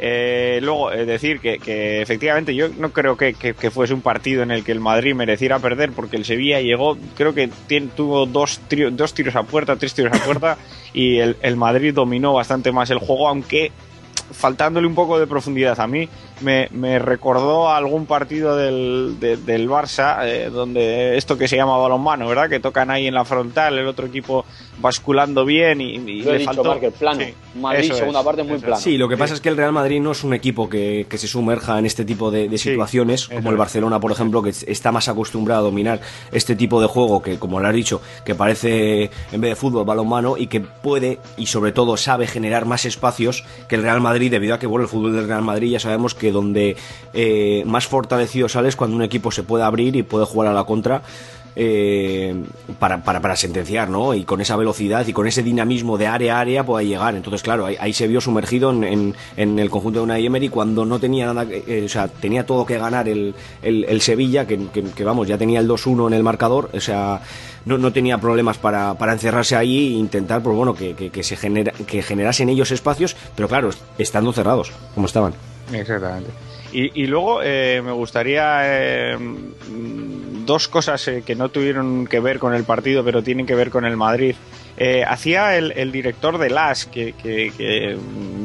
Eh, 0.01 0.59
luego, 0.63 0.93
eh, 0.93 1.05
decir 1.05 1.41
que, 1.41 2.01
efectivamente 2.01 2.55
yo 2.55 2.69
no 2.69 2.91
creo 2.93 3.17
que, 3.17 3.33
fuese 3.69 3.93
un 3.93 4.01
partido 4.01 4.43
en 4.43 4.51
el 4.51 4.63
que 4.63 4.71
el 4.71 4.79
Madrid 4.79 5.13
mereciera 5.13 5.59
perder, 5.59 5.91
porque 5.91 6.15
el 6.15 6.23
Sevilla 6.23 6.61
llegó, 6.61 6.97
creo 7.17 7.33
que 7.33 7.49
tuvo 7.95 8.25
dos, 8.25 8.61
dos 8.93 9.13
tiros 9.13 9.35
a 9.35 9.43
puerta, 9.43 9.75
tres 9.75 9.93
tiros 9.93 10.17
a 10.17 10.23
puerta, 10.23 10.57
y 10.93 11.17
el, 11.17 11.35
el 11.41 11.57
Madrid 11.57 11.93
dominó 11.93 12.33
bastante 12.33 12.71
más 12.71 12.89
el 12.91 12.99
juego, 12.99 13.27
aunque 13.27 13.71
faltándole 14.31 14.87
un 14.87 14.95
poco 14.95 15.19
de 15.19 15.27
profundidad. 15.27 15.79
A 15.79 15.87
mí 15.87 16.07
me, 16.41 16.67
me 16.71 16.99
recordó 16.99 17.69
algún 17.69 18.05
partido 18.05 18.55
del, 18.55 19.17
del 19.19 19.69
Barça, 19.69 20.19
eh, 20.23 20.49
donde 20.49 21.17
esto 21.17 21.37
que 21.37 21.47
se 21.47 21.55
llama 21.55 21.77
balonmano, 21.77 22.27
¿verdad? 22.27 22.49
Que 22.49 22.59
tocan 22.59 22.89
ahí 22.89 23.07
en 23.07 23.13
la 23.13 23.25
frontal, 23.25 23.77
el 23.77 23.87
otro 23.87 24.07
equipo 24.07 24.45
basculando 24.81 25.45
bien 25.45 25.81
y, 25.81 25.97
le 25.97 26.39
faltó... 26.39 26.79
plano. 26.97 27.25
Madrid, 27.55 27.91
segunda 27.91 28.23
parte, 28.23 28.43
muy 28.43 28.59
plano. 28.59 28.77
Sí, 28.77 28.97
lo 28.97 29.09
que 29.09 29.17
pasa 29.17 29.33
es 29.33 29.41
que 29.41 29.49
el 29.49 29.57
Real 29.57 29.73
Madrid 29.73 29.99
no 29.99 30.11
es 30.11 30.23
un 30.23 30.33
equipo 30.33 30.69
que, 30.69 31.05
que 31.09 31.17
se 31.17 31.27
sumerja 31.27 31.77
en 31.79 31.85
este 31.85 32.05
tipo 32.05 32.31
de, 32.31 32.57
situaciones, 32.57 33.27
como 33.27 33.51
el 33.51 33.57
Barcelona, 33.57 33.99
por 33.99 34.11
ejemplo, 34.11 34.41
que 34.41 34.49
está 34.49 34.91
más 34.91 35.07
acostumbrado 35.07 35.61
a 35.61 35.63
dominar 35.63 35.99
este 36.31 36.55
tipo 36.55 36.81
de 36.81 36.87
juego 36.87 37.21
que, 37.21 37.37
como 37.37 37.59
lo 37.59 37.67
has 37.67 37.73
dicho, 37.73 38.01
que 38.25 38.35
parece 38.35 39.09
en 39.31 39.41
vez 39.41 39.51
de 39.51 39.55
fútbol 39.55 39.85
balonmano 39.85 40.37
y 40.37 40.47
que 40.47 40.61
puede 40.61 41.19
y 41.37 41.47
sobre 41.47 41.71
todo 41.71 41.97
sabe 41.97 42.27
generar 42.27 42.65
más 42.65 42.85
espacios 42.85 43.43
que 43.67 43.75
el 43.75 43.83
Real 43.83 44.01
Madrid 44.01 44.31
debido 44.31 44.55
a 44.55 44.59
que, 44.59 44.67
bueno, 44.67 44.83
el 44.83 44.89
fútbol 44.89 45.13
del 45.15 45.27
Real 45.27 45.41
Madrid 45.41 45.71
ya 45.71 45.79
sabemos 45.79 46.15
que 46.15 46.28
donde 46.31 46.75
eh, 47.13 47.63
más 47.65 47.87
fortalecido 47.87 48.49
sales 48.49 48.75
cuando 48.75 48.95
un 48.95 49.03
equipo 49.03 49.31
se 49.31 49.43
puede 49.43 49.63
abrir 49.63 49.95
y 49.95 50.03
puede 50.03 50.25
jugar 50.25 50.49
a 50.49 50.53
la 50.53 50.63
contra. 50.63 51.01
Eh, 51.61 52.33
para, 52.79 53.03
para, 53.03 53.19
para, 53.21 53.35
sentenciar, 53.35 53.89
¿no? 53.89 54.13
Y 54.13 54.23
con 54.23 54.39
esa 54.39 54.55
velocidad 54.55 55.05
y 55.07 55.11
con 55.13 55.27
ese 55.27 55.43
dinamismo 55.43 55.97
de 55.97 56.07
área 56.07 56.37
a 56.37 56.39
área 56.39 56.65
pueda 56.65 56.83
llegar. 56.83 57.15
Entonces, 57.15 57.41
claro, 57.41 57.65
ahí, 57.65 57.91
se 57.91 58.07
vio 58.07 58.21
sumergido 58.21 58.71
en, 58.71 59.15
en, 59.35 59.59
el 59.59 59.69
conjunto 59.69 59.99
de 59.99 60.05
una 60.05 60.19
Emery 60.19 60.47
cuando 60.47 60.85
no 60.85 60.99
tenía 60.99 61.25
nada, 61.33 61.45
eh, 61.49 61.83
o 61.85 61.89
sea, 61.89 62.07
tenía 62.07 62.45
todo 62.45 62.65
que 62.65 62.77
ganar 62.77 63.09
el, 63.09 63.35
el, 63.61 64.01
Sevilla, 64.01 64.45
que, 64.47 65.03
vamos, 65.03 65.27
ya 65.27 65.37
tenía 65.37 65.59
el 65.59 65.67
2-1 65.67 66.07
en 66.07 66.13
el 66.13 66.23
marcador, 66.23 66.69
o 66.73 66.79
sea, 66.79 67.21
no, 67.65 67.77
no 67.77 67.91
tenía 67.91 68.19
problemas 68.19 68.57
para, 68.57 68.93
para 68.93 69.11
encerrarse 69.11 69.55
ahí 69.55 69.95
e 69.95 69.97
intentar, 69.97 70.41
pues 70.41 70.55
bueno, 70.55 70.75
que, 70.75 70.95
que, 70.95 71.23
se 71.23 71.35
genera, 71.35 71.73
que 71.73 72.01
generasen 72.01 72.47
ellos 72.47 72.71
espacios, 72.71 73.17
pero 73.35 73.49
claro, 73.49 73.71
estando 73.97 74.31
cerrados, 74.31 74.71
como 74.93 75.07
estaban. 75.07 75.33
Exactamente. 75.73 76.31
Y, 76.71 77.03
y 77.03 77.07
luego 77.07 77.41
eh, 77.43 77.81
me 77.83 77.91
gustaría 77.91 78.61
eh, 78.63 79.17
dos 80.45 80.67
cosas 80.67 81.07
eh, 81.07 81.23
que 81.25 81.35
no 81.35 81.49
tuvieron 81.49 82.05
que 82.07 82.19
ver 82.19 82.39
con 82.39 82.53
el 82.53 82.63
partido, 82.63 83.03
pero 83.03 83.23
tienen 83.23 83.45
que 83.45 83.55
ver 83.55 83.69
con 83.69 83.85
el 83.85 83.97
Madrid. 83.97 84.35
Hacía 85.07 85.57
el, 85.57 85.91
director 85.91 86.37
de 86.37 86.49
LAS, 86.49 86.85
que, 86.85 87.13
que, 87.13 87.97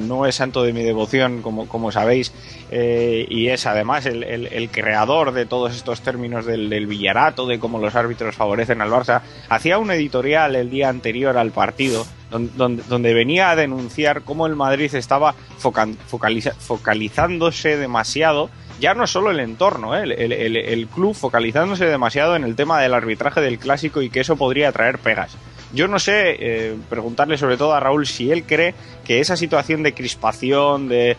no 0.06 0.26
es 0.26 0.34
santo 0.34 0.62
de 0.62 0.72
mi 0.72 0.82
devoción, 0.82 1.42
como, 1.42 1.68
como 1.68 1.92
sabéis, 1.92 2.32
y 2.70 3.48
es 3.48 3.66
además 3.66 4.06
el, 4.06 4.24
el, 4.24 4.70
creador 4.70 5.32
de 5.32 5.46
todos 5.46 5.76
estos 5.76 6.00
términos 6.00 6.44
del, 6.44 6.70
del, 6.70 6.86
villarato, 6.86 7.46
de 7.46 7.58
cómo 7.58 7.78
los 7.78 7.94
árbitros 7.94 8.34
favorecen 8.34 8.80
al 8.80 8.90
Barça, 8.90 9.22
hacía 9.48 9.78
un 9.78 9.90
editorial 9.90 10.56
el 10.56 10.70
día 10.70 10.88
anterior 10.88 11.38
al 11.38 11.52
partido 11.52 12.04
donde, 12.38 13.14
venía 13.14 13.50
a 13.50 13.56
denunciar 13.56 14.22
cómo 14.22 14.46
el 14.46 14.56
Madrid 14.56 14.94
estaba 14.94 15.34
focalizándose 15.58 17.76
demasiado, 17.76 18.50
ya 18.80 18.94
no 18.94 19.06
solo 19.06 19.30
el 19.30 19.40
entorno, 19.40 19.96
¿eh? 19.96 20.02
el, 20.02 20.88
club 20.88 21.14
focalizándose 21.14 21.86
demasiado 21.86 22.36
en 22.36 22.44
el 22.44 22.56
tema 22.56 22.80
del 22.80 22.94
arbitraje 22.94 23.40
del 23.40 23.58
clásico 23.58 24.02
y 24.02 24.10
que 24.10 24.20
eso 24.20 24.36
podría 24.36 24.72
traer 24.72 24.98
pegas. 24.98 25.36
Yo 25.74 25.88
no 25.88 25.98
sé, 25.98 26.36
eh, 26.38 26.76
preguntarle 26.88 27.36
sobre 27.36 27.56
todo 27.56 27.74
a 27.74 27.80
Raúl 27.80 28.06
si 28.06 28.30
él 28.30 28.44
cree 28.44 28.74
que 29.04 29.20
esa 29.20 29.36
situación 29.36 29.82
de 29.82 29.92
crispación, 29.92 30.88
de, 30.88 31.16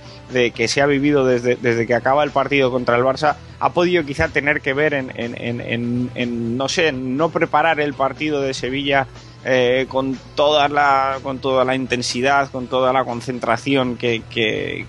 que 0.56 0.68
se 0.68 0.82
ha 0.82 0.86
vivido 0.86 1.26
desde, 1.26 1.58
desde, 1.58 1.86
que 1.86 1.94
acaba 1.94 2.24
el 2.24 2.32
partido 2.32 2.72
contra 2.72 2.96
el 2.96 3.04
Barça, 3.04 3.36
ha 3.60 3.74
podido 3.74 4.06
quizá 4.06 4.30
tener 4.30 4.62
que 4.62 4.74
ver 4.74 4.94
en, 4.94 5.12
en, 5.16 5.62
en, 5.62 6.10
en 6.16 6.58
no 6.58 6.70
sé, 6.70 6.92
no 6.92 7.30
preparar 7.30 7.80
el 7.80 7.94
partido 7.94 8.42
de 8.42 8.54
Sevilla 8.54 9.08
eh, 9.44 9.86
con, 9.90 10.18
toda 10.36 10.68
la, 10.70 11.20
con 11.22 11.38
toda 11.40 11.66
la 11.66 11.76
intensidad, 11.76 12.50
con 12.50 12.68
toda 12.68 12.92
la 12.92 13.04
concentración 13.04 13.96
que, 13.96 14.24
que, 14.30 14.88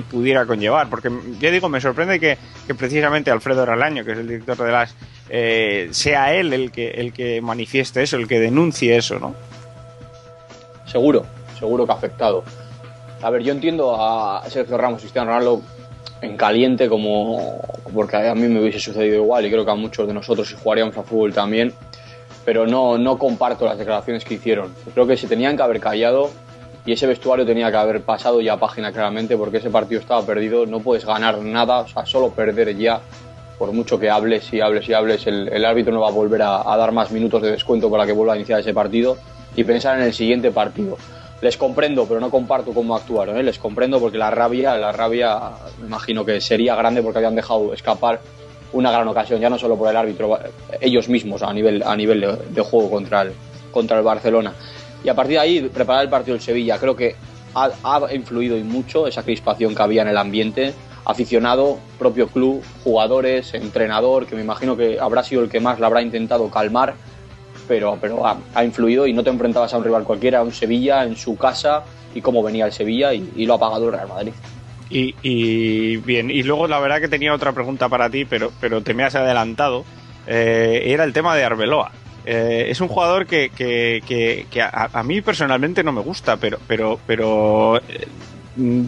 pudiera 0.00 0.46
conllevar. 0.46 0.88
Porque 0.88 1.10
ya 1.40 1.50
digo, 1.50 1.68
me 1.68 1.80
sorprende 1.80 2.20
que, 2.20 2.38
precisamente 2.74 3.30
Alfredo 3.30 3.66
Ralaño, 3.66 4.04
que 4.04 4.12
es 4.12 4.18
el 4.18 4.28
director 4.28 4.58
de 4.58 4.72
las, 4.72 4.94
eh, 5.28 5.88
sea 5.90 6.34
él 6.34 6.52
el 6.52 6.70
que, 6.70 6.90
el 6.90 7.12
que 7.12 7.40
manifieste 7.40 8.02
eso, 8.02 8.16
el 8.16 8.28
que 8.28 8.38
denuncie 8.38 8.96
eso, 8.96 9.18
¿no? 9.18 9.34
Seguro, 10.86 11.26
seguro 11.58 11.86
que 11.86 11.92
ha 11.92 11.96
afectado. 11.96 12.44
A 13.22 13.30
ver, 13.30 13.42
yo 13.42 13.52
entiendo 13.52 13.96
a 14.00 14.42
Sergio 14.48 14.78
Ramos 14.78 15.00
y 15.00 15.02
Cristiano 15.02 15.30
Ronaldo 15.30 15.62
en 16.22 16.36
caliente 16.36 16.88
como 16.88 17.60
porque 17.92 18.16
a 18.16 18.34
mí 18.34 18.46
me 18.46 18.60
hubiese 18.60 18.78
sucedido 18.78 19.16
igual 19.16 19.46
y 19.46 19.50
creo 19.50 19.64
que 19.64 19.70
a 19.70 19.74
muchos 19.74 20.06
de 20.06 20.12
nosotros 20.12 20.48
si 20.48 20.54
jugaríamos 20.54 20.96
a 20.98 21.02
fútbol 21.02 21.32
también 21.32 21.72
pero 22.44 22.66
no, 22.66 22.98
no 22.98 23.18
comparto 23.18 23.64
las 23.64 23.78
declaraciones 23.78 24.24
que 24.24 24.34
hicieron. 24.34 24.74
Creo 24.94 25.06
que 25.06 25.16
se 25.16 25.26
tenían 25.26 25.56
que 25.56 25.62
haber 25.62 25.80
callado 25.80 26.30
y 26.86 26.92
ese 26.92 27.06
vestuario 27.06 27.44
tenía 27.44 27.70
que 27.70 27.76
haber 27.76 28.02
pasado 28.02 28.40
ya 28.40 28.56
página 28.56 28.92
claramente 28.92 29.36
porque 29.36 29.58
ese 29.58 29.70
partido 29.70 30.00
estaba 30.00 30.24
perdido, 30.24 30.66
no 30.66 30.80
puedes 30.80 31.04
ganar 31.04 31.38
nada, 31.38 31.80
o 31.80 31.88
sea, 31.88 32.06
solo 32.06 32.30
perder 32.30 32.76
ya, 32.76 33.00
por 33.58 33.72
mucho 33.72 33.98
que 33.98 34.08
hables 34.08 34.52
y 34.52 34.60
hables 34.60 34.88
y 34.88 34.94
hables, 34.94 35.26
el, 35.26 35.64
árbitro 35.64 35.92
no 35.92 36.00
va 36.00 36.08
a 36.08 36.12
volver 36.12 36.42
a, 36.42 36.76
dar 36.76 36.92
más 36.92 37.10
minutos 37.10 37.42
de 37.42 37.50
descuento 37.50 37.90
para 37.90 38.06
que 38.06 38.12
vuelva 38.12 38.32
a 38.32 38.36
iniciar 38.36 38.60
ese 38.60 38.72
partido 38.72 39.18
y 39.54 39.64
pensar 39.64 39.98
en 39.98 40.04
el 40.04 40.14
siguiente 40.14 40.50
partido. 40.50 40.96
Les 41.42 41.56
comprendo, 41.56 42.06
pero 42.06 42.20
no 42.20 42.30
comparto 42.30 42.72
cómo 42.72 42.96
actuaron, 42.96 43.36
¿eh? 43.36 43.42
les 43.42 43.58
comprendo 43.58 44.00
porque 44.00 44.18
la 44.18 44.30
rabia, 44.30 44.76
la 44.76 44.92
rabia, 44.92 45.38
me 45.80 45.86
imagino 45.86 46.24
que 46.24 46.40
sería 46.40 46.74
grande 46.74 47.02
porque 47.02 47.18
habían 47.18 47.34
dejado 47.34 47.72
escapar 47.74 48.20
una 48.72 48.90
gran 48.90 49.08
ocasión, 49.08 49.40
ya 49.40 49.50
no 49.50 49.58
solo 49.58 49.76
por 49.76 49.90
el 49.90 49.96
árbitro, 49.96 50.38
ellos 50.80 51.08
mismos 51.08 51.42
a 51.42 51.52
nivel, 51.52 51.82
a 51.82 51.96
nivel 51.96 52.38
de, 52.50 52.62
juego 52.62 52.90
contra 52.90 53.22
el, 53.22 53.32
contra 53.70 53.98
el 53.98 54.04
Barcelona. 54.04 54.54
Y 55.02 55.08
a 55.08 55.14
partir 55.14 55.34
de 55.34 55.40
ahí, 55.40 55.60
preparar 55.62 56.04
el 56.04 56.10
partido 56.10 56.34
del 56.34 56.42
Sevilla, 56.42 56.78
creo 56.78 56.94
que 56.94 57.16
ha, 57.54 58.14
influido 58.14 58.56
y 58.56 58.62
mucho 58.62 59.06
esa 59.06 59.22
crispación 59.22 59.74
que 59.74 59.82
había 59.82 60.02
en 60.02 60.08
el 60.08 60.18
ambiente. 60.18 60.74
Aficionado, 61.04 61.78
propio 61.98 62.28
club, 62.28 62.62
jugadores, 62.84 63.54
entrenador, 63.54 64.26
que 64.26 64.36
me 64.36 64.42
imagino 64.42 64.76
que 64.76 64.98
habrá 65.00 65.22
sido 65.24 65.42
el 65.42 65.48
que 65.48 65.58
más 65.58 65.80
la 65.80 65.86
habrá 65.86 66.02
intentado 66.02 66.48
calmar, 66.50 66.94
pero, 67.66 67.96
pero 68.00 68.24
ha, 68.26 68.64
influido 68.64 69.06
y 69.06 69.12
no 69.12 69.24
te 69.24 69.30
enfrentabas 69.30 69.72
a 69.72 69.78
un 69.78 69.84
rival 69.84 70.04
cualquiera, 70.04 70.40
a 70.40 70.42
un 70.42 70.52
Sevilla 70.52 71.04
en 71.04 71.16
su 71.16 71.36
casa 71.36 71.84
y 72.14 72.20
cómo 72.20 72.42
venía 72.42 72.66
el 72.66 72.72
Sevilla 72.72 73.14
y, 73.14 73.46
lo 73.46 73.54
ha 73.54 73.58
pagado 73.58 73.86
el 73.86 73.92
Real 73.94 74.08
Madrid. 74.08 74.32
Y, 74.90 75.96
bien, 75.98 76.30
y 76.30 76.42
luego 76.42 76.66
la 76.66 76.80
verdad 76.80 77.00
que 77.00 77.08
tenía 77.08 77.32
otra 77.32 77.52
pregunta 77.52 77.88
para 77.88 78.10
ti, 78.10 78.24
pero, 78.24 78.52
pero 78.60 78.82
te 78.82 78.92
me 78.92 79.04
has 79.04 79.14
adelantado. 79.14 79.84
Eh, 80.26 80.82
era 80.86 81.04
el 81.04 81.12
tema 81.12 81.34
de 81.34 81.44
Arbeloa. 81.44 81.92
Eh, 82.26 82.66
es 82.68 82.80
un 82.80 82.88
jugador 82.88 83.26
que, 83.26 83.50
que, 83.50 84.02
que, 84.50 84.62
a, 84.62 85.02
mí 85.02 85.20
personalmente 85.20 85.82
no 85.82 85.92
me 85.92 86.00
gusta, 86.00 86.36
pero, 86.36 86.58
pero, 86.66 87.00
pero 87.06 87.78
eh, 87.88 88.06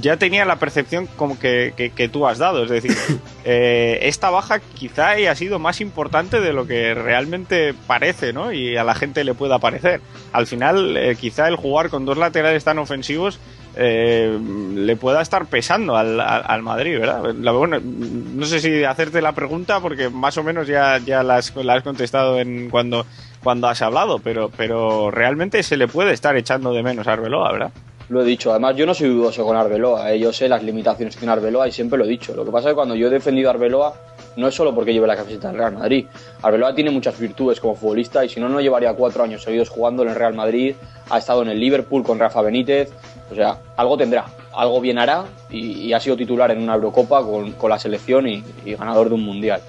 ya 0.01 0.17
tenía 0.17 0.45
la 0.45 0.57
percepción 0.57 1.07
como 1.17 1.39
que, 1.39 2.11
tú 2.13 2.27
has 2.27 2.39
dado. 2.39 2.65
Es 2.65 2.71
decir, 2.71 2.97
esta 3.45 4.31
baja 4.31 4.61
quizá 4.61 5.11
haya 5.11 5.35
sido 5.35 5.59
más 5.59 5.81
importante 5.81 6.41
de 6.41 6.53
lo 6.53 6.67
que 6.67 6.95
realmente 6.95 7.75
parece, 7.87 8.33
¿no? 8.33 8.53
Y 8.53 8.77
a 8.77 8.85
la 8.85 8.95
gente 8.95 9.25
le 9.25 9.35
pueda 9.35 9.59
parecer. 9.59 10.01
Al 10.33 10.47
final, 10.47 11.17
quizá 11.21 11.49
el 11.49 11.57
jugar 11.57 11.89
con 11.89 12.05
dos 12.05 12.19
laterales 12.19 12.65
tan 12.65 12.79
ofensivos 12.79 13.39
eh, 13.77 14.39
le 14.75 14.97
pueda 14.97 15.23
estar 15.23 15.47
pesando 15.47 15.97
al, 15.97 16.21
al, 16.21 16.63
Madrid, 16.63 16.99
¿verdad? 16.99 17.33
no 17.33 18.47
sé 18.47 18.61
si 18.61 18.85
hacerte 18.85 19.23
la 19.23 19.33
pregunta 19.33 19.81
porque 19.81 20.11
más 20.11 20.37
o 20.37 20.43
menos 20.43 20.67
ya, 20.67 20.99
ya 20.99 21.23
la, 21.23 21.37
has, 21.37 21.53
contestado 21.83 22.39
en 22.39 22.69
cuando, 22.69 23.07
cuando 23.43 23.69
has 23.69 23.81
hablado, 23.81 24.19
pero, 24.19 24.51
pero 24.57 25.11
realmente 25.11 25.63
se 25.63 25.77
le 25.77 25.89
puede 25.89 26.13
estar 26.13 26.37
echando 26.37 26.73
de 26.73 26.83
menos 26.83 27.07
a 27.07 27.15
Arbeloa, 27.15 27.53
¿verdad? 27.53 27.73
Lo 28.09 28.21
he 28.21 28.25
dicho, 28.25 28.51
además 28.51 28.77
yo 28.77 28.85
no 28.85 28.93
soy 28.93 29.09
dudoso 29.09 29.45
con 29.45 29.57
Arbeloa, 29.57 30.13
¿eh? 30.13 30.19
yo 30.19 30.33
sé 30.33 30.49
las 30.49 30.63
limitaciones 30.63 31.15
que 31.15 31.21
tiene 31.21 31.33
Arbeloa 31.33 31.69
y 31.69 31.73
siempre 31.73 31.99
lo 31.99 32.05
he 32.05 32.09
dicho. 32.09 32.35
Lo 32.35 32.45
que 32.45 32.51
pasa 32.51 32.69
es 32.69 32.73
que 32.73 32.77
cuando 32.77 32.95
yo 32.95 33.07
he 33.07 33.11
defendido 33.11 33.49
a 33.49 33.55
Arbeloa 33.55 33.95
no 34.37 34.49
es 34.49 34.55
solo 34.55 34.75
porque 34.75 34.93
lleve 34.93 35.07
la 35.07 35.17
camiseta 35.17 35.49
del 35.49 35.59
Real 35.59 35.75
Madrid. 35.75 36.07
Arbeloa 36.43 36.75
tiene 36.75 36.91
muchas 36.91 37.19
virtudes 37.19 37.61
como 37.61 37.75
futbolista 37.75 38.25
y 38.25 38.29
si 38.29 38.41
no, 38.41 38.49
no 38.49 38.61
llevaría 38.61 38.93
cuatro 38.95 39.23
años 39.25 39.43
seguidos 39.43 39.69
jugando 39.69 40.03
en 40.03 40.11
el 40.11 40.15
Real 40.15 40.35
Madrid. 40.35 40.75
Ha 41.11 41.19
estado 41.19 41.43
en 41.43 41.49
el 41.49 41.61
Liverpool 41.61 42.03
con 42.03 42.19
Rafa 42.19 42.43
Benítez. 42.43 42.91
O 43.31 43.35
sea, 43.35 43.59
algo 43.77 43.97
tendrá, 43.97 44.27
algo 44.53 44.81
bien 44.81 44.99
hará 44.99 45.25
y, 45.51 45.93
ha 45.93 46.01
sido 46.01 46.17
titular 46.17 46.51
en 46.51 46.63
una 46.63 46.75
Eurocopa 46.75 47.23
con, 47.23 47.71
la 47.71 47.79
selección 47.79 48.27
y, 48.27 48.43
ganador 48.65 49.09
de 49.09 49.15
un 49.15 49.25
Mundial. 49.25 49.61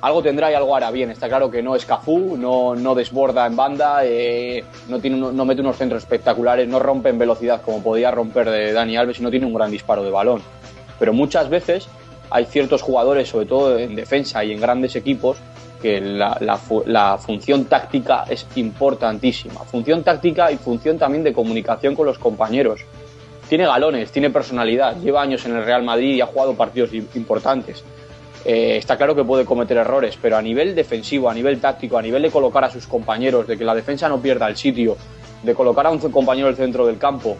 Algo 0.00 0.20
tendrá 0.20 0.50
y 0.50 0.54
algo 0.54 0.74
hará 0.74 0.90
bien. 0.90 1.10
Está 1.10 1.28
claro 1.28 1.48
que 1.48 1.62
no 1.62 1.76
es 1.76 1.86
Cafú, 1.86 2.36
no, 2.36 2.74
no 2.74 2.94
desborda 2.96 3.46
en 3.46 3.54
banda, 3.54 4.00
eh, 4.04 4.64
no, 4.88 4.98
tiene, 4.98 5.16
no 5.16 5.44
mete 5.44 5.60
unos 5.60 5.76
centros 5.76 6.02
espectaculares, 6.02 6.66
no 6.66 6.80
rompe 6.80 7.08
en 7.08 7.18
velocidad 7.18 7.62
como 7.62 7.80
podía 7.80 8.10
romper 8.10 8.50
de 8.50 8.72
Dani 8.72 8.96
Alves 8.96 9.20
y 9.20 9.22
no 9.22 9.30
tiene 9.30 9.46
un 9.46 9.54
gran 9.54 9.70
disparo 9.70 10.02
de 10.02 10.10
balón. 10.10 10.42
Pero 10.98 11.12
muchas 11.12 11.48
veces 11.48 11.88
hay 12.32 12.46
ciertos 12.46 12.82
jugadores, 12.82 13.28
sobre 13.28 13.46
todo 13.46 13.78
en 13.78 13.94
defensa 13.94 14.44
y 14.44 14.52
en 14.52 14.60
grandes 14.60 14.96
equipos, 14.96 15.38
que 15.82 16.00
la, 16.00 17.18
función 17.18 17.64
táctica 17.64 18.24
es 18.28 18.46
importantísima. 18.54 19.60
Función 19.64 20.02
táctica 20.02 20.50
y 20.52 20.56
función 20.56 20.96
también 20.96 21.24
de 21.24 21.32
comunicación 21.32 21.96
con 21.96 22.06
los 22.06 22.18
compañeros. 22.18 22.80
Tiene 23.48 23.66
galones, 23.66 24.12
tiene 24.12 24.30
personalidad, 24.30 24.96
lleva 25.00 25.22
años 25.22 25.44
en 25.44 25.56
el 25.56 25.64
Real 25.64 25.82
Madrid 25.82 26.14
y 26.14 26.20
ha 26.20 26.26
jugado 26.26 26.54
partidos 26.54 26.94
importantes. 26.94 27.84
Eh, 28.44 28.76
está 28.76 28.96
claro 28.96 29.14
que 29.14 29.24
puede 29.24 29.44
cometer 29.44 29.76
errores, 29.76 30.18
pero 30.20 30.36
a 30.36 30.42
nivel 30.42 30.74
defensivo, 30.74 31.28
a 31.28 31.34
nivel 31.34 31.60
táctico, 31.60 31.98
a 31.98 32.02
nivel 32.02 32.22
de 32.22 32.30
colocar 32.30 32.64
a 32.64 32.70
sus 32.70 32.86
compañeros, 32.86 33.46
de 33.46 33.58
que 33.58 33.64
la 33.64 33.74
defensa 33.74 34.08
no 34.08 34.20
pierda 34.20 34.48
el 34.48 34.56
sitio, 34.56 34.96
de 35.42 35.54
colocar 35.54 35.86
a 35.86 35.90
un 35.90 35.98
compañero 35.98 36.48
el 36.48 36.56
centro 36.56 36.86
del 36.86 36.98
campo, 36.98 37.36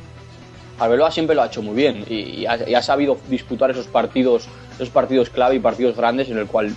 Arbeloa 0.79 1.11
siempre 1.11 1.37
lo 1.37 1.43
ha 1.43 1.47
hecho 1.47 1.63
muy 1.63 1.75
bien 1.75 2.05
y, 2.09 2.47
ha, 2.47 2.83
sabido 2.83 3.17
disputar 3.29 3.71
esos 3.71 3.87
partidos, 3.87 4.49
esos 4.75 4.91
partidos 4.91 5.31
clave 5.31 5.57
y 5.57 5.61
partidos 5.61 5.97
grandes 5.97 6.29
en 6.31 6.39
el 6.39 6.47
cual 6.47 6.75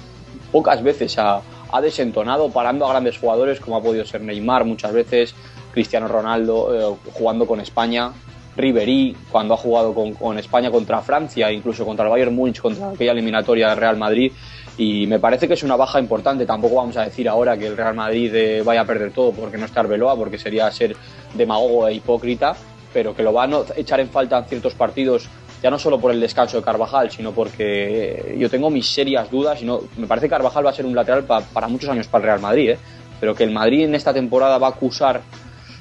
pocas 0.52 0.84
veces 0.84 1.18
ha, 1.18 1.42
desentonado 1.82 2.50
parando 2.50 2.86
a 2.86 2.90
grandes 2.92 3.18
jugadores 3.18 3.60
como 3.60 3.76
ha 3.76 3.84
podido 3.84 4.06
ser 4.06 4.22
Neymar 4.22 4.64
muchas 4.64 4.94
veces, 4.94 5.36
Cristiano 5.74 6.08
Ronaldo 6.08 6.94
eh, 6.94 6.96
jugando 7.12 7.46
con 7.46 7.60
España, 7.60 8.14
Ribery 8.56 9.16
cuando 9.30 9.56
ha 9.56 9.58
jugado 9.58 9.94
con, 9.94 10.38
España 10.38 10.72
contra 10.72 11.02
Francia, 11.02 11.52
incluso 11.52 11.86
contra 11.86 12.06
el 12.06 12.12
Bayern 12.12 12.34
Múnich, 12.34 12.62
contra 12.62 12.92
aquella 12.92 13.12
eliminatoria 13.12 13.70
del 13.70 13.78
Real 13.78 13.98
Madrid. 13.98 14.32
Y 14.78 15.08
me 15.08 15.20
parece 15.20 15.48
que 15.48 15.54
es 15.56 15.64
una 15.64 15.76
baja 15.76 16.00
importante. 16.00 16.46
Tampoco 16.46 16.76
vamos 16.76 16.96
a 16.98 17.04
decir 17.04 17.28
ahora 17.28 17.58
que 17.58 17.68
el 17.68 17.76
Real 17.76 17.96
Madrid 17.96 18.34
eh, 18.34 18.62
vaya 18.64 18.82
a 18.82 18.86
perder 18.86 19.12
todo 19.12 19.32
porque 19.32 19.58
no 19.58 19.66
está 19.66 19.82
Arbeloa, 19.82 20.16
porque 20.16 20.38
sería 20.38 20.70
ser 20.72 20.96
demagogo 21.34 21.88
e 21.88 21.96
hipócrita 21.96 22.56
pero 22.96 23.14
que 23.14 23.24
lo 23.24 23.34
van 23.34 23.54
a 23.54 23.58
echar 23.76 24.00
en 24.00 24.08
falta 24.08 24.38
en 24.38 24.46
ciertos 24.46 24.74
partidos, 24.74 25.28
ya 25.62 25.70
no 25.70 25.78
solo 25.78 26.00
por 26.00 26.14
el 26.14 26.22
descanso 26.22 26.56
de 26.56 26.64
Carvajal, 26.64 27.12
sino 27.12 27.34
porque 27.34 28.38
yo 28.40 28.50
tengo 28.50 28.70
mis 28.70 28.88
serias 28.88 29.30
dudas 29.30 29.62
y 29.62 29.66
no, 29.66 29.82
me 29.98 30.08
parece 30.08 30.28
que 30.28 30.30
Carvajal 30.30 30.66
va 30.66 30.70
a 30.70 30.74
ser 30.74 30.86
un 30.86 30.96
lateral 30.96 31.26
para 31.26 31.68
muchos 31.68 31.90
años 31.90 32.08
para 32.08 32.22
el 32.22 32.26
Real 32.28 32.40
Madrid, 32.40 32.70
¿eh? 32.70 32.78
pero 33.20 33.36
que 33.36 33.44
el 33.44 33.52
Madrid 33.52 33.84
en 33.84 33.96
esta 33.96 34.14
temporada 34.14 34.58
va 34.60 34.68
a 34.68 34.70
acusar 34.70 35.20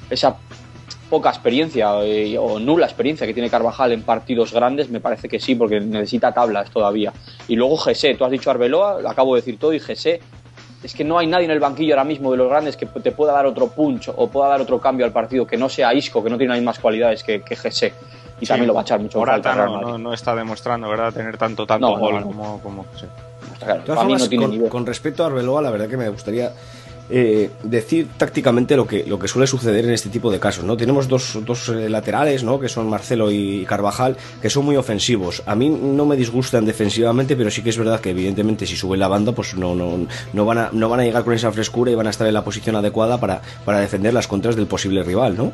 esa 0.09 0.35
poca 1.09 1.29
experiencia 1.29 2.03
eh, 2.03 2.37
o 2.37 2.59
nula 2.59 2.85
experiencia 2.85 3.25
que 3.25 3.33
tiene 3.33 3.49
Carvajal 3.49 3.93
en 3.93 4.01
partidos 4.01 4.51
grandes, 4.51 4.89
me 4.89 4.99
parece 4.99 5.29
que 5.29 5.39
sí, 5.39 5.55
porque 5.55 5.79
necesita 5.79 6.33
tablas 6.33 6.69
todavía. 6.69 7.13
Y 7.47 7.55
luego 7.55 7.77
Gese, 7.77 8.15
tú 8.15 8.25
has 8.25 8.31
dicho 8.31 8.51
Arbeloa, 8.51 8.99
lo 8.99 9.09
acabo 9.09 9.35
de 9.35 9.41
decir 9.41 9.57
todo, 9.57 9.71
y 9.71 9.79
Gese 9.79 10.19
es 10.85 10.93
que 10.93 11.03
no 11.03 11.17
hay 11.17 11.25
nadie 11.25 11.45
en 11.45 11.51
el 11.51 11.59
banquillo 11.59 11.95
ahora 11.95 12.03
mismo 12.03 12.31
de 12.31 12.37
los 12.37 12.47
grandes 12.47 12.77
que 12.77 12.85
te 12.85 13.11
pueda 13.11 13.33
dar 13.33 13.47
otro 13.47 13.67
punch 13.67 14.11
o 14.15 14.27
pueda 14.29 14.49
dar 14.49 14.61
otro 14.61 14.79
cambio 14.79 15.03
al 15.03 15.11
partido 15.11 15.47
que 15.47 15.57
no 15.57 15.67
sea 15.67 15.91
Isco, 15.95 16.23
que 16.23 16.29
no 16.29 16.37
tiene 16.37 16.53
las 16.53 16.59
mismas 16.59 16.77
cualidades 16.77 17.23
que, 17.23 17.41
que 17.41 17.55
GC. 17.55 17.91
Y 18.39 18.45
también 18.45 18.67
lo 18.67 18.73
va 18.75 18.81
a 18.81 18.83
echar 18.83 18.99
mucho 18.99 19.23
falta. 19.23 19.55
No, 19.55 19.97
no, 19.97 20.13
está 20.13 20.35
demostrando, 20.35 20.87
¿verdad? 20.87 21.11
Tener 21.11 21.37
tanto, 21.37 21.65
tanto 21.65 21.97
gol 21.97 22.21
como, 22.21 22.61
como 22.61 22.85
con, 23.95 24.69
con, 24.69 24.85
respecto 24.85 25.23
a 25.23 25.27
Arbeloa, 25.27 25.61
la 25.61 25.71
verdad 25.71 25.87
que 25.87 25.97
me 25.97 26.09
gustaría 26.09 26.51
eh, 27.09 27.51
decir 27.63 28.07
tácticamente 28.17 28.75
lo 28.75 28.87
que, 28.87 29.03
lo 29.05 29.19
que 29.19 29.27
suele 29.27 29.45
suceder 29.45 29.85
en 29.85 29.91
este 29.91 30.09
tipo 30.09 30.31
de 30.31 30.39
casos. 30.39 30.63
¿no? 30.63 30.75
Tenemos 30.75 31.07
dos, 31.07 31.37
dos 31.45 31.69
eh, 31.69 31.87
laterales, 31.87 32.43
¿no? 32.43 32.59
que 32.59 32.67
son 32.67 32.89
Marcelo 32.89 33.31
y 33.31 33.63
Carvajal, 33.65 34.17
que 34.41 34.49
son 34.49 34.65
muy 34.65 34.75
ofensivos. 34.75 35.43
A 35.45 35.55
mí 35.55 35.69
no 35.69 36.05
me 36.05 36.15
disgustan 36.15 36.65
defensivamente, 36.65 37.35
pero 37.35 37.51
sí 37.51 37.61
que 37.61 37.69
es 37.69 37.77
verdad 37.77 37.99
que 37.99 38.09
evidentemente 38.09 38.65
si 38.65 38.75
suben 38.75 38.99
la 38.99 39.07
banda, 39.07 39.33
pues 39.33 39.55
no, 39.55 39.75
no, 39.75 40.07
no, 40.33 40.45
van, 40.45 40.57
a, 40.57 40.69
no 40.71 40.89
van 40.89 41.01
a 41.01 41.03
llegar 41.03 41.23
con 41.23 41.33
esa 41.33 41.51
frescura 41.51 41.91
y 41.91 41.95
van 41.95 42.07
a 42.07 42.09
estar 42.09 42.25
en 42.25 42.33
la 42.33 42.43
posición 42.43 42.75
adecuada 42.75 43.19
para, 43.19 43.41
para 43.65 43.79
defender 43.79 44.13
las 44.13 44.27
contras 44.27 44.55
del 44.55 44.65
posible 44.65 45.03
rival. 45.03 45.37
¿no? 45.37 45.51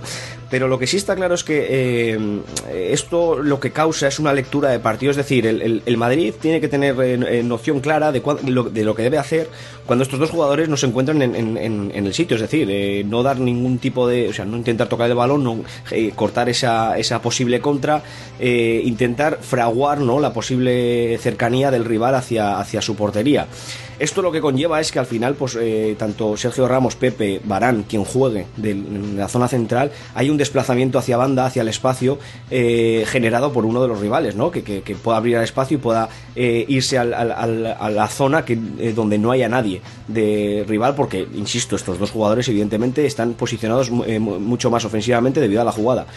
Pero 0.49 0.69
lo 0.69 0.79
que 0.79 0.87
sí 0.87 0.95
está 0.95 1.15
claro 1.15 1.35
es 1.35 1.43
que 1.43 1.67
eh, 1.69 2.93
esto 2.93 3.39
lo 3.39 3.59
que 3.59 3.71
causa 3.71 4.07
es 4.07 4.19
una 4.19 4.33
lectura 4.33 4.69
de 4.69 4.79
partido, 4.79 5.11
es 5.11 5.17
decir, 5.17 5.45
el, 5.45 5.83
el, 5.85 5.97
Madrid 5.97 6.33
tiene 6.41 6.61
que 6.61 6.67
tener 6.67 6.95
noción 7.43 7.79
clara 7.79 8.11
de, 8.11 8.21
de 8.21 8.83
lo 8.83 8.95
que 8.95 9.03
debe 9.03 9.17
hacer 9.17 9.49
cuando 9.85 10.03
estos 10.03 10.19
dos 10.19 10.29
jugadores 10.29 10.69
no 10.69 10.77
se 10.77 10.85
encuentran 10.85 11.21
en 11.21 11.40
en, 11.41 11.91
el 11.93 12.13
sitio, 12.13 12.35
es 12.35 12.41
decir, 12.41 12.67
eh, 12.71 13.03
no 13.05 13.23
dar 13.23 13.39
ningún 13.39 13.77
tipo 13.79 14.07
de, 14.07 14.29
o 14.29 14.33
sea, 14.33 14.45
no 14.45 14.57
intentar 14.57 14.87
tocar 14.87 15.09
el 15.09 15.15
balón, 15.15 15.43
no 15.43 15.63
eh, 15.91 16.11
cortar 16.15 16.49
esa, 16.49 16.97
esa 16.97 17.21
posible 17.21 17.59
contra, 17.59 18.03
eh, 18.39 18.81
intentar 18.85 19.39
fraguar, 19.41 19.99
¿no? 19.99 20.19
La 20.19 20.33
posible 20.33 21.17
cercanía 21.19 21.71
del 21.71 21.85
rival 21.85 22.15
hacia, 22.15 22.59
hacia 22.59 22.81
su 22.81 22.95
portería. 22.95 23.47
Esto 24.01 24.23
lo 24.23 24.31
que 24.31 24.41
conlleva 24.41 24.81
es 24.81 24.91
que 24.91 24.97
al 24.97 25.05
final, 25.05 25.35
pues 25.35 25.55
eh, 25.61 25.95
tanto 25.95 26.35
Sergio 26.35 26.67
Ramos, 26.67 26.95
Pepe, 26.95 27.39
Barán, 27.43 27.83
quien 27.83 28.03
juegue 28.03 28.47
de, 28.57 28.73
la 29.15 29.27
zona 29.27 29.47
central, 29.47 29.91
hay 30.15 30.31
un 30.31 30.37
desplazamiento 30.37 30.97
hacia 30.97 31.17
banda, 31.17 31.45
hacia 31.45 31.61
el 31.61 31.67
espacio, 31.67 32.17
eh, 32.49 33.05
generado 33.05 33.53
por 33.53 33.63
uno 33.63 33.79
de 33.79 33.87
los 33.87 33.99
rivales, 33.99 34.35
¿no? 34.35 34.49
Que, 34.49 34.63
que, 34.63 34.95
pueda 34.95 35.17
abrir 35.17 35.35
el 35.35 35.43
espacio 35.43 35.77
y 35.77 35.79
pueda 35.79 36.09
eh, 36.35 36.65
irse 36.67 36.97
a 36.97 37.05
la 37.05 38.07
zona 38.07 38.43
que, 38.43 38.55
donde 38.95 39.19
no 39.19 39.29
haya 39.29 39.47
nadie 39.47 39.83
de 40.07 40.65
rival, 40.67 40.95
porque, 40.95 41.27
insisto, 41.35 41.75
estos 41.75 41.99
dos 41.99 42.09
jugadores 42.09 42.49
evidentemente 42.49 43.05
están 43.05 43.35
posicionados 43.35 43.91
mucho 43.91 44.71
más 44.71 44.83
ofensivamente 44.83 45.39
debido 45.39 45.61
a 45.61 45.65
la 45.65 45.71
jugada. 45.71 46.07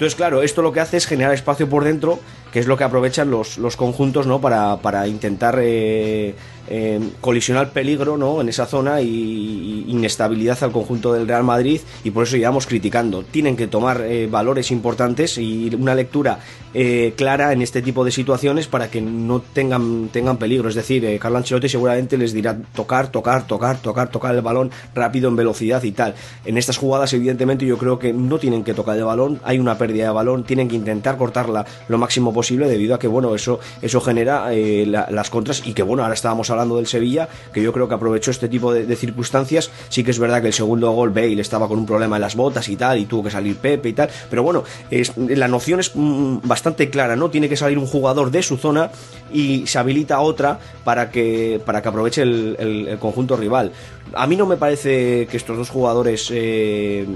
Entonces, 0.00 0.14
claro, 0.14 0.42
esto 0.42 0.62
lo 0.62 0.72
que 0.72 0.80
hace 0.80 0.96
es 0.96 1.06
generar 1.06 1.34
espacio 1.34 1.68
por 1.68 1.84
dentro, 1.84 2.20
que 2.52 2.58
es 2.58 2.66
lo 2.66 2.78
que 2.78 2.84
aprovechan 2.84 3.30
los, 3.30 3.58
los 3.58 3.76
conjuntos, 3.76 4.26
¿no? 4.26 4.40
Para, 4.40 4.78
para 4.78 5.06
intentar 5.06 5.58
eh, 5.60 6.34
eh, 6.72 7.00
colisionar 7.20 7.70
peligro 7.70 8.16
¿no? 8.16 8.40
en 8.40 8.48
esa 8.48 8.64
zona 8.64 9.00
y, 9.00 9.86
inestabilidad 9.88 10.62
al 10.62 10.70
conjunto 10.70 11.12
del 11.12 11.26
Real 11.26 11.42
Madrid 11.42 11.80
y 12.04 12.12
por 12.12 12.22
eso 12.22 12.36
llevamos 12.36 12.68
criticando. 12.68 13.24
Tienen 13.24 13.56
que 13.56 13.66
tomar 13.66 14.02
eh, 14.02 14.28
valores 14.28 14.70
importantes 14.70 15.36
y 15.36 15.74
una 15.74 15.96
lectura 15.96 16.38
eh, 16.72 17.12
clara 17.16 17.52
en 17.52 17.60
este 17.60 17.82
tipo 17.82 18.04
de 18.04 18.12
situaciones 18.12 18.68
para 18.68 18.88
que 18.88 19.00
no 19.00 19.40
tengan, 19.40 20.10
tengan 20.12 20.36
peligro. 20.36 20.68
Es 20.68 20.76
decir, 20.76 21.18
Carlo 21.18 21.38
Ancelotti 21.38 21.68
seguramente 21.68 22.16
les 22.16 22.32
dirá 22.32 22.56
tocar, 22.72 23.08
tocar, 23.10 23.48
tocar, 23.48 23.78
tocar, 23.78 24.08
tocar 24.08 24.32
el 24.36 24.42
balón 24.42 24.70
rápido 24.94 25.28
en 25.28 25.34
velocidad 25.34 25.82
y 25.82 25.90
tal. 25.90 26.14
En 26.44 26.56
estas 26.56 26.78
jugadas, 26.78 27.12
evidentemente, 27.14 27.66
yo 27.66 27.78
creo 27.78 27.98
que 27.98 28.12
no 28.12 28.38
tienen 28.38 28.62
que 28.62 28.74
tocar 28.74 28.96
el 28.96 29.04
balón, 29.04 29.40
hay 29.42 29.58
una 29.58 29.76
pérdida 29.76 30.04
de 30.04 30.12
balón, 30.12 30.44
tienen 30.44 30.68
que 30.68 30.76
intentar 30.76 31.16
cortarla 31.16 31.66
lo 31.88 31.98
máximo 31.98 32.32
posible 32.32 32.68
debido 32.68 32.94
a 32.94 33.00
que, 33.00 33.08
bueno, 33.08 33.34
eso, 33.34 33.58
eso 33.82 34.00
genera 34.00 34.50
las 34.52 35.30
contras 35.30 35.66
y 35.66 35.72
que, 35.72 35.82
bueno, 35.82 36.04
ahora 36.04 36.14
estábamos 36.14 36.48
hablando 36.50 36.59
del 36.68 36.86
Sevilla, 36.86 37.28
que 37.52 37.62
yo 37.62 37.72
creo 37.72 37.88
que 37.88 37.94
aprovechó 37.94 38.30
este 38.30 38.48
tipo 38.48 38.72
de, 38.72 38.96
circunstancias. 38.96 39.70
Sí 39.88 40.04
que 40.04 40.10
es 40.10 40.18
verdad 40.18 40.40
que 40.40 40.48
el 40.48 40.52
segundo 40.52 40.90
gol 40.92 41.10
Bale 41.10 41.40
estaba 41.40 41.68
con 41.68 41.78
un 41.78 41.86
problema 41.86 42.16
en 42.16 42.22
las 42.22 42.36
botas 42.36 42.68
y 42.68 42.76
tal, 42.76 42.98
y 42.98 43.06
tuvo 43.06 43.24
que 43.24 43.30
salir 43.30 43.56
Pepe 43.56 43.88
y 43.88 43.92
tal, 43.92 44.10
pero 44.28 44.42
bueno, 44.42 44.64
es, 44.90 45.16
la 45.16 45.48
noción 45.48 45.80
es 45.80 45.92
mm, 45.94 46.38
bastante 46.44 46.90
clara, 46.90 47.16
¿no? 47.16 47.30
Tiene 47.30 47.48
que 47.48 47.56
salir 47.56 47.78
un 47.78 47.86
jugador 47.86 48.30
de 48.30 48.42
su 48.42 48.56
zona 48.56 48.90
y 49.32 49.66
se 49.66 49.78
habilita 49.78 50.20
otra 50.20 50.58
para 50.84 51.10
que, 51.10 51.60
para 51.64 51.82
que 51.82 51.88
aproveche 51.88 52.22
el, 52.22 52.96
conjunto 53.00 53.36
rival. 53.36 53.72
A 54.14 54.26
mí 54.26 54.36
no 54.36 54.46
me 54.46 54.56
parece 54.56 55.26
que 55.30 55.36
estos 55.36 55.56
dos 55.56 55.70
jugadores, 55.70 56.28
eh, 56.32 57.06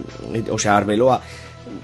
o 0.50 0.58
sea, 0.58 0.76
Arbeloa, 0.76 1.20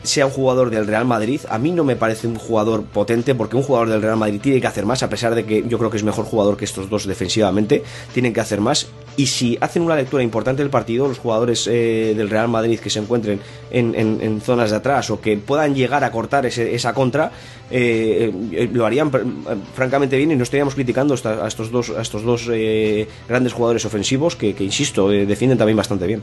sea 0.03 0.27
un 0.27 0.33
jugador 0.33 0.71
del 0.71 0.87
Real 0.87 1.05
Madrid. 1.05 1.41
A 1.49 1.59
mí 1.59 1.71
no 1.73 1.85
me 1.85 1.97
parece 1.97 2.27
un 2.27 2.37
jugador 2.37 2.85
potente 2.85 3.35
porque 3.35 3.57
un 3.57 3.63
jugador 3.63 3.89
del 3.89 4.03
Real 4.03 4.17
Madrid 4.17 4.41
tiene 4.41 4.61
que 4.61 4.67
hacer 4.67 4.87
más, 4.87 5.03
a 5.03 5.09
pesar 5.09 5.35
de 5.35 5.45
que 5.45 5.65
yo 5.67 5.79
creo 5.79 5.91
que 5.91 5.97
es 5.97 6.05
mejor 6.05 6.25
jugador 6.25 6.57
que 6.57 6.65
estos 6.65 6.89
dos 6.89 7.07
defensivamente. 7.07 7.83
Tienen 8.13 8.33
que 8.33 8.41
hacer 8.41 8.61
más. 8.61 8.89
Y 9.17 9.27
si 9.27 9.59
hacen 9.61 9.83
una 9.83 9.97
lectura 9.97 10.23
importante 10.23 10.63
del 10.63 10.71
partido, 10.71 11.09
los 11.09 11.19
jugadores 11.19 11.67
eh, 11.67 12.15
del 12.17 12.31
Real 12.31 12.49
Madrid 12.49 12.79
que 12.79 12.89
se 12.89 13.01
encuentren 13.01 13.41
en, 13.71 14.41
zonas 14.41 14.71
de 14.71 14.77
atrás 14.77 15.11
o 15.11 15.21
que 15.21 15.37
puedan 15.37 15.75
llegar 15.75 16.05
a 16.05 16.11
cortar 16.11 16.47
esa 16.47 16.95
contra, 16.95 17.31
eh, 17.71 18.33
eh, 18.53 18.71
lo 18.73 18.87
harían 18.87 19.11
francamente 19.75 20.17
bien 20.17 20.31
y 20.31 20.37
no 20.37 20.43
estaríamos 20.43 20.75
criticando 20.75 21.15
a 21.15 21.47
estos 21.47 21.71
dos, 21.71 21.91
a 21.91 22.01
estos 22.01 22.23
dos 22.23 22.49
grandes 23.29 23.53
jugadores 23.53 23.85
ofensivos 23.85 24.37
que, 24.37 24.55
insisto, 24.61 25.09
defienden 25.09 25.59
también 25.59 25.77
bastante 25.77 26.07
bien. 26.07 26.23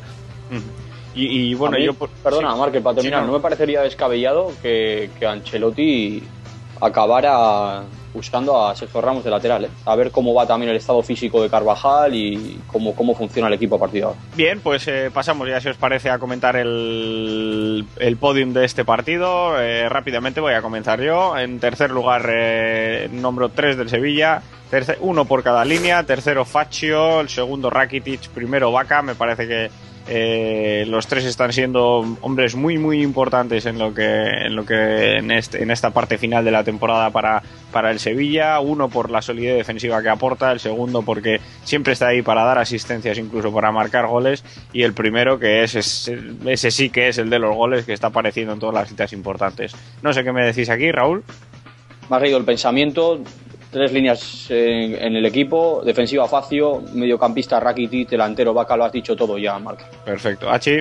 Y, 1.17 1.53
bueno, 1.55 1.77
yo. 1.77 1.93
Perdona, 1.93 2.53
sí. 2.53 2.79
para 2.79 2.95
terminar, 2.95 3.25
no. 3.25 3.33
me 3.33 3.39
parecería 3.39 3.81
descabellado 3.81 4.51
que, 4.61 5.09
que 5.19 5.25
Ancelotti 5.25 6.23
acabara 6.79 7.83
buscando 8.13 8.65
a 8.65 8.75
Sergio 8.75 8.99
Ramos 8.99 9.23
de 9.23 9.29
lateral, 9.29 9.65
¿eh? 9.65 9.69
a 9.85 9.95
ver 9.95 10.11
cómo 10.11 10.33
va 10.33 10.47
también 10.47 10.71
el 10.71 10.77
estado 10.77 11.03
físico 11.03 11.41
de 11.41 11.49
Carvajal 11.49 12.15
y 12.15 12.59
cómo, 12.65 12.95
cómo 12.95 13.13
funciona 13.13 13.47
el 13.47 13.53
equipo 13.53 13.75
a 13.75 13.79
partir 13.79 14.01
de 14.01 14.05
ahora. 14.07 14.19
Bien, 14.35 14.59
pues 14.59 14.87
eh, 14.87 15.11
pasamos 15.13 15.47
ya, 15.47 15.61
si 15.61 15.69
os 15.69 15.77
parece, 15.77 16.09
a 16.09 16.17
comentar 16.17 16.55
el, 16.55 17.85
el 17.97 18.17
podium 18.17 18.53
de 18.53 18.65
este 18.65 18.83
partido. 18.85 19.61
Eh, 19.61 19.87
rápidamente 19.87 20.39
voy 20.39 20.53
a 20.53 20.61
comenzar 20.61 20.99
yo. 20.99 21.37
En 21.37 21.59
tercer 21.59 21.91
lugar, 21.91 22.27
nombro 23.11 23.49
3 23.49 23.77
del 23.77 23.89
Sevilla. 23.89 24.41
uno 25.01 25.25
por 25.25 25.43
cada 25.43 25.63
línea, 25.63 26.03
tercero 26.03 26.43
Faccio, 26.43 27.21
el 27.21 27.29
segundo 27.29 27.69
Rakitic, 27.69 28.29
primero 28.29 28.71
Vaca, 28.71 29.01
me 29.01 29.15
parece 29.15 29.47
que 29.47 29.69
eh, 30.07 30.85
los 30.87 31.07
tres 31.07 31.25
están 31.25 31.51
siendo 31.53 32.17
hombres 32.21 32.55
muy 32.55 32.77
muy 32.77 33.01
importantes 33.01 33.65
en 33.65 33.77
lo 33.77 33.93
que 33.93 34.05
en 34.05 34.55
lo 34.55 34.65
que 34.65 35.17
en, 35.17 35.31
este, 35.31 35.61
en 35.61 35.71
esta 35.71 35.91
parte 35.91 36.17
final 36.17 36.45
de 36.45 36.51
la 36.51 36.63
temporada 36.63 37.09
para, 37.11 37.43
para 37.71 37.91
el 37.91 37.99
Sevilla. 37.99 38.59
Uno 38.59 38.89
por 38.89 39.09
la 39.09 39.21
solidez 39.21 39.57
defensiva 39.57 40.01
que 40.01 40.09
aporta, 40.09 40.51
el 40.51 40.59
segundo 40.59 41.01
porque 41.01 41.39
siempre 41.63 41.93
está 41.93 42.07
ahí 42.07 42.21
para 42.21 42.43
dar 42.43 42.57
asistencias, 42.57 43.17
incluso 43.17 43.53
para 43.53 43.71
marcar 43.71 44.07
goles, 44.07 44.43
y 44.73 44.83
el 44.83 44.93
primero 44.93 45.39
que 45.39 45.63
es, 45.63 45.75
ese 46.45 46.71
sí 46.71 46.89
que 46.89 47.09
es 47.09 47.17
el 47.17 47.29
de 47.29 47.39
los 47.39 47.55
goles 47.55 47.85
que 47.85 47.93
está 47.93 48.07
apareciendo 48.07 48.53
en 48.53 48.59
todas 48.59 48.75
las 48.75 48.89
citas 48.89 49.13
importantes. 49.13 49.75
No 50.01 50.13
sé 50.13 50.23
qué 50.23 50.31
me 50.31 50.45
decís 50.45 50.69
aquí, 50.69 50.91
Raúl. 50.91 51.23
Me 52.09 52.15
ha 52.15 52.19
el 52.19 52.45
pensamiento 52.45 53.21
tres 53.71 53.91
líneas 53.91 54.47
en, 54.49 55.15
el 55.15 55.25
equipo, 55.25 55.81
defensiva 55.83 56.27
Facio, 56.27 56.81
mediocampista 56.93 57.59
Rakitic, 57.59 58.09
delantero 58.09 58.53
Vaca, 58.53 58.77
lo 58.77 58.85
has 58.85 58.91
dicho 58.91 59.15
todo 59.15 59.37
ya, 59.37 59.57
Marc. 59.59 59.83
Perfecto. 60.03 60.49
Hachi. 60.49 60.79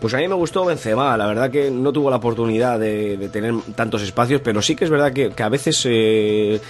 Pues 0.00 0.12
a 0.12 0.18
mí 0.18 0.28
me 0.28 0.34
gustó 0.34 0.66
Benzema, 0.66 1.16
la 1.16 1.26
verdad 1.26 1.50
que 1.50 1.70
no 1.70 1.90
tuvo 1.90 2.10
la 2.10 2.16
oportunidad 2.16 2.78
de, 2.78 3.30
tener 3.32 3.54
tantos 3.74 4.02
espacios, 4.02 4.42
pero 4.44 4.60
sí 4.60 4.76
que 4.76 4.84
es 4.84 4.90
verdad 4.90 5.10
que, 5.10 5.32
a 5.42 5.48
veces 5.48 5.82
eh, 5.88 6.60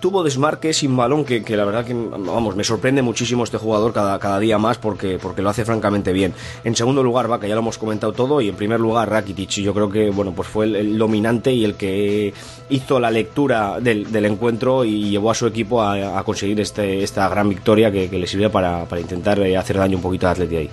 tuvo 0.00 0.22
desmarques 0.22 0.78
sin 0.78 0.96
balón 0.96 1.26
que, 1.26 1.44
la 1.54 1.66
verdad 1.66 1.84
que, 1.84 1.92
vamos, 1.92 2.56
me 2.56 2.64
sorprende 2.64 3.02
muchísimo 3.02 3.44
este 3.44 3.58
jugador 3.58 3.92
cada, 3.92 4.18
cada 4.18 4.38
día 4.38 4.56
más 4.56 4.78
porque, 4.78 5.18
porque 5.20 5.42
lo 5.42 5.50
hace 5.50 5.66
francamente 5.66 6.14
bien. 6.14 6.32
En 6.64 6.74
segundo 6.74 7.02
lugar, 7.02 7.28
Vaca, 7.28 7.46
ya 7.46 7.54
lo 7.54 7.60
hemos 7.60 7.76
comentado 7.76 8.14
todo, 8.14 8.40
y 8.40 8.48
en 8.48 8.56
primer 8.56 8.80
lugar 8.80 9.10
Rakitic, 9.10 9.50
yo 9.50 9.74
creo 9.74 9.90
que, 9.90 10.08
bueno, 10.08 10.32
pues 10.32 10.48
fue 10.48 10.64
el, 10.64 10.96
dominante 10.96 11.52
y 11.52 11.64
el 11.66 11.74
que 11.74 12.32
hizo 12.70 12.98
la 12.98 13.10
lectura 13.10 13.80
del, 13.80 14.24
encuentro 14.24 14.86
y 14.86 15.10
llevó 15.10 15.30
a 15.30 15.34
su 15.34 15.46
equipo 15.46 15.82
a, 15.82 16.22
conseguir 16.24 16.58
este, 16.60 17.02
esta 17.02 17.28
gran 17.28 17.50
victoria 17.50 17.92
que, 17.92 18.08
le 18.08 18.26
sirve 18.26 18.48
para, 18.48 18.86
para 18.86 19.00
intentar 19.00 19.38
eh, 19.40 19.56
hacer 19.58 19.76
daño 19.76 19.96
un 19.98 20.02
poquito 20.02 20.26
a 20.26 20.30
Atleti 20.30 20.56
ahí. 20.56 20.70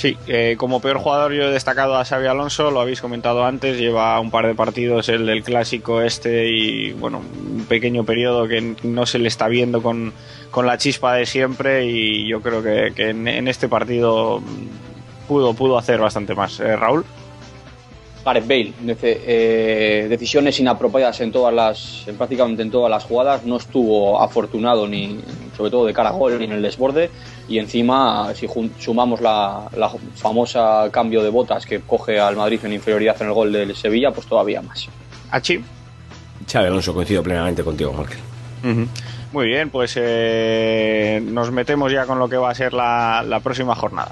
Sí, 0.00 0.16
eh, 0.28 0.54
como 0.56 0.80
peor 0.80 0.96
jugador 0.96 1.34
yo 1.34 1.42
he 1.42 1.50
destacado 1.50 1.98
a 1.98 2.06
Xavi 2.06 2.26
Alonso, 2.26 2.70
lo 2.70 2.80
habéis 2.80 3.02
comentado 3.02 3.44
antes, 3.44 3.76
lleva 3.76 4.18
un 4.18 4.30
par 4.30 4.46
de 4.46 4.54
partidos 4.54 5.10
el 5.10 5.26
del 5.26 5.42
clásico 5.42 6.00
este 6.00 6.48
y 6.48 6.92
bueno, 6.92 7.18
un 7.18 7.66
pequeño 7.66 8.02
periodo 8.02 8.48
que 8.48 8.76
no 8.82 9.04
se 9.04 9.18
le 9.18 9.28
está 9.28 9.46
viendo 9.48 9.82
con, 9.82 10.14
la 10.64 10.78
chispa 10.78 11.12
de 11.12 11.26
siempre 11.26 11.84
y 11.84 12.26
yo 12.26 12.40
creo 12.40 12.62
que, 12.62 12.94
en, 12.96 13.46
este 13.46 13.68
partido 13.68 14.40
pudo, 15.28 15.52
pudo 15.52 15.76
hacer 15.76 16.00
bastante 16.00 16.34
más. 16.34 16.60
Eh, 16.60 16.76
Raúl. 16.76 17.04
Gareth 18.24 18.46
Bale, 18.46 18.72
eh, 19.02 20.06
decisiones 20.08 20.58
inapropiadas 20.60 21.20
en 21.20 21.32
todas 21.32 21.54
las, 21.54 22.04
prácticamente 22.16 22.62
en 22.62 22.70
todas 22.70 22.90
las 22.90 23.04
jugadas, 23.04 23.44
no 23.44 23.56
estuvo 23.56 24.20
afortunado 24.20 24.86
ni, 24.86 25.18
sobre 25.56 25.70
todo 25.70 25.86
de 25.86 25.94
cara 25.94 26.10
a 26.10 26.12
gol, 26.12 26.38
ni 26.38 26.44
en 26.44 26.52
el 26.52 26.62
desborde, 26.62 27.10
y 27.48 27.58
encima 27.58 28.32
si 28.34 28.46
sumamos 28.78 29.20
la, 29.20 29.68
famosa 30.16 30.88
cambio 30.90 31.22
de 31.22 31.30
botas 31.30 31.64
que 31.64 31.80
coge 31.80 32.20
al 32.20 32.36
Madrid 32.36 32.60
en 32.64 32.74
inferioridad 32.74 33.16
en 33.20 33.28
el 33.28 33.32
gol 33.32 33.52
del 33.52 33.74
Sevilla, 33.74 34.10
pues 34.10 34.26
todavía 34.26 34.60
más. 34.60 34.88
Achi. 35.30 35.62
Chávez 36.46 36.68
Alonso, 36.68 36.92
coincido 36.92 37.22
plenamente 37.22 37.62
contigo, 37.62 37.92
Markel. 37.92 38.18
Muy 39.32 39.46
bien, 39.46 39.70
pues 39.70 39.94
eh, 39.96 41.22
nos 41.24 41.50
metemos 41.52 41.92
ya 41.92 42.04
con 42.04 42.18
lo 42.18 42.28
que 42.28 42.36
va 42.36 42.50
a 42.50 42.54
ser 42.54 42.74
la 42.74 43.40
próxima 43.42 43.74
jornada. 43.74 44.10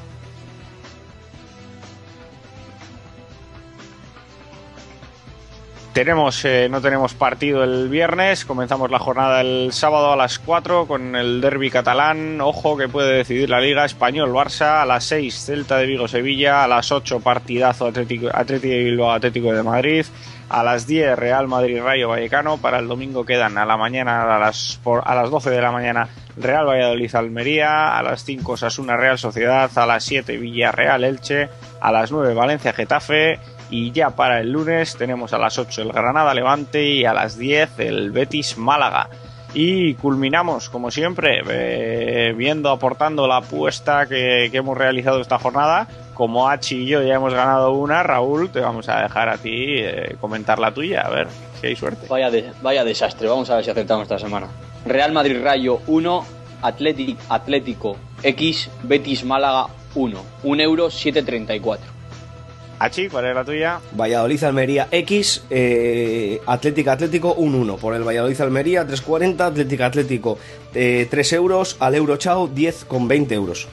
Tenemos, 5.93 6.45
eh, 6.45 6.69
no 6.71 6.81
tenemos 6.81 7.15
partido 7.15 7.65
el 7.65 7.89
viernes, 7.89 8.45
comenzamos 8.45 8.91
la 8.91 8.99
jornada 8.99 9.41
el 9.41 9.73
sábado 9.73 10.13
a 10.13 10.17
las 10.17 10.39
4 10.39 10.87
con 10.87 11.17
el 11.17 11.41
derby 11.41 11.71
catalán, 11.71 12.41
ojo 12.41 12.77
que 12.77 12.89
puede 12.89 13.17
decidir 13.17 13.51
la 13.51 13.61
Liga 13.61 13.85
Español. 13.85 14.31
Barça, 14.31 14.83
a 14.83 14.87
las 14.87 15.05
6 15.05 15.35
Celta 15.35 15.77
de 15.79 15.87
Vigo 15.87 16.07
Sevilla, 16.07 16.63
a 16.63 16.69
las 16.69 16.93
8 16.93 17.21
partidazo 17.21 17.87
Atlético, 17.87 18.29
Atlético 18.33 18.75
de 18.75 18.85
Bilbao 18.85 19.11
Atlético 19.11 19.53
de 19.53 19.63
Madrid, 19.63 20.07
a 20.51 20.63
las 20.63 20.87
10 20.87 21.19
Real 21.19 21.49
Madrid 21.49 21.83
Rayo 21.83 22.11
Vallecano, 22.11 22.59
para 22.59 22.79
el 22.79 22.87
domingo 22.87 23.25
quedan 23.25 23.59
a 23.59 23.67
la 23.67 23.77
mañana 23.77 24.37
a 24.37 24.39
las, 24.39 24.81
a 25.05 25.15
las 25.17 25.31
12 25.31 25.51
de 25.51 25.61
la 25.61 25.73
mañana 25.73 26.09
Real 26.37 26.67
Valladolid 26.67 27.13
Almería, 27.17 27.99
a 27.99 28.03
las 28.03 28.25
5 28.25 28.57
Sasuna 28.57 28.97
Real 28.97 29.19
Sociedad, 29.19 29.71
a 29.77 29.87
las 29.87 30.05
7 30.05 30.37
Villarreal 30.37 31.03
Elche, 31.03 31.49
a 31.81 31.91
las 31.91 32.13
9 32.13 32.35
Valencia 32.35 32.73
Getafe 32.73 33.41
y 33.71 33.93
ya 33.93 34.11
para 34.11 34.41
el 34.41 34.53
lunes 34.53 34.97
tenemos 34.97 35.33
a 35.33 35.39
las 35.39 35.59
8 35.59 35.83
el 35.83 35.93
Granada 35.93 36.35
Levante 36.35 36.85
y 36.85 37.05
a 37.05 37.13
las 37.13 37.37
10 37.37 37.79
el 37.81 38.11
Betis 38.11 38.57
Málaga. 38.57 39.09
Y 39.55 39.95
culminamos, 39.95 40.69
como 40.69 40.91
siempre, 40.91 41.43
eh, 41.49 42.35
viendo, 42.37 42.71
aportando 42.71 43.27
la 43.27 43.39
apuesta 43.39 44.07
que, 44.07 44.51
hemos 44.53 44.77
realizado 44.77 45.21
esta 45.21 45.39
jornada. 45.39 45.89
Como 46.13 46.49
Hachi 46.49 46.83
y 46.83 46.87
yo 46.87 47.03
ya 47.03 47.15
hemos 47.15 47.33
ganado 47.33 47.73
una, 47.73 48.03
Raúl, 48.03 48.51
te 48.51 48.61
vamos 48.61 48.89
a 48.89 49.03
dejar 49.03 49.29
a 49.29 49.39
ti 49.39 49.77
eh, 49.79 50.17
comentar 50.21 50.59
la 50.59 50.73
tuya, 50.75 51.03
a 51.03 51.11
ver 51.11 51.29
si 51.61 51.69
hay 51.69 51.77
suerte. 51.77 52.07
Vaya, 52.09 52.31
vaya 52.61 52.85
desastre, 52.85 53.29
vamos 53.29 53.49
a 53.51 53.57
ver 53.57 53.65
si 53.65 53.71
acertamos 53.71 54.03
esta 54.03 54.19
semana. 54.19 54.49
Real 54.85 55.13
Madrid 55.13 55.41
Rayo 55.43 55.81
1, 55.87 56.25
Atlético, 56.63 57.23
Atlético 57.29 57.97
X 58.23 58.71
Betis 58.83 59.25
Málaga 59.25 59.69
1. 59.95 60.23
1 60.43 60.63
euro 60.63 60.91
734. 60.91 61.98
Achi, 62.81 63.09
¿cuál 63.09 63.27
es 63.27 63.35
la 63.35 63.45
tuya? 63.45 63.81
Valladolid 63.93 64.45
Almería 64.45 64.87
X, 64.91 65.45
eh, 65.51 66.41
Atlético 66.47 66.91
Atlético 66.93 67.35
1-1. 67.37 67.77
Por 67.77 67.95
el 67.95 68.05
Valladolid 68.07 68.41
Almería 68.41 68.87
3.40, 68.87 69.41
Atlético 69.41 69.85
Atlético 69.85 70.39
eh, 70.75 71.09
3 71.11 71.33
euros, 71.33 71.77
al 71.81 71.97
Euro 71.97 72.17
Chao 72.19 72.47
10 72.47 72.85
con 72.85 73.09
20 73.09 73.35
euros. 73.35 73.67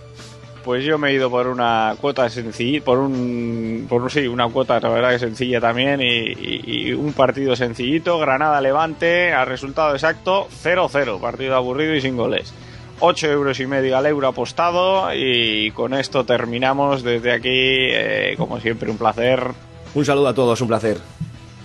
Pues 0.63 0.83
yo 0.83 0.97
me 0.97 1.09
he 1.11 1.13
ido 1.13 1.29
por 1.29 1.45
una 1.45 1.93
cuota 2.01 2.27
sencilla, 2.27 2.81
por 2.83 2.97
un, 2.97 3.85
por 3.87 4.01
un, 4.01 4.09
sí, 4.09 4.25
una 4.27 4.49
cuota 4.49 4.79
la 4.79 4.89
verdad 4.89 5.11
que 5.11 5.19
sencilla 5.19 5.61
también 5.61 6.01
y, 6.01 6.05
y- 6.31 6.61
y 6.65 6.93
un 6.93 7.13
partido 7.13 7.55
sencillito, 7.55 8.17
Granada-Levante, 8.17 9.31
al 9.31 9.45
resultado 9.45 9.93
exacto 9.93 10.47
0-0, 10.63 11.19
partido 11.21 11.55
aburrido 11.55 11.93
y 11.93 12.01
sin 12.01 12.17
goles. 12.17 12.51
8 12.99 13.27
euros 13.27 13.59
y 13.59 13.67
medio 13.67 13.97
al 13.97 14.05
euro 14.05 14.27
apostado 14.27 15.13
y 15.13 15.71
con 15.71 15.93
esto 15.93 16.25
terminamos 16.25 17.03
desde 17.03 17.33
aquí, 17.33 17.49
eh, 17.51 18.35
como 18.37 18.59
siempre 18.59 18.89
un 18.89 18.97
placer. 18.97 19.51
Un 19.93 20.05
saludo 20.05 20.27
a 20.27 20.33
todos, 20.33 20.61
un 20.61 20.67
placer. 20.67 20.97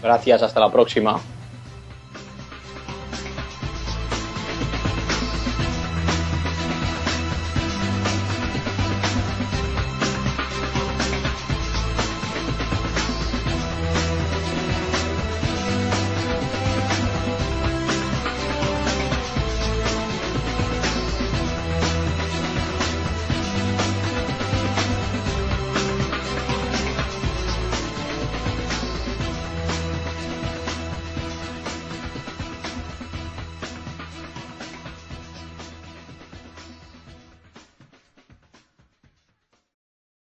Gracias, 0.02 0.42
hasta 0.42 0.60
la 0.60 0.70
próxima. 0.70 1.20